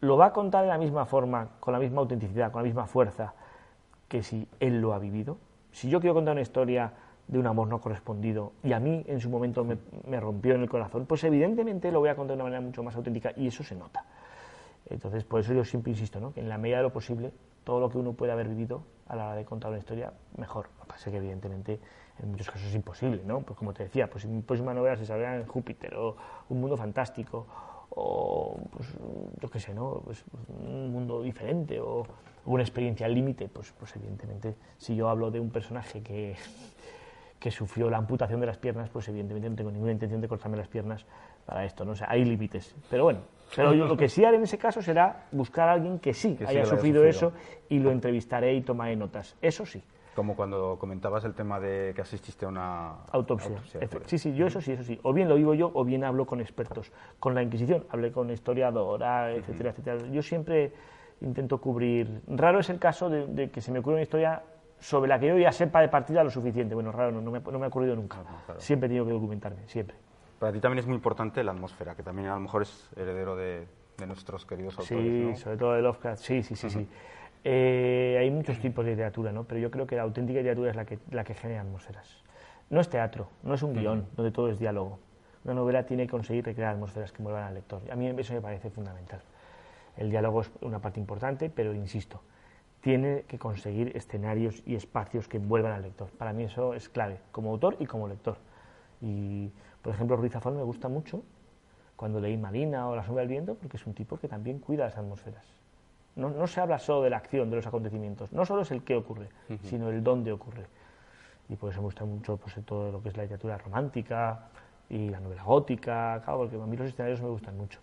lo 0.00 0.16
va 0.16 0.26
a 0.26 0.32
contar 0.32 0.62
de 0.62 0.68
la 0.68 0.78
misma 0.78 1.06
forma, 1.06 1.48
con 1.60 1.72
la 1.72 1.78
misma 1.78 2.00
autenticidad, 2.00 2.52
con 2.52 2.62
la 2.62 2.66
misma 2.66 2.86
fuerza, 2.86 3.34
que 4.08 4.22
si 4.22 4.48
él 4.60 4.80
lo 4.80 4.92
ha 4.92 4.98
vivido. 4.98 5.38
Si 5.72 5.88
yo 5.88 6.00
quiero 6.00 6.14
contar 6.14 6.32
una 6.32 6.42
historia 6.42 6.92
de 7.28 7.38
un 7.38 7.46
amor 7.46 7.68
no 7.68 7.80
correspondido 7.80 8.52
y 8.62 8.72
a 8.72 8.80
mí 8.80 9.04
en 9.06 9.20
su 9.20 9.28
momento 9.28 9.64
me, 9.64 10.20
rompió 10.20 10.54
en 10.54 10.62
el 10.62 10.68
corazón, 10.68 11.06
pues 11.06 11.24
evidentemente 11.24 11.90
lo 11.90 12.00
voy 12.00 12.08
a 12.08 12.16
contar 12.16 12.36
de 12.36 12.42
una 12.42 12.44
manera 12.44 12.60
mucho 12.60 12.82
más 12.82 12.94
auténtica 12.96 13.32
y 13.36 13.48
eso 13.48 13.64
se 13.64 13.74
nota. 13.74 14.04
Entonces, 14.88 15.24
por 15.24 15.40
eso 15.40 15.52
yo 15.52 15.64
siempre 15.64 15.90
insisto, 15.90 16.20
¿no? 16.20 16.32
que 16.32 16.40
en 16.40 16.48
la 16.48 16.58
medida 16.58 16.76
de 16.76 16.84
lo 16.84 16.92
posible, 16.92 17.32
todo 17.64 17.80
lo 17.80 17.90
que 17.90 17.98
uno 17.98 18.12
puede 18.12 18.30
haber 18.30 18.48
vivido 18.48 18.84
a 19.08 19.16
la 19.16 19.26
hora 19.26 19.36
de 19.36 19.44
contar 19.44 19.70
una 19.70 19.78
historia, 19.78 20.12
mejor. 20.36 20.68
Lo 20.78 20.86
que 20.86 21.10
que 21.10 21.16
evidentemente 21.16 21.80
en 22.22 22.30
muchos 22.30 22.48
casos 22.48 22.68
es 22.68 22.74
imposible, 22.74 23.22
¿no? 23.24 23.40
Pues 23.40 23.58
como 23.58 23.72
te 23.74 23.84
decía, 23.84 24.08
pues 24.08 24.24
mi 24.26 24.40
próxima 24.42 24.72
novela 24.72 24.96
se 24.96 25.04
saldrá 25.04 25.36
en 25.36 25.46
Júpiter 25.46 25.94
o 25.96 26.16
un 26.48 26.60
mundo 26.60 26.76
fantástico 26.76 27.46
o 27.90 28.56
pues 28.70 28.88
yo 29.40 29.50
qué 29.50 29.60
sé, 29.60 29.74
¿no? 29.74 30.00
Pues 30.04 30.24
un 30.60 30.92
mundo 30.92 31.22
diferente 31.22 31.80
o 31.80 32.04
una 32.46 32.62
experiencia 32.62 33.06
al 33.06 33.14
límite, 33.14 33.48
pues, 33.48 33.72
pues 33.78 33.94
evidentemente 33.96 34.54
si 34.78 34.94
yo 34.94 35.08
hablo 35.08 35.30
de 35.30 35.40
un 35.40 35.50
personaje 35.50 36.02
que 36.02 36.36
que 37.38 37.50
sufrió 37.50 37.90
la 37.90 37.98
amputación 37.98 38.40
de 38.40 38.46
las 38.46 38.58
piernas, 38.58 38.88
pues 38.90 39.08
evidentemente 39.08 39.48
no 39.48 39.56
tengo 39.56 39.70
ninguna 39.70 39.92
intención 39.92 40.20
de 40.20 40.28
cortarme 40.28 40.56
las 40.56 40.68
piernas 40.68 41.04
para 41.44 41.64
esto, 41.64 41.84
¿no? 41.84 41.92
O 41.92 41.94
sea, 41.94 42.08
hay 42.10 42.24
límites. 42.24 42.74
Pero 42.90 43.04
bueno, 43.04 43.20
pero 43.54 43.74
yo 43.74 43.86
lo 43.86 43.96
que 43.96 44.08
sí 44.08 44.24
haré 44.24 44.36
en 44.36 44.42
ese 44.42 44.58
caso 44.58 44.82
será 44.82 45.26
buscar 45.32 45.68
a 45.68 45.72
alguien 45.72 45.98
que 45.98 46.14
sí 46.14 46.36
haya, 46.46 46.64
sufrido, 46.64 47.04
eso 47.04 47.32
y 47.68 47.78
lo 47.78 47.90
entrevistaré 47.90 48.54
y 48.54 48.62
tomaré 48.62 48.96
notas. 48.96 49.36
Eso 49.40 49.64
sí. 49.66 49.82
Como 50.14 50.34
cuando 50.34 50.78
comentabas 50.78 51.24
el 51.24 51.34
tema 51.34 51.60
de 51.60 51.92
que 51.94 52.00
asististe 52.00 52.46
a 52.46 52.48
una 52.48 53.04
autopsia. 53.12 53.58
sí, 54.06 54.18
sí, 54.18 54.34
yo 54.34 54.46
eso 54.46 54.62
sí, 54.62 54.72
eso 54.72 54.82
sí. 54.82 54.98
O 55.02 55.12
bien 55.12 55.28
lo 55.28 55.36
vivo 55.36 55.52
yo 55.52 55.70
o 55.74 55.84
bien 55.84 56.04
hablo 56.04 56.26
con 56.26 56.40
expertos. 56.40 56.90
Con 57.20 57.34
la 57.34 57.42
Inquisición 57.42 57.84
hablé 57.90 58.12
con 58.12 58.30
historiadora, 58.30 59.30
etcétera, 59.32 59.70
etcétera. 59.70 59.98
Yo 60.10 60.22
siempre 60.22 60.72
intento 61.20 61.60
cubrir. 61.60 62.22
Raro 62.28 62.60
es 62.60 62.70
el 62.70 62.78
caso 62.78 63.10
de, 63.10 63.26
de 63.26 63.50
que 63.50 63.60
se 63.60 63.70
me 63.70 63.80
ocurra 63.80 63.96
una 63.96 64.02
historia 64.02 64.42
sobre 64.86 65.08
la 65.08 65.18
que 65.18 65.26
yo 65.26 65.36
ya 65.36 65.50
sepa 65.50 65.80
de 65.80 65.88
partida 65.88 66.22
lo 66.22 66.30
suficiente. 66.30 66.72
Bueno, 66.72 66.92
raro, 66.92 67.10
no, 67.10 67.20
me, 67.28 67.40
no 67.40 67.58
me, 67.58 67.64
ha 67.64 67.68
ocurrido 67.68 67.96
nunca. 67.96 68.18
Siempre 68.58 68.86
he 68.86 68.90
tenido 68.90 69.04
que 69.04 69.10
documentarme, 69.10 69.66
siempre. 69.66 69.96
Para 70.38 70.52
ti 70.52 70.60
también 70.60 70.78
es 70.78 70.86
muy 70.86 70.94
importante 70.94 71.42
la 71.42 71.50
atmósfera, 71.50 71.96
que 71.96 72.04
también 72.04 72.28
a 72.28 72.34
lo 72.34 72.40
mejor 72.40 72.62
es 72.62 72.88
heredero 72.94 73.34
de, 73.34 73.66
de 73.98 74.06
nuestros 74.06 74.46
queridos 74.46 74.78
autores. 74.78 75.38
Sí, 75.38 75.42
sobre 75.42 75.56
todo 75.56 75.72
de 75.72 75.82
Lovecraft, 75.82 76.22
sí, 76.22 76.40
sí, 76.44 76.54
sí. 76.54 76.70
sí. 76.70 76.88
Eh, 77.42 78.16
hay 78.20 78.30
muchos 78.30 78.60
tipos 78.60 78.84
de 78.84 78.92
literatura, 78.92 79.32
¿no? 79.32 79.42
pero 79.42 79.60
yo 79.60 79.72
creo 79.72 79.88
que 79.88 79.96
la 79.96 80.02
auténtica 80.02 80.38
literatura 80.38 80.70
es 80.70 80.76
la 80.76 80.84
que, 80.84 81.00
la 81.10 81.24
que 81.24 81.34
genera 81.34 81.62
atmósferas. 81.62 82.22
No 82.70 82.80
es 82.80 82.88
teatro, 82.88 83.28
no 83.42 83.54
es 83.54 83.62
un 83.64 83.74
guion 83.74 84.06
donde 84.14 84.30
todo 84.30 84.50
es 84.50 84.58
diálogo. 84.58 85.00
Una 85.44 85.54
novela 85.54 85.84
tiene 85.84 86.04
que 86.04 86.10
conseguir 86.10 86.44
recrear 86.44 86.74
atmósferas 86.74 87.10
que 87.10 87.24
muevan 87.24 87.42
al 87.42 87.54
lector. 87.54 87.82
A 87.90 87.96
mí 87.96 88.06
eso 88.06 88.34
me 88.34 88.40
parece 88.40 88.70
fundamental. 88.70 89.20
El 89.96 90.10
diálogo 90.10 90.42
es 90.42 90.50
una 90.60 90.78
parte 90.78 91.00
importante, 91.00 91.50
pero 91.50 91.72
insisto, 91.74 92.20
tiene 92.86 93.24
que 93.26 93.36
conseguir 93.36 93.96
escenarios 93.96 94.62
y 94.64 94.76
espacios 94.76 95.26
que 95.26 95.38
envuelvan 95.38 95.72
al 95.72 95.82
lector. 95.82 96.08
Para 96.10 96.32
mí 96.32 96.44
eso 96.44 96.72
es 96.72 96.88
clave, 96.88 97.18
como 97.32 97.50
autor 97.50 97.76
y 97.80 97.86
como 97.86 98.06
lector. 98.06 98.36
Y, 99.00 99.50
por 99.82 99.92
ejemplo, 99.92 100.16
Ruiz 100.16 100.30
Zafón 100.30 100.56
me 100.56 100.62
gusta 100.62 100.86
mucho 100.88 101.24
cuando 101.96 102.20
leí 102.20 102.36
Marina 102.36 102.88
o 102.88 102.94
La 102.94 103.02
sombra 103.02 103.22
del 103.22 103.28
viento, 103.28 103.56
porque 103.56 103.76
es 103.76 103.84
un 103.88 103.94
tipo 103.94 104.18
que 104.18 104.28
también 104.28 104.60
cuida 104.60 104.84
las 104.84 104.96
atmósferas. 104.96 105.44
No, 106.14 106.30
no, 106.30 106.46
se 106.46 106.60
habla 106.60 106.78
solo 106.78 107.02
de 107.02 107.10
la 107.10 107.16
acción, 107.16 107.50
de 107.50 107.56
los 107.56 107.66
acontecimientos. 107.66 108.32
No 108.32 108.46
solo 108.46 108.62
es 108.62 108.70
el 108.70 108.84
qué 108.84 108.94
ocurre, 108.94 109.30
sino 109.64 109.90
el 109.90 110.04
dónde 110.04 110.30
ocurre. 110.30 110.66
Y 111.48 111.56
por 111.56 111.72
eso 111.72 111.80
me 111.80 111.86
gusta 111.86 112.04
mucho 112.04 112.36
pues, 112.36 112.54
todo 112.64 112.92
lo 112.92 113.02
que 113.02 113.08
es 113.08 113.16
la 113.16 113.24
literatura 113.24 113.58
romántica 113.58 114.46
y 114.88 115.08
la 115.08 115.18
novela 115.18 115.42
gótica, 115.42 116.22
claro, 116.24 116.38
porque 116.38 116.54
a 116.54 116.66
mí 116.66 116.76
los 116.76 116.86
escenarios 116.86 117.20
me 117.20 117.30
gustan 117.30 117.56
mucho. 117.56 117.80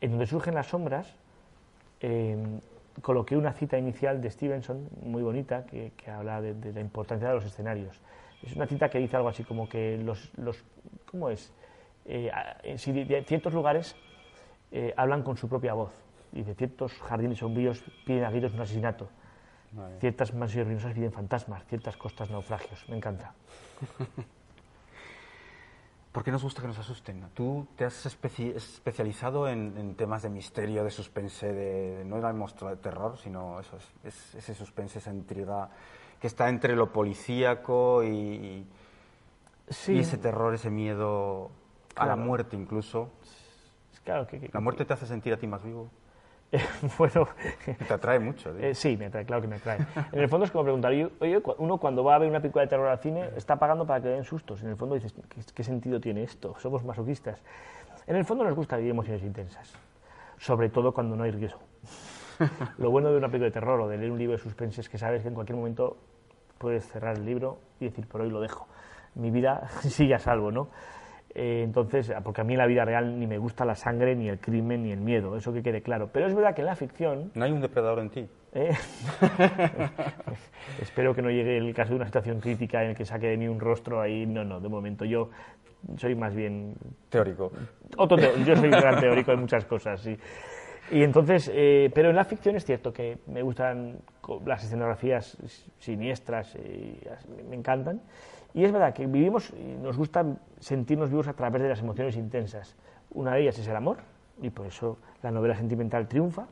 En 0.00 0.10
donde 0.10 0.26
surgen 0.26 0.54
las 0.54 0.66
sombras, 0.66 1.14
eh, 2.00 2.60
coloqué 3.00 3.36
una 3.36 3.52
cita 3.52 3.78
inicial 3.78 4.20
de 4.20 4.30
Stevenson, 4.30 4.88
muy 5.02 5.22
bonita, 5.22 5.64
que, 5.66 5.92
habla 6.10 6.40
de, 6.40 6.72
la 6.72 6.80
importancia 6.80 7.28
de 7.28 7.34
los 7.34 7.44
escenarios. 7.44 8.00
Es 8.42 8.56
una 8.56 8.66
cita 8.66 8.88
que 8.88 8.98
dice 8.98 9.16
algo 9.16 9.28
así 9.28 9.44
como 9.44 9.68
que 9.68 9.98
los, 9.98 10.30
los 10.38 10.64
¿cómo 11.04 11.30
es? 11.30 11.52
Eh, 12.06 12.30
ciertos 12.78 13.52
lugares 13.52 13.94
eh, 14.72 14.94
hablan 14.96 15.22
con 15.22 15.36
su 15.36 15.48
propia 15.48 15.74
voz. 15.74 15.92
Dice, 16.32 16.54
ciertos 16.54 16.92
jardines 17.00 17.38
sombríos 17.38 17.82
piden 18.06 18.24
a 18.24 18.30
gritos 18.30 18.54
un 18.54 18.60
asesinato. 18.60 19.08
Ciertas 20.00 20.34
mansiones 20.34 20.66
ruinosas 20.66 20.94
piden 20.94 21.12
fantasmas, 21.12 21.64
ciertas 21.66 21.96
costas 21.96 22.30
naufragios. 22.30 22.88
Me 22.88 22.96
encanta. 22.96 23.34
¿Por 26.12 26.24
qué 26.24 26.32
nos 26.32 26.42
gusta 26.42 26.60
que 26.60 26.66
nos 26.66 26.78
asusten? 26.78 27.24
Tú 27.34 27.68
te 27.76 27.84
has 27.84 28.04
especializado 28.04 29.48
en, 29.48 29.94
temas 29.94 30.22
de 30.22 30.28
misterio, 30.28 30.82
de 30.82 30.90
suspense, 30.90 31.52
de, 31.52 32.04
no 32.04 32.16
era 32.16 32.28
el 32.28 32.34
monstruo 32.34 32.68
de 32.70 32.76
terror, 32.76 33.16
sino 33.16 33.60
eso, 33.60 33.78
es, 34.02 34.34
ese 34.34 34.54
suspense, 34.54 34.98
esa 34.98 35.12
intriga 35.12 35.70
que 36.20 36.26
está 36.26 36.48
entre 36.48 36.74
lo 36.74 36.92
policíaco 36.92 38.02
y, 38.02 38.66
ese 39.68 40.18
terror, 40.18 40.52
ese 40.52 40.68
miedo 40.68 41.52
a 41.94 42.06
la 42.06 42.16
muerte 42.16 42.56
incluso. 42.56 43.10
Claro 44.02 44.26
que, 44.26 44.50
¿La 44.52 44.60
muerte 44.60 44.84
te 44.84 44.92
hace 44.92 45.06
sentir 45.06 45.32
a 45.32 45.36
ti 45.36 45.46
más 45.46 45.62
vivo? 45.62 45.90
bueno... 46.98 47.28
Te 47.86 47.94
atrae 47.94 48.18
mucho. 48.18 48.56
Eh, 48.58 48.74
sí, 48.74 48.96
me 48.96 49.06
atrae, 49.06 49.24
claro 49.24 49.42
que 49.42 49.48
me 49.48 49.56
atrae. 49.56 49.78
En 50.12 50.20
el 50.20 50.28
fondo 50.28 50.44
es 50.44 50.50
como 50.50 50.64
preguntar, 50.64 50.92
oye, 50.92 51.42
uno 51.58 51.78
cuando 51.78 52.02
va 52.02 52.16
a 52.16 52.18
ver 52.18 52.28
una 52.28 52.40
película 52.40 52.62
de 52.62 52.68
terror 52.68 52.88
al 52.88 52.98
cine 52.98 53.30
está 53.36 53.56
pagando 53.56 53.86
para 53.86 54.00
que 54.00 54.08
le 54.08 54.14
den 54.14 54.24
sustos. 54.24 54.62
En 54.62 54.70
el 54.70 54.76
fondo 54.76 54.94
dices, 54.94 55.14
¿qué, 55.54 55.64
sentido 55.64 56.00
tiene 56.00 56.22
esto? 56.22 56.54
Somos 56.58 56.84
masoquistas. 56.84 57.42
En 58.06 58.16
el 58.16 58.24
fondo 58.24 58.44
nos 58.44 58.54
gusta 58.54 58.76
vivir 58.76 58.90
emociones 58.90 59.22
intensas, 59.22 59.72
sobre 60.38 60.68
todo 60.68 60.92
cuando 60.92 61.16
no 61.16 61.24
hay 61.24 61.30
riesgo. 61.30 61.60
Lo 62.78 62.90
bueno 62.90 63.10
de 63.10 63.18
una 63.18 63.28
película 63.28 63.46
de 63.46 63.52
terror 63.52 63.80
o 63.80 63.88
de 63.88 63.98
leer 63.98 64.10
un 64.10 64.18
libro 64.18 64.36
de 64.36 64.42
suspense 64.42 64.80
es 64.80 64.88
que 64.88 64.98
sabes 64.98 65.22
que 65.22 65.28
en 65.28 65.34
cualquier 65.34 65.56
momento 65.56 65.96
puedes 66.58 66.86
cerrar 66.88 67.16
el 67.16 67.24
libro 67.24 67.58
y 67.78 67.84
decir, 67.84 68.06
por 68.06 68.22
hoy 68.22 68.30
lo 68.30 68.40
dejo. 68.40 68.66
Mi 69.14 69.30
vida 69.30 69.68
sigue 69.82 70.14
a 70.14 70.18
salvo, 70.18 70.50
¿no? 70.50 70.68
Eh, 71.34 71.62
entonces, 71.64 72.12
porque 72.24 72.40
a 72.40 72.44
mí 72.44 72.54
en 72.54 72.58
la 72.58 72.66
vida 72.66 72.84
real 72.84 73.18
ni 73.18 73.26
me 73.26 73.38
gusta 73.38 73.64
la 73.64 73.76
sangre, 73.76 74.16
ni 74.16 74.28
el 74.28 74.40
crimen, 74.40 74.82
ni 74.82 74.92
el 74.92 75.00
miedo, 75.00 75.36
eso 75.36 75.52
que 75.52 75.62
quede 75.62 75.80
claro. 75.80 76.10
Pero 76.12 76.26
es 76.26 76.34
verdad 76.34 76.54
que 76.54 76.62
en 76.62 76.66
la 76.66 76.76
ficción... 76.76 77.30
No 77.34 77.44
hay 77.44 77.52
un 77.52 77.60
depredador 77.60 78.00
en 78.00 78.10
ti. 78.10 78.28
¿Eh? 78.52 78.72
Espero 80.82 81.14
que 81.14 81.22
no 81.22 81.30
llegue 81.30 81.56
el 81.56 81.72
caso 81.72 81.90
de 81.90 81.96
una 81.96 82.06
situación 82.06 82.40
crítica 82.40 82.82
en 82.82 82.90
el 82.90 82.96
que 82.96 83.04
saque 83.04 83.28
de 83.28 83.36
mí 83.36 83.46
un 83.46 83.60
rostro 83.60 84.00
ahí. 84.00 84.26
No, 84.26 84.44
no, 84.44 84.60
de 84.60 84.68
momento 84.68 85.04
yo 85.04 85.30
soy 85.96 86.16
más 86.16 86.34
bien... 86.34 86.74
Teórico. 87.08 87.52
yo 87.96 88.56
soy 88.56 88.68
un 88.68 88.70
gran 88.70 88.98
teórico 88.98 89.30
de 89.30 89.36
muchas 89.36 89.64
cosas, 89.64 90.00
sí. 90.00 90.18
Y 90.90 91.04
entonces, 91.04 91.48
eh, 91.54 91.92
pero 91.94 92.10
en 92.10 92.16
la 92.16 92.24
ficción 92.24 92.56
es 92.56 92.64
cierto 92.64 92.92
que 92.92 93.18
me 93.28 93.42
gustan 93.42 94.00
las 94.44 94.64
escenografías 94.64 95.36
siniestras, 95.78 96.56
me 97.48 97.54
encantan. 97.54 98.00
Y 98.54 98.64
es 98.64 98.72
verdad 98.72 98.92
que 98.92 99.06
vivimos 99.06 99.50
y 99.50 99.76
nos 99.80 99.96
gusta 99.96 100.24
sentirnos 100.58 101.10
vivos 101.10 101.28
a 101.28 101.34
través 101.34 101.62
de 101.62 101.68
las 101.68 101.80
emociones 101.80 102.16
intensas. 102.16 102.76
Una 103.10 103.34
de 103.34 103.42
ellas 103.42 103.58
es 103.58 103.68
el 103.68 103.76
amor, 103.76 103.98
y 104.40 104.50
por 104.50 104.66
eso 104.66 104.98
la 105.22 105.30
novela 105.30 105.54
sentimental 105.54 106.08
triunfa, 106.08 106.46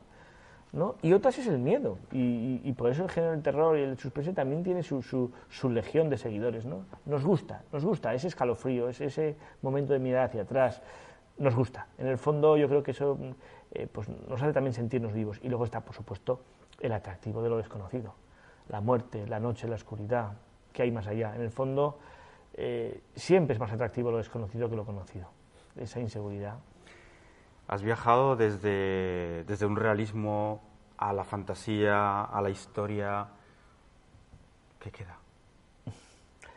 ¿no? 0.71 0.95
y 1.01 1.13
otras 1.13 1.37
es 1.39 1.47
el 1.47 1.57
miedo, 1.57 1.97
y, 2.11 2.71
por 2.73 2.91
eso 2.91 3.03
el 3.03 3.09
género 3.09 3.31
del 3.31 3.41
terror 3.41 3.77
y 3.77 3.81
el 3.81 3.97
suspense 3.97 4.33
también 4.33 4.63
tiene 4.63 4.83
su, 4.83 5.01
su, 5.01 5.69
legión 5.69 6.09
de 6.09 6.17
seguidores. 6.17 6.65
¿no? 6.65 6.85
Nos 7.05 7.25
gusta, 7.25 7.63
nos 7.71 7.83
gusta 7.83 8.13
ese 8.13 8.27
escalofrío, 8.27 8.89
ese, 8.89 9.05
ese 9.05 9.35
momento 9.61 9.93
de 9.93 9.99
mirar 9.99 10.25
hacia 10.25 10.43
atrás, 10.43 10.81
nos 11.37 11.55
gusta. 11.55 11.87
En 11.97 12.07
el 12.07 12.17
fondo 12.17 12.57
yo 12.57 12.67
creo 12.67 12.83
que 12.83 12.91
eso 12.91 13.17
eh, 13.71 13.87
pues 13.91 14.09
nos 14.09 14.41
hace 14.41 14.53
también 14.53 14.73
sentirnos 14.73 15.13
vivos. 15.13 15.39
Y 15.41 15.49
luego 15.49 15.65
está, 15.65 15.81
por 15.81 15.95
supuesto, 15.95 16.41
el 16.79 16.91
atractivo 16.91 17.41
de 17.41 17.49
lo 17.49 17.57
desconocido, 17.57 18.13
la 18.67 18.81
muerte, 18.81 19.25
la 19.27 19.39
noche, 19.39 19.67
la 19.67 19.75
oscuridad, 19.75 20.33
que 20.79 20.83
hay 20.83 20.91
más 20.93 21.07
allá. 21.07 21.35
En 21.35 21.41
el 21.41 21.51
fondo, 21.51 21.99
eh, 22.53 23.01
siempre 23.13 23.53
es 23.53 23.59
más 23.59 23.69
atractivo 23.69 24.11
lo 24.11 24.17
desconocido 24.17 24.69
que 24.69 24.77
lo 24.77 24.85
conocido, 24.85 25.27
esa 25.75 25.99
inseguridad. 25.99 26.57
Has 27.67 27.83
viajado 27.83 28.37
desde, 28.37 29.43
desde 29.43 29.65
un 29.65 29.75
realismo 29.75 30.61
a 30.97 31.11
la 31.11 31.25
fantasía, 31.25 32.23
a 32.23 32.41
la 32.41 32.49
historia. 32.49 33.27
¿Qué 34.79 34.89
queda? 34.89 35.17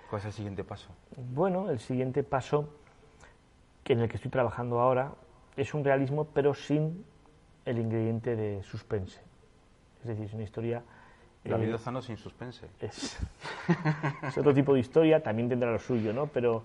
¿Cuál 0.09 0.21
es 0.21 0.27
el 0.27 0.33
siguiente 0.33 0.63
paso? 0.63 0.91
Bueno, 1.17 1.69
el 1.69 1.81
siguiente 1.81 2.23
paso 2.23 2.69
en 3.87 3.99
el 3.99 4.09
que 4.09 4.19
estoy 4.19 4.31
trabajando 4.31 4.79
ahora 4.79 5.15
es 5.57 5.75
un 5.75 5.83
realismo 5.83 6.27
pero 6.33 6.55
sin 6.55 7.05
el 7.65 7.77
ingrediente 7.77 8.37
de 8.37 8.63
suspense. 8.63 9.21
Es 10.03 10.07
decir, 10.07 10.27
es 10.27 10.33
una 10.33 10.45
historia 10.45 10.85
la 11.45 11.57
vida 11.57 11.79
Zano 11.79 12.01
sin 12.01 12.17
suspense. 12.17 12.67
Es, 12.81 14.39
otro 14.39 14.55
tipo 14.55 14.75
de 14.75 14.81
historia, 14.81 15.23
también 15.23 15.49
tendrá 15.49 15.71
lo 15.71 15.79
suyo, 15.79 16.13
¿no? 16.13 16.27
Pero 16.27 16.63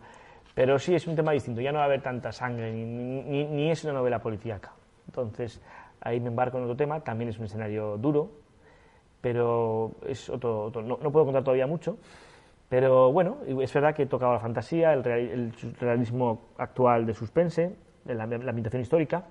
Pero 0.53 0.79
sí 0.79 0.95
es 0.95 1.05
un 1.07 1.15
tema 1.15 1.31
distinto, 1.31 1.61
ya 1.61 1.71
no 1.71 1.77
va 1.77 1.83
a 1.83 1.87
haber 1.87 2.01
tanta 2.01 2.31
sangre, 2.31 2.71
ni, 2.71 3.45
ni, 3.45 3.69
es 3.69 3.83
una 3.83 3.93
novela 3.93 4.19
policíaca. 4.19 4.71
Entonces, 5.07 5.61
ahí 6.01 6.19
me 6.19 6.29
embarco 6.29 6.57
en 6.57 6.63
otro 6.63 6.75
tema, 6.75 6.99
también 7.01 7.29
es 7.29 7.37
un 7.37 7.45
escenario 7.45 7.97
duro, 7.97 8.31
pero 9.21 9.91
es 10.05 10.29
otro, 10.29 10.71
no, 10.81 10.97
puedo 11.11 11.25
contar 11.25 11.43
todavía 11.43 11.67
mucho, 11.67 11.97
pero 12.69 13.11
bueno, 13.11 13.37
es 13.61 13.73
verdad 13.73 13.93
que 13.93 14.03
he 14.03 14.05
tocado 14.07 14.33
la 14.33 14.39
fantasía, 14.39 14.93
el, 14.93 15.03
realismo 15.79 16.47
actual 16.57 17.05
de 17.05 17.13
suspense, 17.13 17.75
la, 18.05 18.25
la, 18.25 18.49
ambientación 18.49 18.81
histórica, 18.81 19.23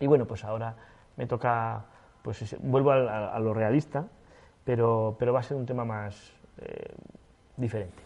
y 0.00 0.06
bueno, 0.06 0.26
pues 0.26 0.44
ahora 0.44 0.74
me 1.16 1.26
toca, 1.26 1.84
pues 2.22 2.56
vuelvo 2.60 2.92
a, 2.92 3.38
lo 3.38 3.54
realista, 3.54 4.06
pero, 4.64 5.16
pero 5.18 5.32
va 5.32 5.40
a 5.40 5.42
ser 5.42 5.56
un 5.56 5.66
tema 5.66 5.84
más 5.84 6.32
eh, 6.58 6.94
diferente. 7.56 8.02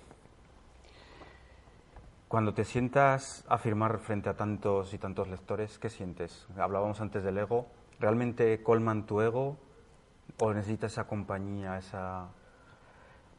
Cuando 2.29 2.55
te 2.55 2.65
sientas 2.65 3.45
a 3.49 3.57
firmar 3.57 3.99
frente 3.99 4.29
a 4.29 4.35
tantos 4.35 4.93
y 4.93 4.99
tantos 4.99 5.29
lectores, 5.29 5.79
¿qué 5.79 5.89
sientes? 5.89 6.49
Hablábamos 6.59 7.01
antes 7.01 7.23
del 7.23 7.39
ego. 7.39 7.67
¿Realmente 8.01 8.63
colman 8.63 9.07
tu 9.07 9.21
ego 9.21 9.57
o 10.39 10.53
necesitas 10.53 10.93
esa 10.93 11.07
compañía, 11.07 11.79
esa... 11.79 12.29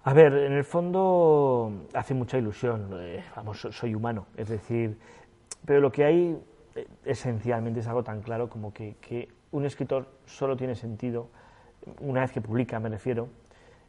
A 0.04 0.14
ver, 0.14 0.34
en 0.34 0.54
el 0.54 0.64
fondo 0.64 1.88
hace 1.94 2.14
mucha 2.14 2.38
ilusión. 2.38 2.90
Eh, 2.94 3.24
vamos, 3.36 3.68
soy 3.72 3.94
humano, 3.94 4.28
es 4.38 4.48
decir, 4.48 4.98
pero 5.66 5.82
lo 5.82 5.92
que 5.92 6.06
hay 6.06 6.42
eh, 6.76 6.88
esencialmente 7.04 7.82
es 7.82 7.88
algo 7.88 8.04
tan 8.04 8.22
claro 8.22 8.50
como 8.50 8.74
que, 8.74 8.96
que 9.02 9.28
un 9.52 9.66
escritor 9.66 10.08
solo 10.26 10.56
tiene 10.56 10.76
sentido 10.76 11.30
una 12.02 12.22
vez 12.22 12.32
que 12.32 12.42
publica, 12.42 12.80
me 12.80 12.90
refiero, 12.90 13.30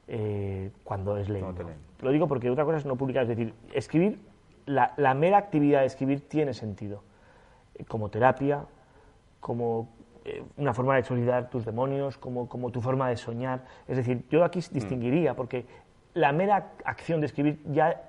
eh, 0.06 0.70
cuando 0.84 1.16
es 1.16 1.28
leído. 1.28 1.54
Lo 2.00 2.10
digo 2.10 2.28
porque 2.28 2.50
otra 2.50 2.64
cosa 2.64 2.78
es 2.78 2.86
no 2.86 2.96
publicar, 2.96 3.24
es 3.24 3.28
decir, 3.28 3.54
escribir 3.72 4.18
la, 4.68 5.14
mera 5.14 5.38
actividad 5.38 5.80
de 5.80 5.86
escribir 5.86 6.28
tiene 6.28 6.54
sentido, 6.54 7.02
eh, 7.74 7.84
como 7.84 8.10
terapia, 8.10 8.64
como 9.40 9.88
eh, 10.24 10.42
una 10.56 10.74
forma 10.74 10.94
de 10.94 11.00
exorcizar 11.00 11.48
tus 11.50 11.64
demonios, 11.64 12.18
como, 12.18 12.48
como 12.48 12.70
tu 12.70 12.80
forma 12.80 13.08
de 13.08 13.16
soñar. 13.16 13.64
Es 13.86 13.96
decir, 13.96 14.24
yo 14.30 14.44
aquí 14.44 14.58
mm. 14.58 14.74
distinguiría, 14.74 15.34
porque 15.34 15.66
la 16.14 16.32
mera 16.32 16.72
acción 16.84 17.20
de 17.20 17.26
escribir 17.26 17.60
ya 17.66 18.02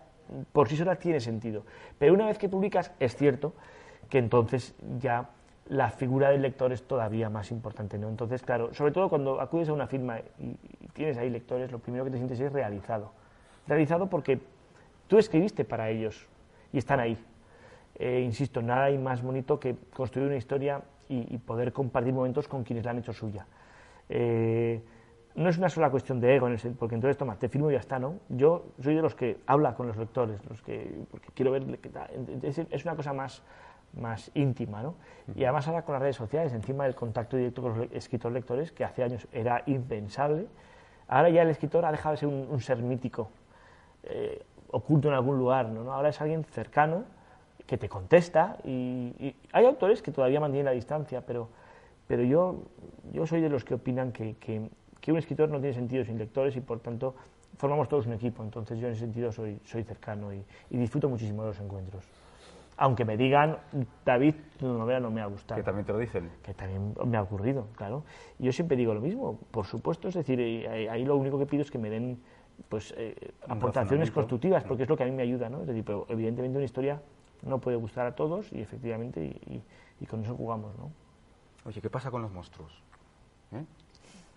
por 0.52 0.70
sí 0.70 0.76
sola 0.76 0.98
tiene 0.98 1.20
sentido. 1.20 1.64
Pero 1.98 2.14
una 2.14 2.28
vez 2.28 2.38
que 2.38 2.50
publicas, 2.50 2.92
es 3.00 3.16
cierto 3.16 3.54
que 4.10 4.18
entonces 4.18 4.76
ya 5.00 5.30
la 5.70 5.92
figura 5.92 6.32
del 6.32 6.42
lector 6.42 6.72
es 6.74 6.84
todavía 6.84 7.30
más 7.30 7.52
importante. 7.52 7.98
¿no? 7.98 8.10
Entonces, 8.10 8.42
claro, 8.42 8.74
sobre 8.74 8.92
todo 8.92 9.08
cuando 9.08 9.40
acudes 9.40 9.70
a 9.70 9.74
una 9.74 9.88
firma 9.88 10.20
y, 10.40 10.56
tienes 10.94 11.18
ahí 11.18 11.30
lectores, 11.30 11.72
lo 11.72 11.80
primero 11.80 12.04
que 12.04 12.12
te 12.12 12.18
sientes 12.18 12.40
es 12.40 12.52
realizado. 12.52 13.12
Realizado 13.68 14.10
porque 14.10 14.40
tú 15.08 15.18
escribiste 15.18 15.64
para 15.64 15.90
ellos, 15.90 16.28
y 16.74 16.78
están 16.78 17.00
ahí. 17.00 17.18
Eh, 17.96 18.22
insisto, 18.22 18.62
nada 18.62 18.86
hay 18.86 18.98
más 18.98 19.22
bonito 19.22 19.60
que 19.60 19.76
construir 19.94 20.28
una 20.28 20.38
historia 20.38 20.82
y, 21.08 21.38
poder 21.40 21.74
compartir 21.74 22.14
momentos 22.14 22.48
con 22.48 22.64
quienes 22.64 22.86
la 22.86 22.92
han 22.92 23.00
hecho 23.00 23.14
suya. 23.14 23.46
Eh, 24.10 24.80
no 25.36 25.50
es 25.50 25.58
una 25.58 25.70
sola 25.70 25.90
cuestión 25.90 26.20
de 26.20 26.36
ego, 26.36 26.48
porque 26.78 26.96
entonces, 26.96 27.18
toma, 27.18 27.38
te 27.38 27.50
firmo 27.50 27.72
y 27.72 27.74
ya 27.74 27.80
está, 27.80 27.98
¿no? 27.98 28.20
Yo 28.30 28.68
soy 28.80 28.96
de 28.96 29.02
los 29.02 29.16
que 29.16 29.38
habla 29.48 29.74
con 29.74 29.88
los 29.88 29.98
lectores, 29.98 30.40
los 30.48 30.62
que, 30.62 31.04
porque 31.10 31.30
quiero 31.34 31.52
ver, 31.52 31.80
es 32.44 32.86
una 32.86 32.96
cosa 32.96 33.14
más, 33.14 33.42
más 33.94 34.32
íntima, 34.34 34.82
¿no? 34.82 34.96
Y 35.36 35.44
además 35.44 35.68
ahora 35.68 35.84
con 35.84 35.94
las 35.94 36.02
redes 36.02 36.16
sociales, 36.16 36.54
encima 36.54 36.86
del 36.86 36.96
contacto 36.96 37.38
directo 37.38 37.62
con 37.62 37.78
los 37.78 37.92
escritores 37.92 38.34
lectores, 38.34 38.72
que 38.72 38.84
hace 38.84 39.04
años 39.04 39.28
era 39.32 39.64
impensable, 39.66 40.48
ahora 41.08 41.30
ya 41.30 41.42
el 41.42 41.50
escritor 41.50 41.86
ha 41.86 41.92
dejado 41.92 42.14
de 42.14 42.18
ser 42.18 42.30
un, 42.30 42.62
ser 42.62 42.78
mítico. 42.78 43.30
Eh, 44.04 44.44
oculto 44.72 45.08
en 45.08 45.14
algún 45.14 45.38
lugar, 45.38 45.70
¿no? 45.70 45.92
Ahora 45.92 46.10
es 46.10 46.22
alguien 46.22 46.44
cercano 46.44 47.04
que 47.66 47.78
te 47.78 47.90
contesta 47.90 48.58
y, 48.64 49.36
hay 49.52 49.66
autores 49.66 50.02
que 50.02 50.12
todavía 50.12 50.40
mantienen 50.40 50.66
la 50.66 50.72
distancia, 50.72 51.22
pero, 51.26 51.50
pero 52.08 52.24
yo, 52.24 52.64
yo 53.14 53.26
soy 53.28 53.42
de 53.42 53.50
los 53.50 53.64
que 53.64 53.76
opinan 53.76 54.12
que, 54.12 54.36
que, 54.38 54.70
un 55.12 55.18
escritor 55.18 55.50
no 55.50 55.60
tiene 55.60 55.74
sentido 55.74 56.06
sin 56.06 56.20
lectores 56.20 56.56
y 56.56 56.62
por 56.62 56.80
tanto 56.82 57.16
formamos 57.58 57.90
todos 57.90 58.06
un 58.06 58.14
equipo, 58.14 58.44
entonces 58.44 58.78
yo 58.78 58.86
en 58.86 58.94
ese 58.94 59.02
sentido 59.02 59.32
soy, 59.32 59.60
soy 59.66 59.84
cercano 59.84 60.32
y, 60.32 60.44
disfruto 60.70 61.10
muchísimo 61.10 61.42
de 61.42 61.48
los 61.48 61.60
encuentros. 61.60 62.04
Aunque 62.82 63.04
me 63.04 63.18
digan, 63.18 63.58
David, 64.06 64.36
tu 64.58 64.66
novela 64.66 65.02
no 65.02 65.12
me 65.12 65.20
ha 65.20 65.26
gustado. 65.26 65.60
Que 65.60 65.66
también 65.66 65.86
te 65.86 65.92
lo 65.92 66.00
dicen. 66.00 66.32
Que 66.42 66.54
también 66.54 66.96
me 67.06 67.18
ha 67.18 67.22
ocurrido, 67.22 67.68
claro. 67.76 68.06
Yo 68.38 68.54
siempre 68.54 68.78
digo 68.78 68.94
lo 68.94 69.02
mismo, 69.02 69.38
por 69.52 69.66
supuesto, 69.66 70.08
es 70.08 70.14
decir, 70.14 70.40
ahí 70.40 71.04
lo 71.04 71.18
único 71.18 71.38
que 71.38 71.46
pido 71.46 71.62
es 71.62 71.72
que 71.72 71.78
me 71.78 71.90
den 71.90 72.22
pues 72.70 72.94
eh, 72.98 73.34
aportaciones 73.50 74.12
constructivas, 74.12 74.64
porque 74.64 74.84
es 74.84 74.90
lo 74.90 74.96
que 74.96 75.04
a 75.04 75.06
mí 75.08 75.12
me 75.12 75.24
ayuda, 75.24 75.50
¿no? 75.50 75.60
Es 75.60 75.68
decir, 75.68 75.84
pero 75.84 76.06
evidentemente 76.08 76.58
una 76.58 76.64
historia 76.64 77.02
no 77.42 77.60
puede 77.60 77.76
gustar 77.76 78.08
a 78.08 78.16
todos 78.16 78.50
y 78.54 78.62
efectivamente 78.62 79.22
y, 80.00 80.06
con 80.06 80.24
eso 80.24 80.34
jugamos, 80.34 80.74
¿no? 80.78 80.90
Oye, 81.66 81.82
¿qué 81.82 81.90
pasa 81.90 82.10
con 82.10 82.22
los 82.22 82.32
monstruos? 82.32 82.82
¿Eh? 83.52 83.66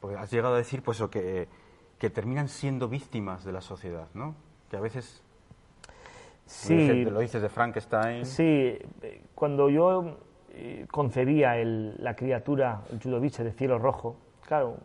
Porque 0.01 0.17
has 0.17 0.33
llegado 0.33 0.55
a 0.55 0.59
decir 0.59 0.83
pues 0.83 1.01
que, 1.13 1.47
que 1.97 2.11
terminan 2.11 2.49
siendo 2.49 2.89
víctimas 2.89 3.45
de 3.45 3.53
la 3.53 3.61
sociedad, 3.61 4.09
¿no? 4.15 4.35
Que 4.69 4.77
a 4.77 4.81
veces 4.81 5.23
Sí, 6.47 7.05
lo 7.05 7.21
dices 7.21 7.41
de 7.41 7.49
Frankenstein. 7.49 8.27
Sí, 8.27 8.79
cuando 9.35 9.71
yo 9.71 10.19
eh, 10.51 10.87
concebía 10.91 11.57
el, 11.57 11.95
la 12.03 12.15
criatura, 12.15 12.83
el 12.93 12.99
Chudovice 12.99 13.45
de 13.45 13.53
cielo 13.53 13.79
rojo, 13.79 14.17
claro, 14.47 14.77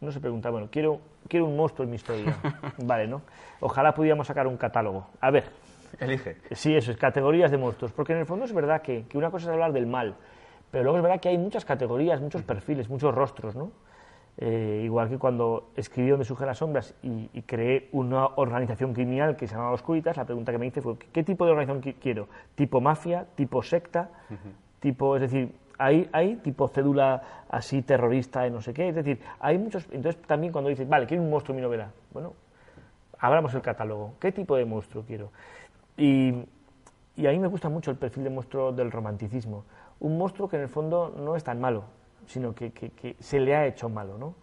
uno 0.00 0.12
se 0.12 0.20
pregunta, 0.20 0.50
bueno, 0.50 0.68
quiero 0.70 1.00
quiero 1.28 1.46
un 1.46 1.56
monstruo 1.56 1.84
en 1.84 1.90
mi 1.90 1.96
historia. 1.96 2.36
vale, 2.78 3.06
¿no? 3.06 3.22
Ojalá 3.60 3.94
pudiéramos 3.94 4.26
sacar 4.26 4.46
un 4.46 4.56
catálogo. 4.56 5.08
A 5.20 5.30
ver. 5.30 5.44
Elige. 5.98 6.36
Sí, 6.52 6.74
eso 6.74 6.90
es, 6.90 6.96
categorías 6.96 7.50
de 7.50 7.58
monstruos. 7.58 7.92
Porque 7.92 8.12
en 8.12 8.20
el 8.20 8.26
fondo 8.26 8.44
es 8.44 8.52
verdad 8.52 8.82
que, 8.82 9.06
que 9.08 9.18
una 9.18 9.30
cosa 9.30 9.46
es 9.46 9.52
hablar 9.52 9.72
del 9.72 9.86
mal, 9.86 10.14
pero 10.70 10.84
luego 10.84 10.98
es 10.98 11.02
verdad 11.02 11.20
que 11.20 11.28
hay 11.28 11.38
muchas 11.38 11.64
categorías, 11.64 12.20
muchos 12.20 12.42
perfiles, 12.42 12.88
muchos 12.88 13.14
rostros, 13.14 13.54
¿no? 13.54 13.70
Eh, 14.38 14.82
igual 14.84 15.08
que 15.08 15.16
cuando 15.16 15.70
escribí 15.76 16.10
Donde 16.10 16.26
surgen 16.26 16.46
las 16.46 16.58
sombras 16.58 16.94
y, 17.02 17.26
creé 17.42 17.88
una 17.92 18.26
organización 18.36 18.92
criminal 18.92 19.34
que 19.34 19.46
se 19.46 19.54
llamaba 19.54 19.72
Oscuritas, 19.72 20.16
la 20.16 20.26
pregunta 20.26 20.52
que 20.52 20.58
me 20.58 20.66
hice 20.66 20.82
fue, 20.82 20.98
¿qué 20.98 21.24
tipo 21.24 21.46
de 21.46 21.52
organización 21.52 21.94
quiero? 22.00 22.28
¿Tipo 22.54 22.80
mafia? 22.80 23.26
¿Tipo 23.34 23.62
secta? 23.62 24.10
tipo, 24.80 25.16
es 25.16 25.22
decir, 25.22 25.54
hay, 25.78 26.08
hay 26.12 26.36
tipo 26.36 26.68
cédula 26.68 27.22
así 27.48 27.82
terrorista 27.82 28.46
y 28.46 28.50
no 28.50 28.60
sé 28.60 28.74
qué. 28.74 28.88
Es 28.88 28.94
decir, 28.94 29.20
hay 29.40 29.58
muchos. 29.58 29.86
Entonces, 29.90 30.20
también 30.22 30.52
cuando 30.52 30.70
dices, 30.70 30.88
vale, 30.88 31.06
quiero 31.06 31.22
un 31.22 31.30
monstruo 31.30 31.54
en 31.54 31.56
mi 31.56 31.62
novela. 31.62 31.90
Bueno, 32.12 32.34
abramos 33.18 33.54
el 33.54 33.62
catálogo. 33.62 34.14
¿Qué 34.20 34.32
tipo 34.32 34.56
de 34.56 34.64
monstruo 34.64 35.04
quiero? 35.06 35.30
Y, 35.96 36.44
y 37.16 37.26
a 37.26 37.30
mí 37.30 37.38
me 37.38 37.48
gusta 37.48 37.68
mucho 37.68 37.90
el 37.90 37.96
perfil 37.96 38.24
de 38.24 38.30
monstruo 38.30 38.72
del 38.72 38.90
romanticismo. 38.90 39.64
Un 40.00 40.18
monstruo 40.18 40.48
que 40.48 40.56
en 40.56 40.62
el 40.62 40.68
fondo 40.68 41.14
no 41.16 41.36
es 41.36 41.44
tan 41.44 41.60
malo, 41.60 41.84
sino 42.26 42.54
que, 42.54 42.72
que, 42.72 43.16
se 43.18 43.40
le 43.40 43.54
ha 43.54 43.66
hecho 43.66 43.88
malo, 43.88 44.18
¿no? 44.18 44.34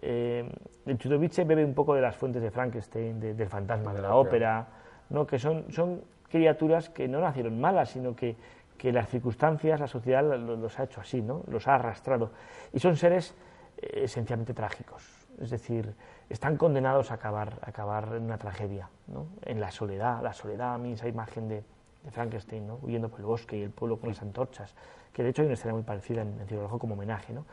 Eh, 0.00 0.48
el 0.86 0.98
Chudovice 0.98 1.44
bebe 1.44 1.64
un 1.64 1.74
poco 1.74 1.94
de 1.94 2.00
las 2.00 2.16
fuentes 2.16 2.40
de 2.40 2.50
Frankenstein, 2.50 3.20
del 3.20 3.48
fantasma 3.48 3.92
de 3.92 4.02
la 4.02 4.14
ópera, 4.14 4.66
¿no? 5.10 5.26
que 5.26 5.38
son, 5.38 5.70
son 5.72 6.02
criaturas 6.28 6.88
que 6.88 7.08
no 7.08 7.20
nacieron 7.20 7.60
malas, 7.60 7.90
sino 7.90 8.14
que, 8.14 8.36
que 8.76 8.92
las 8.92 9.08
circunstancias, 9.08 9.80
la 9.80 9.88
sociedad 9.88 10.22
los 10.22 10.78
ha 10.78 10.84
hecho 10.84 11.00
así, 11.00 11.20
¿no? 11.20 11.42
los 11.48 11.66
ha 11.66 11.74
arrastrado. 11.74 12.30
Y 12.72 12.78
son 12.78 12.96
seres 12.96 13.34
eh, 13.76 14.04
esencialmente 14.04 14.54
trágicos, 14.54 15.02
es 15.40 15.50
decir, 15.50 15.94
están 16.28 16.56
condenados 16.56 17.10
a 17.10 17.14
acabar, 17.14 17.58
a 17.62 17.70
acabar 17.70 18.14
en 18.14 18.22
una 18.22 18.38
tragedia, 18.38 18.88
¿no? 19.08 19.26
en 19.42 19.60
la 19.60 19.70
soledad, 19.72 20.22
la 20.22 20.32
soledad, 20.32 20.74
a 20.74 20.78
mí 20.78 20.92
esa 20.92 21.08
imagen 21.08 21.48
de, 21.48 21.64
Frankenstein, 22.10 22.70
huyendo 22.82 23.08
por 23.08 23.20
el 23.20 23.26
bosque 23.26 23.58
y 23.58 23.62
el 23.62 23.70
pueblo 23.70 23.98
con 23.98 24.08
las 24.10 24.22
antorchas, 24.22 24.74
que 25.12 25.22
de 25.22 25.30
hecho 25.30 25.42
hay 25.42 25.46
una 25.46 25.54
escena 25.54 25.74
muy 25.74 25.82
parecida 25.82 26.22
en, 26.22 26.40
el 26.40 26.46
Cielo 26.46 26.68
como 26.78 26.94
homenaje, 26.94 27.32
¿no? 27.32 27.44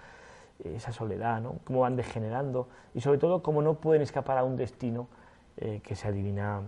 esa 0.64 0.91
soledad, 0.91 1.43
cómo 1.64 1.82
van 1.82 1.95
degenerando 1.95 2.70
y 2.93 3.01
sobre 3.01 3.18
todo 3.18 3.43
cómo 3.43 3.62
no 3.62 3.76
pueden 3.76 4.01
escapar 4.01 4.38
a 4.38 4.43
un 4.43 4.56
destino 4.56 5.08
eh, 5.58 5.82
que 5.84 5.95
se 5.95 6.08
adivina 6.08 6.62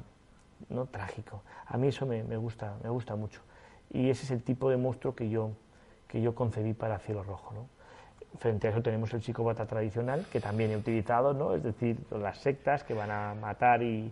¿no? 0.70 0.86
trágico. 0.88 1.42
A 1.66 1.78
mí 1.78 1.88
eso 1.88 2.06
me, 2.06 2.22
gusta, 2.38 2.76
me 2.84 2.90
gusta 2.90 3.16
mucho 3.16 3.42
y 3.92 4.10
ese 4.10 4.26
es 4.26 4.32
el 4.32 4.44
tipo 4.44 4.70
de 4.70 4.78
monstruo 4.78 5.16
que 5.16 5.30
yo, 5.30 5.52
que 6.08 6.22
yo 6.22 6.36
concebí 6.36 6.74
para 6.74 7.00
Cielo 7.00 7.24
Rojo. 7.24 7.54
Frente 8.40 8.68
a 8.68 8.72
eso 8.72 8.82
tenemos 8.82 9.14
el 9.14 9.22
psicópata 9.22 9.66
tradicional, 9.66 10.26
que 10.32 10.42
también 10.42 10.72
he 10.72 10.78
utilizado, 10.78 11.34
¿no? 11.34 11.56
es 11.56 11.64
decir, 11.64 11.98
las 12.12 12.40
sectas 12.40 12.84
que 12.84 12.94
van 12.94 13.10
a 13.10 13.36
matar, 13.36 13.82
y... 13.82 14.12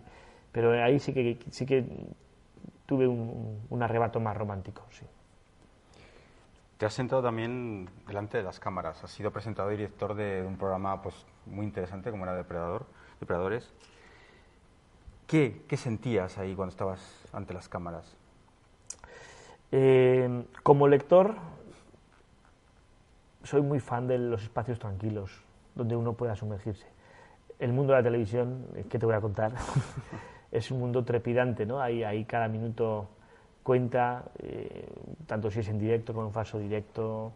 pero 0.52 0.72
ahí 0.82 0.98
sí 0.98 1.12
que, 1.12 1.38
sí 1.50 1.66
que 1.66 1.84
tuve 2.86 3.06
un, 3.06 3.66
un 3.68 3.82
arrebato 3.82 4.20
más 4.20 4.36
romántico. 4.36 4.82
Sí. 4.90 5.04
Te 6.78 6.84
has 6.84 6.92
sentado 6.92 7.22
también 7.22 7.88
delante 8.06 8.36
de 8.36 8.42
las 8.42 8.60
cámaras, 8.60 9.02
has 9.02 9.10
sido 9.10 9.30
presentador 9.30 9.72
y 9.72 9.76
director 9.76 10.14
de 10.14 10.44
un 10.46 10.58
programa 10.58 11.00
pues, 11.00 11.24
muy 11.46 11.64
interesante 11.64 12.10
como 12.10 12.24
era 12.24 12.34
Depredador, 12.34 12.84
Depredadores. 13.18 13.72
¿Qué, 15.26 15.64
¿Qué 15.66 15.76
sentías 15.78 16.36
ahí 16.36 16.54
cuando 16.54 16.70
estabas 16.70 17.00
ante 17.32 17.54
las 17.54 17.68
cámaras? 17.70 18.14
Eh, 19.72 20.44
como 20.62 20.86
lector, 20.86 21.36
soy 23.42 23.62
muy 23.62 23.80
fan 23.80 24.06
de 24.06 24.18
los 24.18 24.42
espacios 24.42 24.78
tranquilos, 24.78 25.30
donde 25.74 25.96
uno 25.96 26.12
pueda 26.12 26.36
sumergirse. 26.36 26.86
El 27.58 27.72
mundo 27.72 27.94
de 27.94 28.00
la 28.00 28.04
televisión, 28.04 28.66
¿qué 28.90 28.98
te 28.98 29.06
voy 29.06 29.14
a 29.14 29.20
contar? 29.22 29.52
es 30.56 30.70
un 30.70 30.80
mundo 30.80 31.04
trepidante, 31.04 31.66
¿no? 31.66 31.80
Ahí, 31.80 32.02
ahí 32.02 32.24
cada 32.24 32.48
minuto 32.48 33.08
cuenta, 33.62 34.24
eh, 34.38 34.88
tanto 35.26 35.50
si 35.50 35.60
es 35.60 35.68
en 35.68 35.78
directo 35.78 36.14
como 36.14 36.28
en 36.28 36.32
falso 36.32 36.58
directo, 36.58 37.32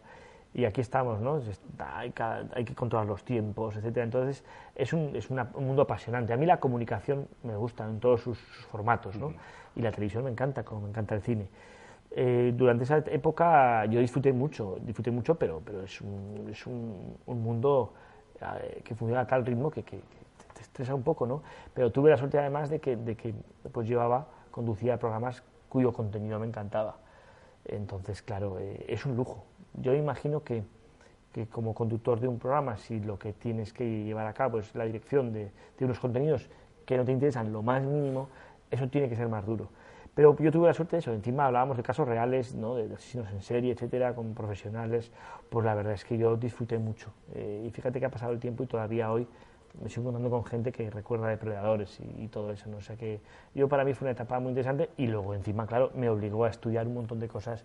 y 0.53 0.65
aquí 0.65 0.81
estamos, 0.81 1.21
¿no? 1.21 1.41
Hay, 1.79 2.13
hay 2.53 2.65
que 2.65 2.75
controlar 2.75 3.07
los 3.07 3.23
tiempos, 3.23 3.77
etcétera. 3.77 4.03
Entonces, 4.03 4.43
es, 4.75 4.91
un, 4.91 5.15
es 5.15 5.29
un 5.29 5.65
mundo 5.65 5.83
apasionante. 5.83 6.33
A 6.33 6.37
mí 6.37 6.45
la 6.45 6.59
comunicación 6.59 7.27
me 7.43 7.55
gusta 7.55 7.85
en 7.85 7.99
todos 7.99 8.21
sus, 8.21 8.37
formatos, 8.69 9.15
¿no? 9.15 9.33
Y 9.75 9.81
la 9.81 9.91
televisión 9.91 10.25
me 10.25 10.31
encanta, 10.31 10.63
como 10.63 10.81
me 10.81 10.89
encanta 10.89 11.15
el 11.15 11.21
cine. 11.21 11.47
Eh, 12.13 12.53
durante 12.55 12.83
esa 12.83 12.97
época 12.97 13.85
yo 13.85 14.01
disfruté 14.01 14.33
mucho, 14.33 14.77
disfruté 14.81 15.11
mucho, 15.11 15.35
pero, 15.35 15.61
pero 15.63 15.83
es 15.83 16.01
un, 16.01 16.47
es 16.51 16.67
un, 16.67 17.15
un 17.25 17.41
mundo 17.41 17.93
eh, 18.41 18.81
que 18.83 18.95
funciona 18.95 19.21
a 19.21 19.27
tal 19.27 19.45
ritmo 19.45 19.69
que, 19.71 19.83
que, 19.83 19.97
te 19.97 20.03
estresa 20.71 20.95
un 20.95 21.03
poco, 21.03 21.27
¿no? 21.27 21.43
Pero 21.73 21.91
tuve 21.91 22.09
la 22.09 22.17
suerte 22.17 22.39
además 22.39 22.69
de 22.69 22.79
que, 22.79 22.95
de 22.95 23.15
que 23.15 23.33
pues 23.71 23.87
llevaba, 23.87 24.27
conducía 24.51 24.97
programas 24.97 25.43
cuyo 25.67 25.91
contenido 25.91 26.39
me 26.39 26.47
encantaba. 26.47 26.97
Entonces, 27.65 28.21
claro, 28.21 28.57
eh, 28.57 28.85
es 28.87 29.05
un 29.05 29.15
lujo. 29.17 29.43
Yo 29.73 29.93
imagino 29.93 30.43
que, 30.43 30.63
que, 31.33 31.47
como 31.47 31.73
conductor 31.73 32.19
de 32.19 32.27
un 32.27 32.39
programa, 32.39 32.77
si 32.77 33.01
lo 33.01 33.19
que 33.19 33.33
tienes 33.33 33.73
que 33.73 34.03
llevar 34.03 34.27
a 34.27 34.33
cabo 34.33 34.59
es 34.59 34.73
la 34.73 34.85
dirección 34.85 35.33
de, 35.33 35.51
de 35.77 35.85
unos 35.85 35.99
contenidos 35.99 36.49
que 36.85 36.97
no 36.97 37.03
te 37.03 37.11
interesan 37.11 37.51
lo 37.51 37.61
más 37.61 37.83
mínimo, 37.83 38.29
eso 38.69 38.87
tiene 38.87 39.09
que 39.09 39.15
ser 39.17 39.27
más 39.27 39.45
duro. 39.45 39.69
Pero 40.15 40.35
yo 40.37 40.51
tuve 40.51 40.67
la 40.67 40.73
suerte 40.73 40.97
de 40.97 40.99
eso, 40.99 41.13
encima 41.13 41.45
hablábamos 41.45 41.77
de 41.77 41.83
casos 41.83 42.07
reales, 42.07 42.53
¿no? 42.55 42.75
de 42.75 42.93
asesinos 42.93 43.29
en 43.31 43.41
serie, 43.41 43.71
etcétera, 43.73 44.13
con 44.13 44.33
profesionales, 44.33 45.11
pues 45.49 45.65
la 45.65 45.73
verdad 45.73 45.93
es 45.93 46.03
que 46.03 46.17
yo 46.17 46.35
disfruté 46.35 46.77
mucho. 46.77 47.13
Eh, 47.33 47.65
y 47.65 47.69
fíjate 47.71 47.99
que 47.99 48.05
ha 48.05 48.11
pasado 48.11 48.33
el 48.33 48.39
tiempo 48.39 48.63
y 48.63 48.67
todavía 48.67 49.11
hoy 49.11 49.27
me 49.79 49.89
sigo 49.89 50.01
encontrando 50.03 50.29
con 50.29 50.45
gente 50.45 50.71
que 50.71 50.89
recuerda 50.89 51.27
de 51.27 51.37
predadores 51.37 51.99
y, 52.17 52.27
todo 52.27 52.51
eso, 52.51 52.69
¿no? 52.69 52.77
O 52.77 52.81
sea 52.81 52.95
que 52.95 53.19
yo 53.53 53.67
para 53.67 53.83
mí 53.83 53.93
fue 53.93 54.05
una 54.05 54.11
etapa 54.13 54.39
muy 54.39 54.49
interesante 54.49 54.89
y 54.97 55.07
luego 55.07 55.33
encima, 55.33 55.65
claro, 55.67 55.91
me 55.95 56.09
obligó 56.09 56.45
a 56.45 56.49
estudiar 56.49 56.87
un 56.87 56.95
montón 56.95 57.19
de 57.19 57.27
cosas 57.27 57.63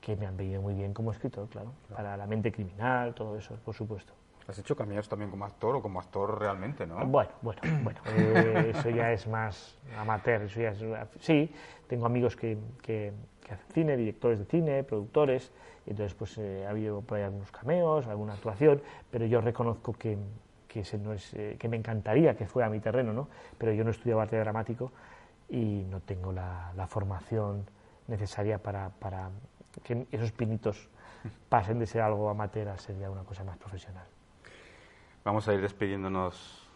que 0.00 0.16
me 0.16 0.26
han 0.26 0.36
venido 0.36 0.62
muy 0.62 0.74
bien 0.74 0.94
como 0.94 1.12
escritor, 1.12 1.48
claro, 1.48 1.72
para 1.94 2.16
la 2.16 2.26
mente 2.26 2.52
criminal, 2.52 3.14
todo 3.14 3.36
eso, 3.36 3.54
por 3.64 3.74
supuesto. 3.74 4.12
Has 4.48 4.58
hecho 4.58 4.74
cameos 4.74 5.08
también 5.08 5.30
como 5.30 5.44
actor 5.44 5.76
o 5.76 5.82
como 5.82 6.00
actor 6.00 6.40
realmente, 6.40 6.84
¿no? 6.84 7.06
Bueno, 7.06 7.30
bueno, 7.40 7.60
bueno. 7.84 8.00
Eh, 8.06 8.72
eso 8.74 8.90
ya 8.90 9.12
es 9.12 9.28
más 9.28 9.76
amateur. 9.96 10.42
Eso 10.42 10.60
ya 10.60 10.70
es, 10.70 10.78
sí, 11.20 11.52
tengo 11.86 12.06
amigos 12.06 12.34
que, 12.34 12.58
que, 12.82 13.12
hacen 13.44 13.66
cine, 13.72 13.96
directores 13.96 14.40
de 14.40 14.44
cine, 14.46 14.82
productores, 14.82 15.52
y 15.86 15.90
entonces 15.90 16.14
pues 16.14 16.36
eh, 16.38 16.64
ha 16.66 16.70
habido 16.70 17.00
por 17.00 17.18
ahí 17.18 17.24
algunos 17.24 17.50
cameos, 17.52 18.06
alguna 18.06 18.34
actuación, 18.34 18.82
pero 19.10 19.26
yo 19.26 19.40
reconozco 19.40 19.92
que, 19.92 20.18
que, 20.70 20.80
ese 20.80 20.98
no 20.98 21.12
es, 21.12 21.34
eh, 21.34 21.56
que 21.58 21.68
me 21.68 21.76
encantaría 21.76 22.36
que 22.36 22.46
fuera 22.46 22.70
mi 22.70 22.80
terreno, 22.80 23.12
¿no? 23.12 23.28
Pero 23.58 23.72
yo 23.72 23.82
no 23.82 23.90
estudio 23.90 24.20
arte 24.20 24.38
dramático 24.38 24.92
y 25.48 25.84
no 25.90 26.00
tengo 26.00 26.32
la, 26.32 26.72
la 26.76 26.86
formación 26.86 27.66
necesaria 28.06 28.58
para, 28.58 28.90
para 28.90 29.30
que 29.82 30.06
esos 30.12 30.32
pinitos 30.32 30.88
pasen 31.48 31.78
de 31.78 31.86
ser 31.86 32.02
algo 32.02 32.30
amateur 32.30 32.68
a 32.68 32.78
ser 32.78 32.98
ya 32.98 33.10
una 33.10 33.24
cosa 33.24 33.42
más 33.44 33.56
profesional. 33.58 34.06
Vamos 35.24 35.48
a 35.48 35.54
ir 35.54 35.60
despidiéndonos 35.60 36.66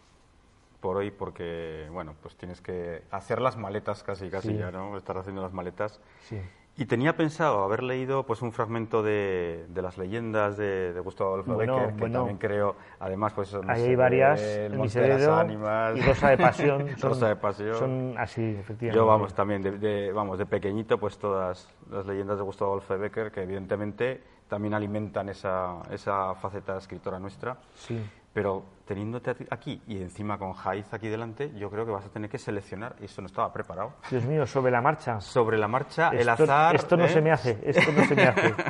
por 0.81 0.97
hoy 0.97 1.09
porque, 1.09 1.87
bueno, 1.91 2.15
pues 2.21 2.35
tienes 2.35 2.61
que 2.61 3.03
hacer 3.09 3.41
las 3.41 3.57
maletas 3.57 4.03
casi, 4.03 4.29
casi 4.29 4.55
ya, 4.55 4.71
¿no? 4.71 4.97
Estar 4.97 5.17
haciendo 5.17 5.41
las 5.41 5.51
maletas. 5.53 5.99
Sí. 6.21 6.39
Y 6.77 6.85
tenía 6.85 7.15
pensado 7.15 7.63
haber 7.63 7.83
leído 7.83 8.25
pues 8.25 8.41
un 8.41 8.51
fragmento 8.51 9.01
de, 9.01 9.65
de 9.69 9.81
las 9.81 9.97
leyendas 9.97 10.57
de, 10.57 10.91
de 10.91 10.99
Gustavo 10.99 11.33
Adolfo 11.33 11.55
Becker, 11.55 11.95
que 11.95 12.09
también 12.09 12.37
creo, 12.37 12.75
además, 12.99 13.31
pues 13.31 13.47
son... 13.47 13.69
Ahí 13.69 13.83
hay 13.83 13.95
varias, 13.95 14.41
el 14.41 14.73
Ánimas... 14.73 15.95
y 15.95 16.01
Rosa 16.01 16.29
de 16.31 16.37
Pasión. 16.37 16.87
Son, 16.97 17.09
Rosa 17.11 17.29
de 17.29 17.35
Pasión. 17.37 17.75
Son 17.75 18.15
así, 18.17 18.57
efectivamente. 18.59 18.95
Yo, 18.97 19.05
vamos, 19.05 19.33
también, 19.33 19.61
de, 19.61 19.71
de, 19.77 20.11
vamos, 20.11 20.37
de 20.37 20.45
pequeñito, 20.45 20.97
pues 20.97 21.17
todas 21.17 21.69
las 21.89 22.05
leyendas 22.05 22.37
de 22.37 22.43
Gustavo 22.43 22.71
Adolfo 22.71 22.97
Becker, 22.97 23.31
que 23.31 23.43
evidentemente 23.43 24.21
también 24.49 24.73
alimentan 24.73 25.29
esa, 25.29 25.81
esa 25.91 26.35
faceta 26.35 26.77
escritora 26.77 27.19
nuestra. 27.19 27.57
Sí 27.75 28.01
pero 28.35 28.65
teniéndote 28.85 29.33
aquí 29.49 29.81
y 29.87 30.01
encima 30.01 30.37
con 30.37 30.51
Jaiz 30.51 30.93
aquí 30.93 31.07
delante, 31.07 31.57
yo 31.57 31.69
creo 31.71 31.85
que 31.85 31.93
vas 31.93 32.05
a 32.05 32.09
tener 32.09 32.29
que 32.29 32.37
seleccionar, 32.37 32.93
y 32.99 33.05
eso 33.05 33.21
no 33.21 33.27
estaba 33.27 33.53
preparado. 33.53 33.93
Dios 34.11 34.25
mío, 34.25 34.45
sobre 34.45 34.73
la 34.73 34.81
marcha. 34.81 35.21
Sobre 35.21 35.57
la 35.57 35.69
marcha, 35.69 36.09
el 36.09 36.27
azar... 36.27 36.75
Esto 36.75 36.97
no 36.97 37.05
¿eh? 37.05 37.09
se 37.09 37.21
me 37.21 37.31
hace, 37.31 37.57
esto 37.63 37.93
no 37.93 38.03
se 38.03 38.13
me 38.13 38.23
hace. 38.23 38.53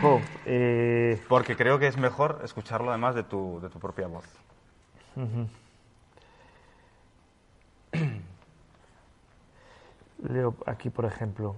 Oh, 0.00 0.20
eh... 0.46 1.20
Porque 1.28 1.56
creo 1.56 1.80
que 1.80 1.88
es 1.88 1.96
mejor 1.96 2.40
escucharlo 2.44 2.90
además 2.90 3.16
de 3.16 3.24
tu, 3.24 3.58
de 3.60 3.68
tu 3.68 3.80
propia 3.80 4.06
voz. 4.06 4.24
Uh 5.16 5.20
-huh. 7.92 8.20
Leo 10.28 10.54
aquí, 10.66 10.88
por 10.88 11.04
ejemplo. 11.04 11.56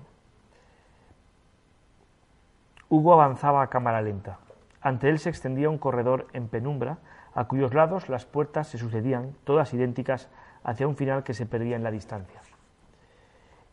Hugo 2.89 3.13
avanzaba 3.13 3.63
a 3.63 3.67
cámara 3.67 4.01
lenta. 4.01 4.39
Ante 4.81 5.11
él 5.11 5.19
se 5.19 5.29
extendía 5.29 5.69
un 5.69 5.77
corredor 5.77 6.29
en 6.33 6.49
penumbra 6.49 6.97
a 7.35 7.45
cuyos 7.45 7.75
lados 7.75 8.09
las 8.09 8.25
puertas 8.25 8.69
se 8.69 8.79
sucedían, 8.79 9.35
todas 9.45 9.73
idénticas, 9.75 10.29
hacia 10.63 10.89
un 10.89 10.97
final 10.97 11.23
que 11.23 11.35
se 11.35 11.47
perdía 11.47 11.77
en 11.77 11.83
la 11.83 11.91
distancia. 11.91 12.41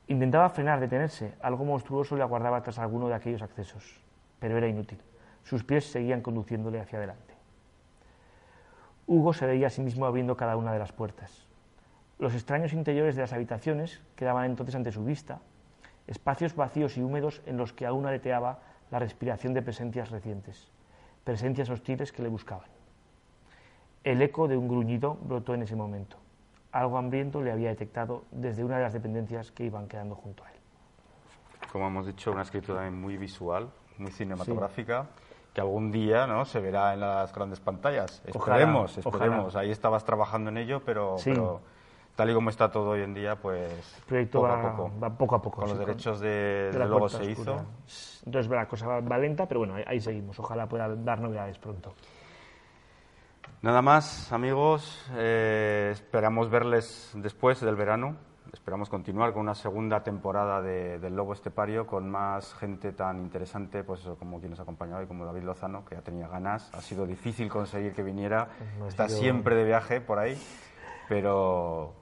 Intentaba 0.07 0.49
frenar, 0.49 0.79
detenerse, 0.79 1.33
algo 1.41 1.65
monstruoso 1.65 2.15
le 2.15 2.23
aguardaba 2.23 2.61
tras 2.61 2.79
alguno 2.79 3.09
de 3.09 3.15
aquellos 3.15 3.41
accesos, 3.41 4.01
pero 4.39 4.57
era 4.57 4.67
inútil. 4.67 4.99
Sus 5.43 5.63
pies 5.63 5.85
seguían 5.85 6.21
conduciéndole 6.21 6.79
hacia 6.79 6.97
adelante. 6.97 7.33
Hugo 9.05 9.33
se 9.33 9.45
veía 9.45 9.67
a 9.67 9.69
sí 9.69 9.81
mismo 9.81 10.05
abriendo 10.05 10.37
cada 10.37 10.55
una 10.57 10.71
de 10.71 10.79
las 10.79 10.91
puertas. 10.91 11.45
Los 12.19 12.33
extraños 12.33 12.73
interiores 12.73 13.15
de 13.15 13.21
las 13.21 13.33
habitaciones 13.33 14.01
quedaban 14.15 14.45
entonces 14.45 14.75
ante 14.75 14.91
su 14.91 15.03
vista, 15.03 15.39
espacios 16.07 16.55
vacíos 16.55 16.97
y 16.97 17.01
húmedos 17.01 17.41
en 17.45 17.57
los 17.57 17.73
que 17.73 17.85
aún 17.85 18.05
aleteaba 18.05 18.59
la 18.91 18.99
respiración 18.99 19.53
de 19.53 19.61
presencias 19.61 20.09
recientes, 20.09 20.71
presencias 21.23 21.69
hostiles 21.69 22.11
que 22.11 22.23
le 22.23 22.29
buscaban. 22.29 22.76
El 24.07 24.21
eco 24.21 24.47
de 24.47 24.55
un 24.55 24.69
gruñido 24.69 25.15
brotó 25.15 25.53
en 25.53 25.63
ese 25.63 25.75
momento. 25.75 26.15
Algo 26.71 26.97
hambriento 26.97 27.41
le 27.41 27.51
había 27.51 27.67
detectado 27.67 28.23
desde 28.31 28.63
una 28.63 28.77
de 28.77 28.83
las 28.83 28.93
dependencias 28.93 29.51
que 29.51 29.65
iban 29.65 29.85
quedando 29.89 30.15
junto 30.15 30.45
a 30.45 30.49
él. 30.49 30.57
Como 31.73 31.87
hemos 31.87 32.07
dicho, 32.07 32.31
una 32.31 32.43
escritura 32.43 32.89
muy 32.89 33.17
visual, 33.17 33.67
muy 33.97 34.11
cinematográfica, 34.11 35.03
sí. 35.03 35.51
que 35.53 35.59
algún 35.59 35.91
día 35.91 36.25
¿no? 36.25 36.45
se 36.45 36.61
verá 36.61 36.93
en 36.93 37.01
las 37.01 37.33
grandes 37.33 37.59
pantallas. 37.59 38.23
Esperemos, 38.25 38.97
ojalá, 38.97 39.17
esperemos. 39.17 39.47
Ojalá. 39.47 39.63
Ahí 39.65 39.71
estabas 39.71 40.05
trabajando 40.05 40.51
en 40.51 40.57
ello, 40.59 40.81
pero, 40.85 41.17
sí. 41.17 41.31
pero, 41.31 41.59
tal 42.15 42.29
y 42.29 42.33
como 42.33 42.49
está 42.49 42.71
todo 42.71 42.91
hoy 42.91 43.01
en 43.01 43.13
día, 43.13 43.35
pues 43.35 43.97
el 43.97 44.03
proyecto 44.05 44.39
poco 44.39 44.53
va, 44.53 44.69
a 44.69 44.71
poco. 44.77 44.99
Va 45.03 45.17
poco 45.17 45.35
a 45.35 45.41
poco. 45.41 45.57
Con 45.57 45.65
sí, 45.67 45.75
los 45.75 45.85
derechos 45.85 46.21
de, 46.21 46.29
de 46.29 46.79
de 46.79 46.85
luego 46.85 47.09
se 47.09 47.17
oscura. 47.29 47.31
hizo. 47.31 47.65
Entonces 48.25 48.49
la 48.49 48.69
cosa 48.69 48.87
va, 48.87 49.01
va 49.01 49.17
lenta, 49.17 49.45
pero 49.49 49.59
bueno, 49.59 49.75
ahí, 49.75 49.83
ahí 49.85 49.99
seguimos. 49.99 50.39
Ojalá 50.39 50.65
pueda 50.65 50.95
dar 50.95 51.19
novedades 51.19 51.57
pronto. 51.57 51.93
Nada 53.61 53.81
más, 53.81 54.31
amigos. 54.31 55.03
Eh, 55.15 55.89
esperamos 55.91 56.49
verles 56.49 57.11
después 57.15 57.59
del 57.59 57.75
verano. 57.75 58.15
Esperamos 58.53 58.87
continuar 58.87 59.33
con 59.33 59.41
una 59.41 59.55
segunda 59.55 60.03
temporada 60.03 60.61
de, 60.61 60.99
del 60.99 61.15
Lobo 61.15 61.33
Estepario 61.33 61.87
con 61.87 62.07
más 62.07 62.53
gente 62.53 62.91
tan 62.93 63.19
interesante, 63.19 63.83
pues 63.83 64.01
eso, 64.01 64.15
como 64.15 64.39
quien 64.39 64.51
nos 64.51 64.59
ha 64.59 64.63
acompañado 64.63 65.01
y 65.01 65.07
como 65.07 65.25
David 65.25 65.43
Lozano, 65.43 65.83
que 65.85 65.95
ya 65.95 66.01
tenía 66.01 66.27
ganas. 66.27 66.71
Ha 66.73 66.81
sido 66.81 67.07
difícil 67.07 67.49
conseguir 67.49 67.93
que 67.93 68.03
viniera. 68.03 68.47
No, 68.77 68.87
Está 68.87 69.09
siempre 69.09 69.55
de 69.55 69.65
viaje 69.65 70.01
por 70.01 70.19
ahí, 70.19 70.37
pero 71.09 71.93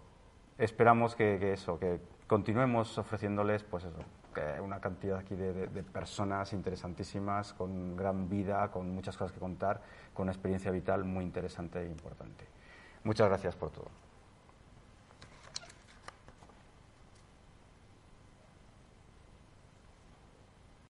esperamos 0.58 1.16
que, 1.16 1.39
que 1.39 1.53
eso, 1.53 1.80
que 1.80 2.01
continuemos 2.28 2.97
ofreciéndoles, 2.97 3.64
pues 3.64 3.86
eso, 3.86 3.99
una 4.62 4.80
cantidad 4.80 5.20
aquí 5.20 5.36
de- 5.36 5.68
de 5.68 5.84
personas 5.84 6.54
interesantísimas, 6.54 7.54
con 7.54 7.96
gran 7.96 8.30
vida, 8.30 8.70
con 8.72 8.90
muchas 8.94 9.18
cosas 9.18 9.32
que 9.34 9.40
contar, 9.40 9.82
con 10.14 10.24
una 10.24 10.32
experiencia 10.32 10.72
vital 10.72 11.04
muy 11.04 11.24
interesante 11.24 11.82
e 11.82 11.88
importante. 11.88 12.46
Muchas 13.04 13.28
gracias 13.28 13.56
por 13.56 13.72
todo. 13.72 14.05